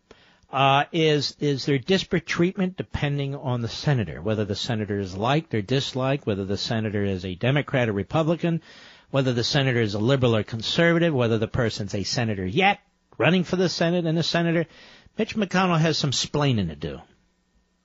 [0.51, 5.53] Uh, is is there disparate treatment depending on the senator, whether the senator is liked
[5.53, 8.61] or disliked, whether the senator is a Democrat or Republican,
[9.11, 12.79] whether the senator is a liberal or conservative, whether the person's a senator yet
[13.17, 14.65] running for the Senate and a senator?
[15.17, 16.99] Mitch McConnell has some splaining to do.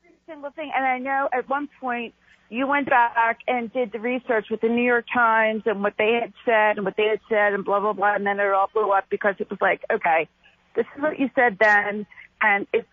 [0.05, 0.73] Every single thing.
[0.75, 2.15] And I know at one point
[2.49, 6.19] you went back and did the research with the New York Times and what they
[6.21, 8.71] had said and what they had said and blah blah blah, and then it all
[8.73, 10.29] blew up because it was like, okay,
[10.75, 12.07] this is what you said then,
[12.47, 12.89] and it's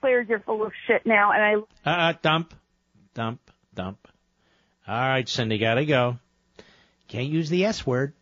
[0.00, 1.32] clear you're full of shit now.
[1.32, 2.54] And I Uh, dump,
[3.14, 3.40] dump,
[3.74, 4.08] dump.
[4.86, 6.18] All right, Cindy, gotta go.
[7.08, 8.12] Can't use the S word.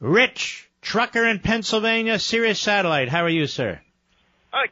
[0.00, 3.08] Rich, trucker in Pennsylvania, Sirius Satellite.
[3.08, 3.80] How are you, sir?
[4.50, 4.66] Hi.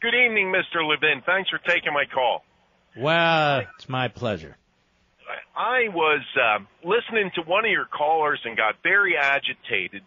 [0.00, 0.86] Good evening, Mr.
[0.86, 1.22] Levin.
[1.24, 2.44] Thanks for taking my call.
[2.96, 4.56] Well, it's my pleasure.
[5.56, 10.02] I was uh, listening to one of your callers and got very agitated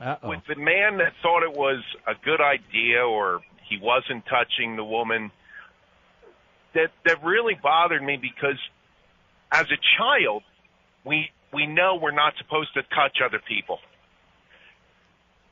[0.00, 0.28] Uh-oh.
[0.28, 4.84] with the man that thought it was a good idea or he wasn't touching the
[4.84, 5.30] woman.
[6.74, 8.58] That that really bothered me because
[9.50, 10.42] as a child,
[11.04, 13.78] we we know we're not supposed to touch other people.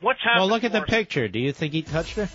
[0.00, 0.42] What's happening?
[0.42, 1.26] Well, look at the picture.
[1.28, 2.28] Do you think he touched her?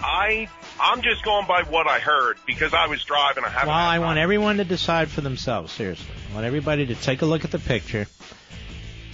[0.00, 0.48] I
[0.80, 3.44] I'm just going by what I heard because I was driving.
[3.44, 3.68] I haven't.
[3.68, 6.14] Well, I want everyone to decide for themselves, seriously.
[6.30, 8.06] I want everybody to take a look at the picture.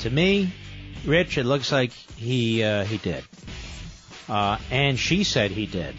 [0.01, 0.53] To me,
[1.07, 3.25] Rich, it looks like he uh, he did.
[4.29, 5.95] Uh, and she said he did.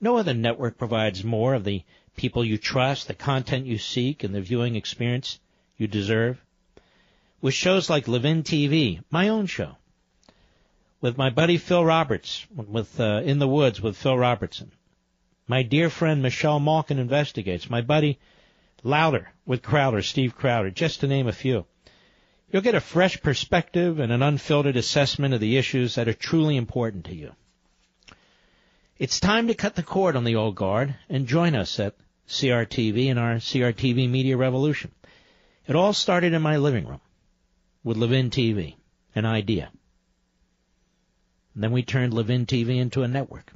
[0.00, 1.82] No other network provides more of the
[2.16, 5.38] people you trust, the content you seek, and the viewing experience
[5.76, 6.42] you deserve.
[7.40, 9.76] With shows like Levin TV, my own show,
[11.00, 14.72] with my buddy Phil Roberts, with uh, In the Woods with Phil Robertson,
[15.46, 18.18] my dear friend Michelle Malkin investigates, my buddy
[18.86, 21.66] Louder with Crowder, Steve Crowder, just to name a few.
[22.52, 26.56] You'll get a fresh perspective and an unfiltered assessment of the issues that are truly
[26.56, 27.32] important to you.
[28.96, 31.96] It's time to cut the cord on the old guard and join us at
[32.28, 34.92] CRTV and our CRTV Media Revolution.
[35.66, 37.00] It all started in my living room
[37.82, 38.76] with Levin TV,
[39.16, 39.68] an idea.
[41.54, 43.52] And then we turned Levin TV into a network.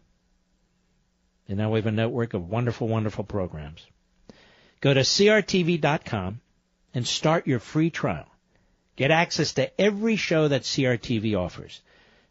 [1.48, 3.86] And now we have a network of wonderful, wonderful programs.
[4.80, 6.40] Go to CRTV.com
[6.94, 8.26] and start your free trial.
[8.96, 11.82] Get access to every show that CRTV offers.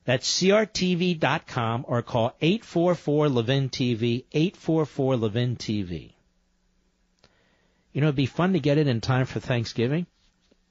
[0.06, 6.14] That's CRTV.com or call 844-LEVIN-TV, 844-LEVIN-TV.
[7.94, 10.08] You know, it'd be fun to get it in time for Thanksgiving,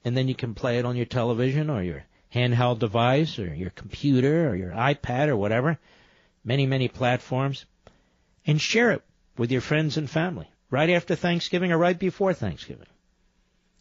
[0.03, 2.03] and then you can play it on your television or your
[2.35, 5.79] handheld device or your computer or your iPad or whatever.
[6.43, 7.65] many, many platforms,
[8.45, 9.01] and share it
[9.37, 12.87] with your friends and family right after Thanksgiving or right before Thanksgiving.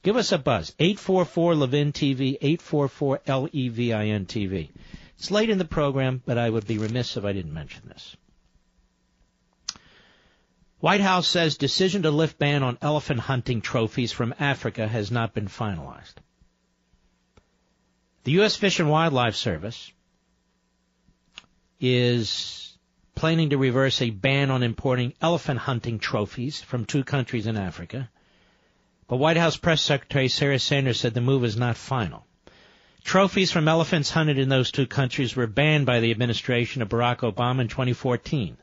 [0.02, 0.74] Give us a buzz.
[0.78, 4.70] 844 Levin TV, 844 L E V I N TV.
[5.18, 8.16] It's late in the program, but I would be remiss if I didn't mention this.
[10.80, 15.34] White House says decision to lift ban on elephant hunting trophies from Africa has not
[15.34, 16.14] been finalized.
[18.22, 18.54] The U.S.
[18.54, 19.92] Fish and Wildlife Service
[21.80, 22.67] is
[23.18, 28.08] planning to reverse a ban on importing elephant hunting trophies from two countries in Africa.
[29.08, 32.24] But White House Press Secretary Sarah Sanders said the move is not final.
[33.02, 37.18] Trophies from elephants hunted in those two countries were banned by the administration of Barack
[37.18, 38.56] Obama in 2014.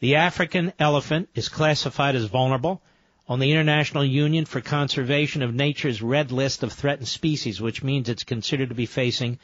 [0.00, 2.82] The African elephant is classified as vulnerable
[3.26, 8.10] on the International Union for Conservation of Nature's red list of threatened species, which means
[8.10, 9.38] it's considered to be facing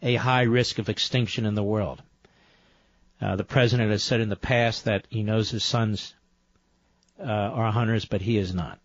[0.00, 2.00] a high risk of extinction in the world.
[3.22, 6.14] Uh, the president has said in the past that he knows his sons
[7.20, 8.80] uh, are hunters, but he is not.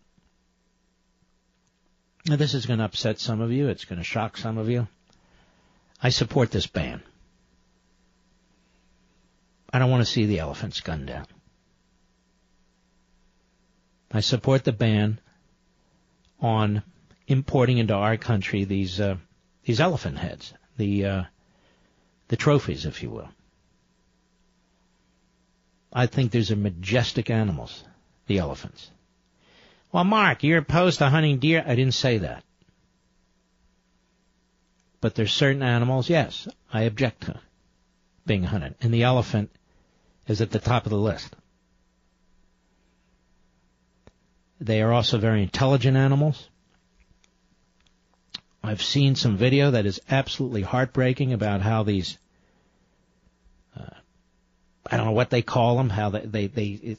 [2.26, 3.68] Now, this is going to upset some of you.
[3.68, 4.86] It's going to shock some of you.
[6.00, 7.02] I support this ban.
[9.72, 11.26] I don't want to see the elephants gunned down.
[14.12, 15.18] I support the ban
[16.40, 16.82] on
[17.26, 19.16] importing into our country these uh,
[19.64, 21.22] these elephant heads, the uh,
[22.28, 23.28] the trophies, if you will.
[25.92, 27.84] I think these are majestic animals,
[28.26, 28.90] the elephants.
[29.90, 31.64] Well, Mark, you're opposed to hunting deer.
[31.66, 32.44] I didn't say that.
[35.00, 37.40] But there's certain animals, yes, I object to
[38.26, 38.74] being hunted.
[38.80, 39.50] And the elephant
[40.26, 41.34] is at the top of the list.
[44.60, 46.48] They are also very intelligent animals.
[48.62, 52.18] I've seen some video that is absolutely heartbreaking about how these,
[54.90, 56.98] I don't know what they call them, how they, they, they it,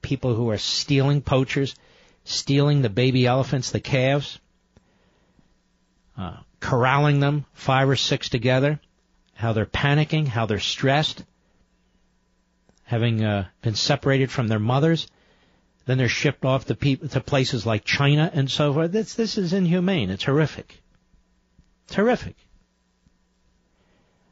[0.00, 1.74] people who are stealing poachers,
[2.24, 4.38] stealing the baby elephants, the calves,
[6.16, 8.80] uh, corralling them, five or six together,
[9.34, 11.24] how they're panicking, how they're stressed,
[12.84, 15.08] having uh, been separated from their mothers.
[15.84, 18.92] Then they're shipped off to, pe- to places like China and so forth.
[18.92, 20.10] This, this is inhumane.
[20.10, 20.80] It's horrific.
[21.86, 22.36] It's horrific.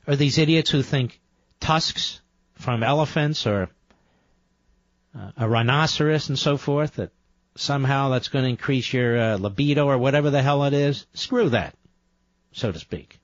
[0.07, 1.21] Or these idiots who think
[1.61, 2.21] tusks
[2.65, 3.69] from elephants or
[5.17, 7.11] uh, a rhinoceros and so forth that
[7.57, 11.07] somehow that's going to increase your uh, libido or whatever the hell it is.
[11.15, 11.75] Screw that,
[12.53, 13.21] so to speak.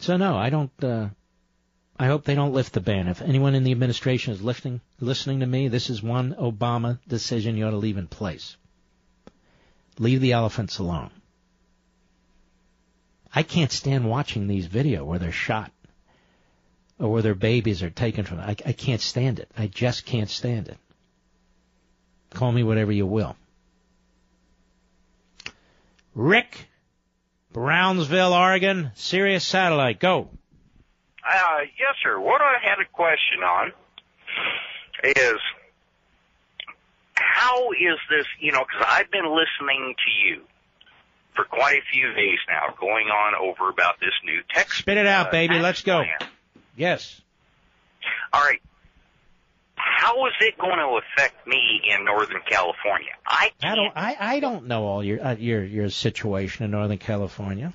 [0.00, 0.72] So no, I don't.
[0.82, 1.08] Uh,
[1.96, 3.06] I hope they don't lift the ban.
[3.06, 7.56] If anyone in the administration is lifting, listening to me, this is one Obama decision
[7.56, 8.56] you ought to leave in place.
[9.98, 11.10] Leave the elephants alone.
[13.32, 15.70] I can't stand watching these videos where they're shot
[17.04, 18.40] or where their babies are taken from.
[18.40, 19.50] I, I can't stand it.
[19.58, 20.78] I just can't stand it.
[22.30, 23.36] Call me whatever you will.
[26.14, 26.66] Rick,
[27.52, 30.30] Brownsville, Oregon, Sirius Satellite, go.
[31.28, 32.18] Uh, yes, sir.
[32.18, 33.72] What I had a question on
[35.04, 35.38] is
[37.16, 40.40] how is this, you know, because I've been listening to you
[41.36, 44.78] for quite a few days now, going on over about this new text.
[44.78, 45.58] Spit it out, uh, baby.
[45.58, 46.02] Let's go.
[46.02, 46.30] plan.
[46.76, 47.20] Yes.
[48.32, 48.60] All right.
[49.76, 53.12] How is it going to affect me in Northern California?
[53.26, 53.92] I I don't.
[53.96, 57.72] I, I don't know all your uh, your your situation in Northern California.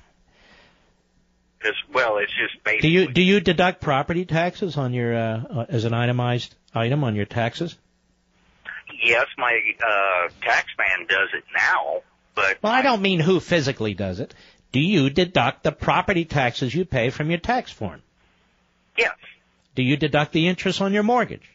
[1.64, 2.18] as well.
[2.18, 2.88] It's just basically.
[2.88, 7.04] Do you do you deduct property taxes on your uh, uh, as an itemized item
[7.04, 7.76] on your taxes?
[9.02, 12.02] Yes, my uh, tax man does it now,
[12.34, 14.34] but Well, I don't mean who physically does it.
[14.72, 18.02] Do you deduct the property taxes you pay from your tax form?
[19.00, 19.16] Yes,
[19.74, 21.48] Do you deduct the interest on your mortgage?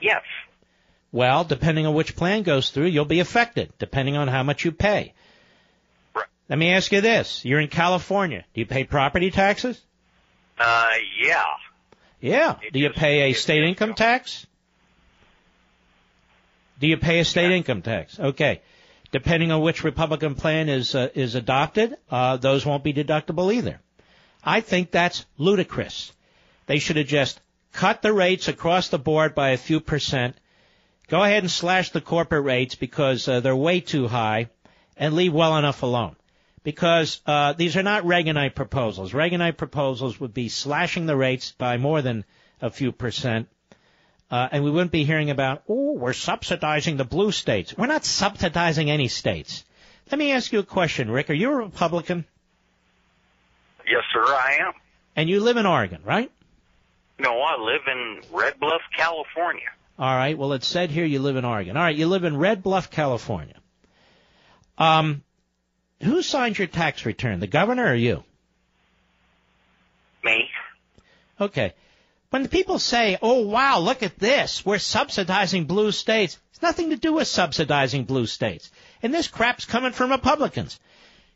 [0.00, 0.22] yes.
[1.10, 4.72] Well, depending on which plan goes through, you'll be affected, depending on how much you
[4.72, 5.14] pay.
[6.50, 7.44] Let me ask you this.
[7.46, 8.44] You're in California.
[8.52, 9.80] Do you pay property taxes?
[10.58, 10.86] Uh,
[11.22, 11.44] yeah.
[12.20, 12.56] Yeah.
[12.72, 14.46] Do you pay a state income tax?
[16.78, 18.20] Do you pay a state income tax?
[18.20, 18.60] Okay.
[19.10, 23.80] Depending on which Republican plan is uh, is adopted, uh, those won't be deductible either.
[24.44, 26.12] I think that's ludicrous.
[26.68, 27.40] They should have just
[27.72, 30.36] cut the rates across the board by a few percent.
[31.08, 34.50] Go ahead and slash the corporate rates because uh, they're way too high,
[34.94, 36.14] and leave well enough alone.
[36.62, 39.14] Because uh, these are not Reaganite proposals.
[39.14, 42.26] Reaganite proposals would be slashing the rates by more than
[42.60, 43.48] a few percent,
[44.30, 47.74] uh, and we wouldn't be hearing about, oh, we're subsidizing the blue states.
[47.78, 49.64] We're not subsidizing any states.
[50.10, 51.30] Let me ask you a question, Rick.
[51.30, 52.26] Are you a Republican?
[53.86, 54.74] Yes, sir, I am.
[55.16, 56.30] And you live in Oregon, right?
[57.18, 59.68] No, I live in Red Bluff, California.
[59.98, 60.38] All right.
[60.38, 61.76] Well, it said here you live in Oregon.
[61.76, 61.96] All right.
[61.96, 63.56] You live in Red Bluff, California.
[64.76, 65.22] Um,
[66.02, 67.40] who signed your tax return?
[67.40, 68.22] The governor or you?
[70.22, 70.48] Me.
[71.40, 71.74] Okay.
[72.30, 76.96] When people say, oh wow, look at this, we're subsidizing blue states, it's nothing to
[76.96, 78.70] do with subsidizing blue states.
[79.02, 80.78] And this crap's coming from Republicans.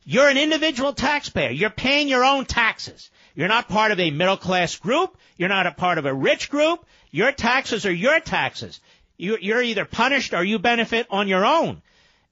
[0.04, 1.50] You're an individual taxpayer.
[1.50, 3.10] You're paying your own taxes.
[3.34, 5.16] You're not part of a middle class group.
[5.36, 6.84] You're not a part of a rich group.
[7.10, 8.80] Your taxes are your taxes.
[9.16, 11.82] You're either punished or you benefit on your own.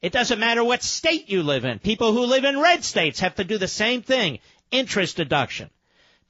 [0.03, 1.79] It doesn't matter what state you live in.
[1.79, 4.39] People who live in red states have to do the same thing.
[4.71, 5.71] Interest deduction.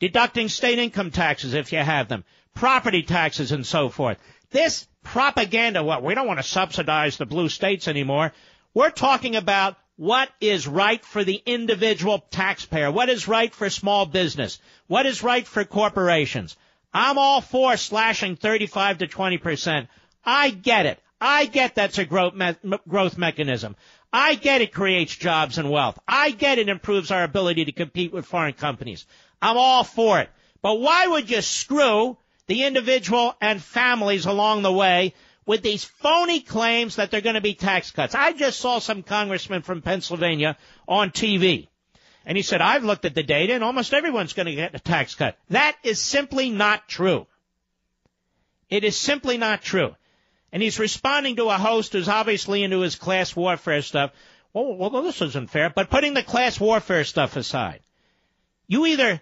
[0.00, 2.24] Deducting state income taxes if you have them.
[2.54, 4.18] Property taxes and so forth.
[4.50, 8.32] This propaganda, what, we don't want to subsidize the blue states anymore.
[8.74, 14.06] We're talking about what is right for the individual taxpayer, what is right for small
[14.06, 16.56] business, what is right for corporations.
[16.90, 19.88] I'm all for slashing 35 to 20 percent.
[20.24, 20.98] I get it.
[21.20, 23.76] I get that's a growth, me- growth mechanism.
[24.10, 25.98] I get it creates jobs and wealth.
[26.08, 29.04] I get it improves our ability to compete with foreign companies.
[29.42, 30.30] I'm all for it.
[30.62, 32.16] But why would you screw
[32.46, 35.12] the individual and families along the way
[35.50, 38.14] with these phony claims that they're going to be tax cuts.
[38.14, 40.56] I just saw some congressman from Pennsylvania
[40.86, 41.66] on TV.
[42.24, 44.78] And he said, I've looked at the data and almost everyone's going to get a
[44.78, 45.36] tax cut.
[45.48, 47.26] That is simply not true.
[48.68, 49.96] It is simply not true.
[50.52, 54.12] And he's responding to a host who's obviously into his class warfare stuff.
[54.52, 57.80] Well, well, this isn't fair, but putting the class warfare stuff aside,
[58.68, 59.20] you either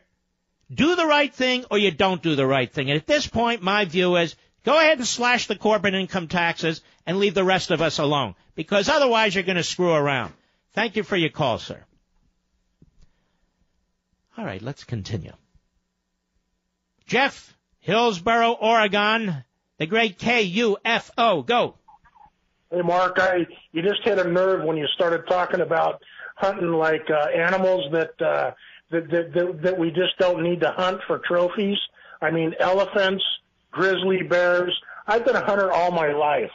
[0.71, 2.91] do the right thing or you don't do the right thing.
[2.91, 6.83] And at this point, my view is Go ahead and slash the corporate income taxes
[7.07, 10.33] and leave the rest of us alone because otherwise you're going to screw around.
[10.75, 11.83] Thank you for your call, sir.
[14.37, 15.33] All right, let's continue.
[17.07, 19.45] Jeff, Hillsboro, Oregon,
[19.79, 21.47] the great KUFO.
[21.47, 21.75] Go.
[22.71, 26.03] Hey, Mark, I you just hit a nerve when you started talking about
[26.37, 28.53] hunting like uh, animals that, uh,
[28.91, 31.79] that, that that that we just don't need to hunt for trophies.
[32.21, 33.25] I mean, elephants,
[33.79, 34.77] grizzly bears.
[35.07, 36.51] I've been a hunter all my life,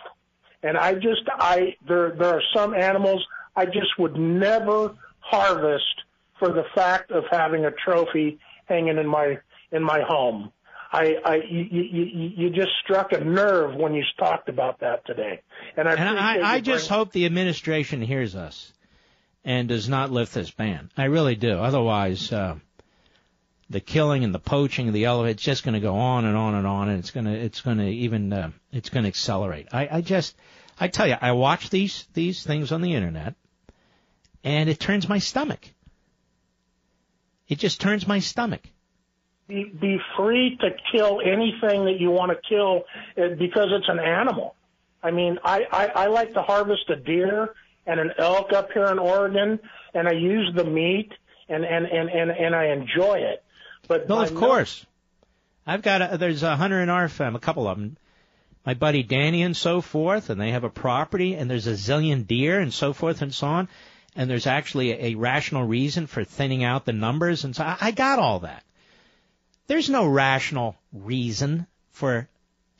[0.61, 3.25] and I just I there there are some animals
[3.55, 6.03] I just would never harvest
[6.39, 9.37] for the fact of having a trophy hanging in my
[9.71, 10.51] in my home.
[10.91, 15.41] I, I you, you, you just struck a nerve when you talked about that today,
[15.75, 18.71] and I and I, I just hope the administration hears us
[19.43, 20.91] and does not lift this ban.
[20.95, 21.57] I really do.
[21.57, 22.57] Otherwise, uh,
[23.73, 26.37] the killing and the poaching of the elephant, it's just going to go on and
[26.37, 29.07] on and on, and it's going to it's going to even uh, it's going to
[29.09, 29.67] accelerate.
[29.73, 30.35] I, I just
[30.79, 33.33] I tell you, I watch these these things on the internet,
[34.43, 35.67] and it turns my stomach.
[37.49, 38.61] It just turns my stomach.
[39.47, 42.83] Be, be free to kill anything that you want to kill
[43.17, 44.55] uh, because it's an animal.
[45.03, 47.53] I mean, I, I, I like to harvest a deer
[47.85, 49.59] and an elk up here in Oregon,
[49.93, 51.11] and I use the meat
[51.49, 53.42] and and and and, and I enjoy it.
[53.87, 54.85] But well, of course,
[55.65, 57.97] I've got a, there's a hunter in our family, a couple of them.
[58.65, 62.25] My buddy Danny and so forth, and they have a property, and there's a zillion
[62.25, 63.67] deer and so forth and so on,
[64.15, 67.77] and there's actually a, a rational reason for thinning out the numbers, and so I,
[67.81, 68.63] I got all that.
[69.67, 72.27] There's no rational reason for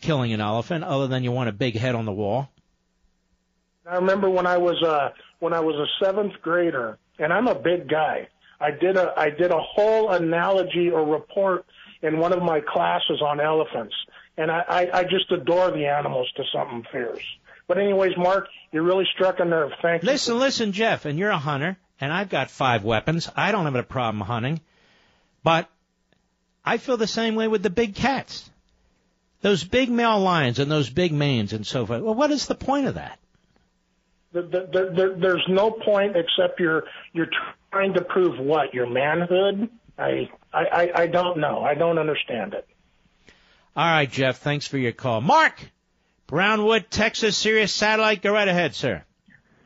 [0.01, 2.49] killing an elephant other than you want a big head on the wall.
[3.85, 5.09] I remember when I was uh
[5.39, 8.27] when I was a seventh grader, and I'm a big guy.
[8.59, 11.65] I did a I did a whole analogy or report
[12.01, 13.95] in one of my classes on elephants,
[14.37, 17.23] and I, I, I just adore the animals to something fierce.
[17.67, 19.71] But anyways, Mark, you really struck a nerve.
[19.81, 20.07] Thank you.
[20.07, 23.29] Listen, listen, Jeff, and you're a hunter, and I've got five weapons.
[23.35, 24.59] I don't have a problem hunting,
[25.43, 25.69] but
[26.65, 28.49] I feel the same way with the big cats.
[29.41, 32.01] Those big male lions and those big manes and so forth.
[32.01, 33.19] Well, what is the point of that?
[34.33, 37.29] The, the, the, there's no point except you're you're
[37.71, 39.69] trying to prove what your manhood.
[39.97, 41.61] I, I I don't know.
[41.61, 42.67] I don't understand it.
[43.75, 44.39] All right, Jeff.
[44.39, 45.59] Thanks for your call, Mark.
[46.27, 48.21] Brownwood, Texas, Sirius Satellite.
[48.21, 49.03] Go right ahead, sir.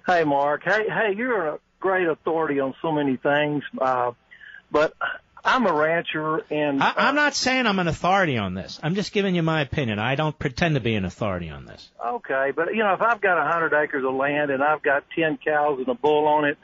[0.06, 0.64] Hey, Mark.
[0.64, 4.11] Hey, hey, you're a great authority on so many things, uh,
[4.72, 4.94] but
[5.43, 8.80] I'm a rancher, and I, I'm uh, not saying I'm an authority on this.
[8.84, 9.99] I'm just giving you my opinion.
[9.99, 11.89] I don't pretend to be an authority on this.
[12.05, 15.05] Okay, but you know, if I've got a hundred acres of land and I've got
[15.15, 16.57] ten cows and a bull on it,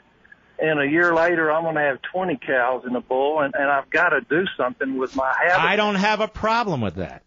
[0.58, 3.70] and a year later I'm going to have 20 cows and a bull, and, and
[3.70, 5.64] I've got to do something with my habit.
[5.64, 7.22] I don't have a problem with that.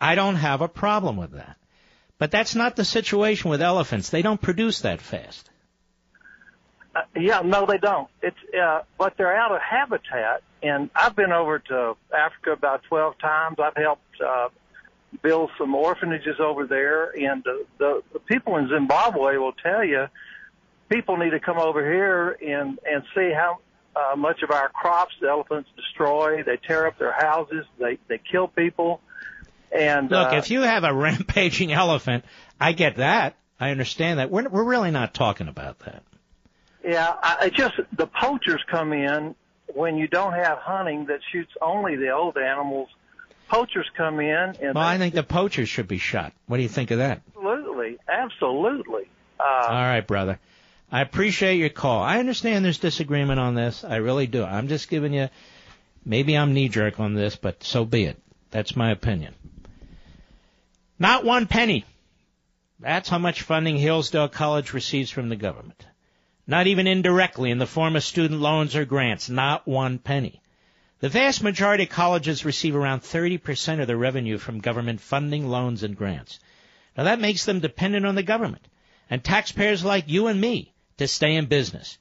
[0.00, 1.56] I don't have a problem with that.
[2.18, 4.10] But that's not the situation with elephants.
[4.10, 5.49] They don't produce that fast.
[7.00, 8.08] Uh, yeah, no, they don't.
[8.22, 13.18] It's uh, but they're out of habitat, and I've been over to Africa about twelve
[13.18, 13.58] times.
[13.58, 14.48] I've helped uh,
[15.22, 20.06] build some orphanages over there, and uh, the the people in Zimbabwe will tell you
[20.90, 23.58] people need to come over here and and see how
[23.96, 26.42] uh, much of our crops the elephants destroy.
[26.42, 27.64] They tear up their houses.
[27.78, 29.00] They they kill people.
[29.72, 32.24] And Look, uh, if you have a rampaging elephant,
[32.60, 33.36] I get that.
[33.58, 34.30] I understand that.
[34.30, 36.02] We're we're really not talking about that.
[36.84, 39.34] Yeah, I, it just the poachers come in
[39.74, 42.88] when you don't have hunting that shoots only the old animals.
[43.48, 46.32] Poachers come in and Well, I think the poachers should be shot.
[46.46, 47.20] What do you think of that?
[47.36, 49.08] absolutely, absolutely.
[49.38, 50.38] Uh, All right, brother.
[50.92, 52.00] I appreciate your call.
[52.02, 53.84] I understand there's disagreement on this.
[53.84, 54.44] I really do.
[54.44, 55.28] I'm just giving you,
[56.04, 58.20] maybe I'm knee jerk on this, but so be it.
[58.50, 59.34] That's my opinion.
[60.98, 61.84] Not one penny.
[62.78, 65.84] That's how much funding Hillsdale College receives from the government.
[66.50, 69.30] Not even indirectly in the form of student loans or grants.
[69.30, 70.42] Not one penny.
[70.98, 75.84] The vast majority of colleges receive around 30% of their revenue from government funding, loans,
[75.84, 76.40] and grants.
[76.96, 78.66] Now that makes them dependent on the government
[79.08, 81.98] and taxpayers like you and me to stay in business.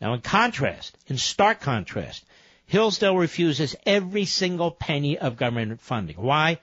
[0.00, 2.24] Now in contrast, in stark contrast,
[2.64, 6.16] Hillsdale refuses every single penny of government funding.
[6.16, 6.58] Why?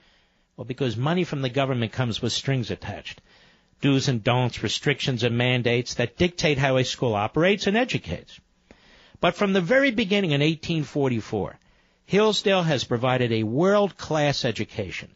[0.56, 3.20] Well, because money from the government comes with strings attached.
[3.80, 8.40] Do's and don'ts, restrictions and mandates that dictate how a school operates and educates.
[9.20, 11.58] But from the very beginning in 1844,
[12.06, 15.10] Hillsdale has provided a world-class education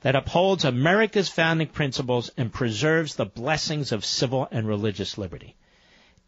[0.00, 5.56] that upholds America's founding principles and preserves the blessings of civil and religious liberty.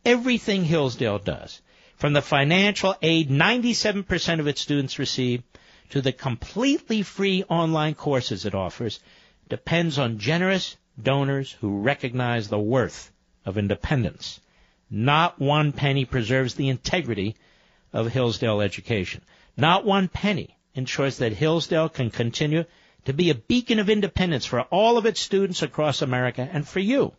[0.05, 1.63] Everything Hillsdale does,
[1.97, 5.43] from the financial aid 97% of its students receive
[5.91, 9.01] to the completely free online courses it offers,
[9.49, 13.11] depends on generous donors who recognize the worth
[13.45, 14.41] of independence.
[14.91, 17.37] Not one penny preserves the integrity
[17.93, 19.23] of Hillsdale education.
[19.57, 22.65] Not one penny ensures that Hillsdale can continue
[23.05, 26.81] to be a beacon of independence for all of its students across America and for
[26.81, 27.13] you.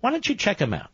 [0.00, 0.90] Why don't you check them out?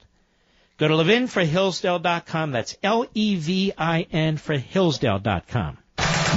[0.78, 2.52] Go to levinforhillsdale.com.
[2.52, 5.78] That's L-E-V-I-N for Hillsdale.com.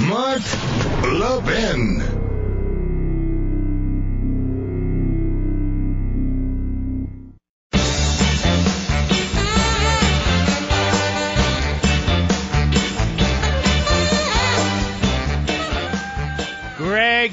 [0.00, 0.42] Mark
[1.02, 2.19] Levin.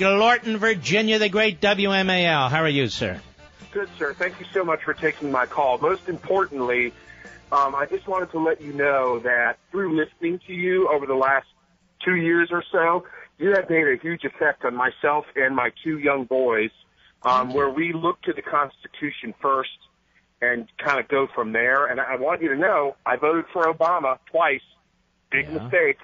[0.08, 2.50] Greg Lorton, Virginia, the great WMAL.
[2.50, 3.20] How are you, sir?
[3.74, 4.14] Good, sir.
[4.14, 5.80] Thank you so much for taking my call.
[5.80, 6.94] Most importantly,
[7.52, 11.14] um, I just wanted to let you know that through listening to you over the
[11.14, 11.48] last
[12.06, 13.04] two years or so,
[13.38, 16.72] you have made a huge effect on myself and my two young boys,
[17.24, 19.78] um, where we look to the Constitution first
[20.42, 21.86] and kind of go from there.
[21.86, 24.62] And I want you to know I voted for Obama twice.
[25.32, 25.98] Big mistake.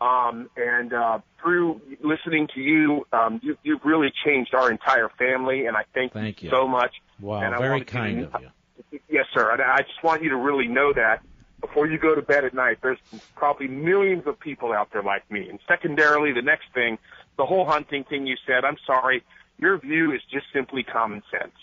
[0.00, 5.66] Um, and uh, through listening to you, um, you, you've really changed our entire family,
[5.66, 6.50] and I thank, Thank you.
[6.50, 6.92] so much.
[7.20, 9.00] Wow, and I very wanted you to- kind of you.
[9.08, 9.50] Yes, sir.
[9.52, 11.20] And I just want you to really know that
[11.60, 12.98] before you go to bed at night, there's
[13.36, 15.48] probably millions of people out there like me.
[15.48, 16.98] And secondarily, the next thing,
[17.38, 19.22] the whole hunting thing you said, I'm sorry,
[19.58, 21.54] your view is just simply common sense.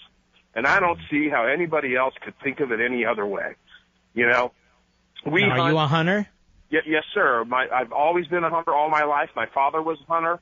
[0.55, 3.55] And I don't see how anybody else could think of it any other way.
[4.13, 4.51] You know,
[5.25, 6.27] we Now, are hunt- you a hunter?
[6.71, 7.45] Ye- yes, sir.
[7.45, 9.29] My, I've always been a hunter all my life.
[9.35, 10.39] My father was a hunter.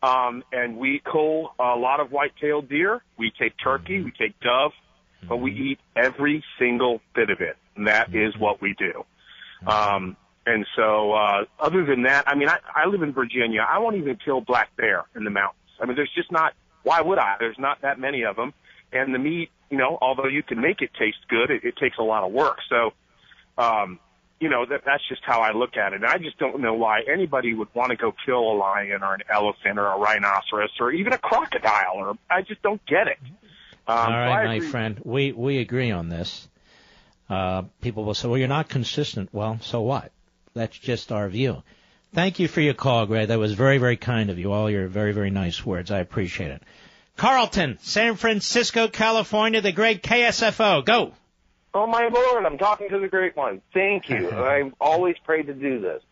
[0.00, 3.02] Um, and we kill a lot of white-tailed deer.
[3.16, 4.70] We take turkey, we take dove,
[5.28, 7.56] but we eat every single bit of it.
[7.74, 9.04] And that is what we do.
[9.66, 13.66] Um, and so, uh, other than that, I mean, I, I live in Virginia.
[13.68, 15.58] I won't even kill black bear in the mountains.
[15.80, 16.52] I mean, there's just not,
[16.84, 17.34] why would I?
[17.40, 18.54] There's not that many of them.
[18.92, 21.98] And the meat, you know, although you can make it taste good, it, it takes
[21.98, 22.58] a lot of work.
[22.68, 22.92] So,
[23.60, 23.98] um,
[24.40, 25.96] you know, that, that's just how I look at it.
[25.96, 29.14] And I just don't know why anybody would want to go kill a lion or
[29.14, 33.18] an elephant or a rhinoceros or even a crocodile or I just don't get it.
[33.86, 35.00] Um, All right, my agree- friend.
[35.04, 36.46] We we agree on this.
[37.30, 40.12] Uh, people will say, "Well, you're not consistent." Well, so what?
[40.54, 41.62] That's just our view.
[42.14, 43.28] Thank you for your call, Greg.
[43.28, 44.52] That was very very kind of you.
[44.52, 45.90] All your very very nice words.
[45.90, 46.62] I appreciate it.
[47.16, 50.84] Carlton, San Francisco, California, the great KSFO.
[50.84, 51.12] Go.
[51.74, 53.60] Oh my lord, I'm talking to the great one.
[53.74, 54.30] Thank you.
[54.32, 56.02] I've always prayed to do this.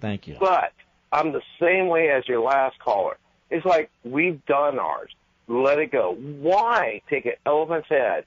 [0.00, 0.36] Thank you.
[0.40, 0.72] But
[1.12, 3.18] I'm the same way as your last caller.
[3.50, 5.10] It's like we've done ours.
[5.46, 6.14] Let it go.
[6.14, 8.24] Why take an elephant's head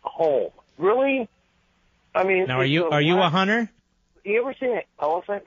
[0.00, 0.50] home?
[0.78, 1.28] Really?
[2.14, 3.70] I mean, Now, are you are you a hunter?
[4.24, 5.46] You ever seen an elephant's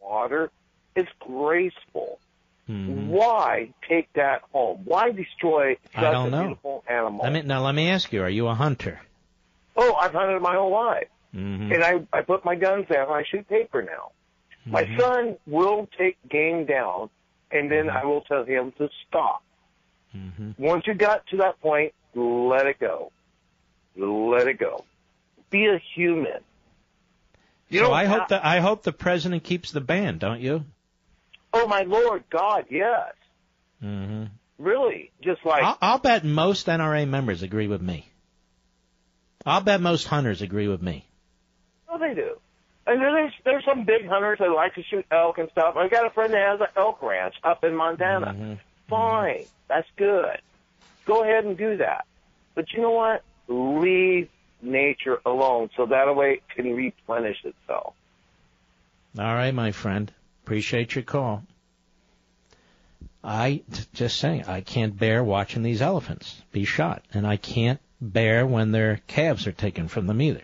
[0.00, 0.50] water?
[0.96, 2.18] It's graceful.
[2.66, 3.08] Hmm.
[3.08, 4.82] Why take that home?
[4.84, 6.08] Why destroy such beautiful animal?
[6.08, 6.40] I don't know.
[6.42, 7.20] beautiful animal?
[7.24, 9.00] Let me now let me ask you: Are you a hunter?
[9.82, 11.08] Oh, I've hunted my whole life.
[11.34, 11.72] Mm-hmm.
[11.72, 13.08] and I I put my guns down.
[13.08, 14.10] I shoot paper now.
[14.66, 15.00] My Mm-hmm.
[15.00, 17.08] son will take game down,
[17.52, 19.42] and then I will tell him to stop.
[20.14, 20.50] Mm-hmm.
[20.58, 23.12] Once you got to that point, let it go.
[23.96, 24.84] Let it go.
[25.50, 26.40] Be a human.
[27.68, 30.64] You so I hope that I hope the president keeps the ban, don't you?
[31.52, 33.14] Oh my Lord, God, yes,
[33.82, 34.24] Mm-hmm.
[34.58, 38.09] really, just like I'll, I'll bet most NRA members agree with me.
[39.46, 41.06] I'll bet most hunters agree with me.
[41.88, 42.36] Oh, they do.
[42.86, 45.76] And there's there's some big hunters that like to shoot elk and stuff.
[45.76, 48.26] I got a friend that has an elk ranch up in Montana.
[48.26, 48.54] Mm-hmm.
[48.88, 50.40] Fine, that's good.
[51.04, 52.06] Go ahead and do that.
[52.54, 53.22] But you know what?
[53.48, 54.28] Leave
[54.62, 57.94] nature alone, so that way it can replenish itself.
[59.18, 60.12] All right, my friend.
[60.44, 61.44] Appreciate your call.
[63.22, 63.62] I
[63.92, 68.72] just saying I can't bear watching these elephants be shot, and I can't bear when
[68.72, 70.42] their calves are taken from them either,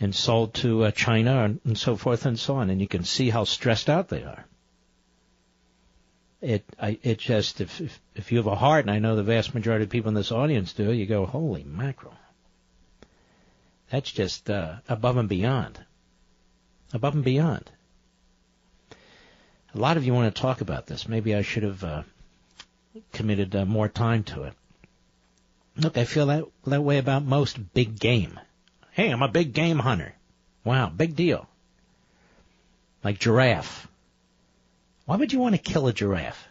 [0.00, 2.70] and sold to uh, China and, so forth and so on.
[2.70, 4.44] And you can see how stressed out they are.
[6.40, 9.22] It I, it just if, if if you have a heart, and I know the
[9.22, 12.14] vast majority of people in this audience do, you go, holy mackerel.
[13.90, 15.78] That's just uh, above and beyond.
[16.92, 17.70] Above and beyond.
[19.74, 21.08] A lot of you want to talk about this.
[21.08, 22.02] Maybe I should have uh,
[23.12, 24.54] committed uh, more time to it.
[25.76, 28.38] Look, I feel that that way about most big game.
[28.92, 30.14] Hey, I'm a big game hunter.
[30.64, 31.48] Wow, big deal.
[33.02, 33.88] Like giraffe.
[35.04, 36.48] Why would you want to kill a giraffe?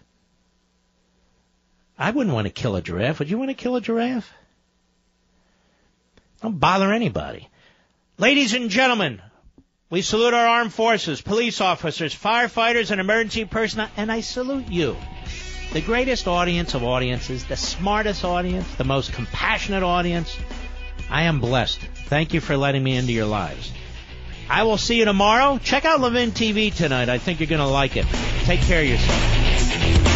[1.97, 3.19] I wouldn't want to kill a giraffe.
[3.19, 4.31] Would you want to kill a giraffe?
[6.41, 7.49] Don't bother anybody.
[8.17, 9.21] Ladies and gentlemen,
[9.89, 14.97] we salute our armed forces, police officers, firefighters, and emergency personnel, and I salute you.
[15.73, 20.37] The greatest audience of audiences, the smartest audience, the most compassionate audience.
[21.09, 21.79] I am blessed.
[21.79, 23.73] Thank you for letting me into your lives.
[24.47, 25.57] I will see you tomorrow.
[25.57, 27.09] Check out Levin TV tonight.
[27.09, 28.05] I think you're going to like it.
[28.43, 30.12] Take care of yourself.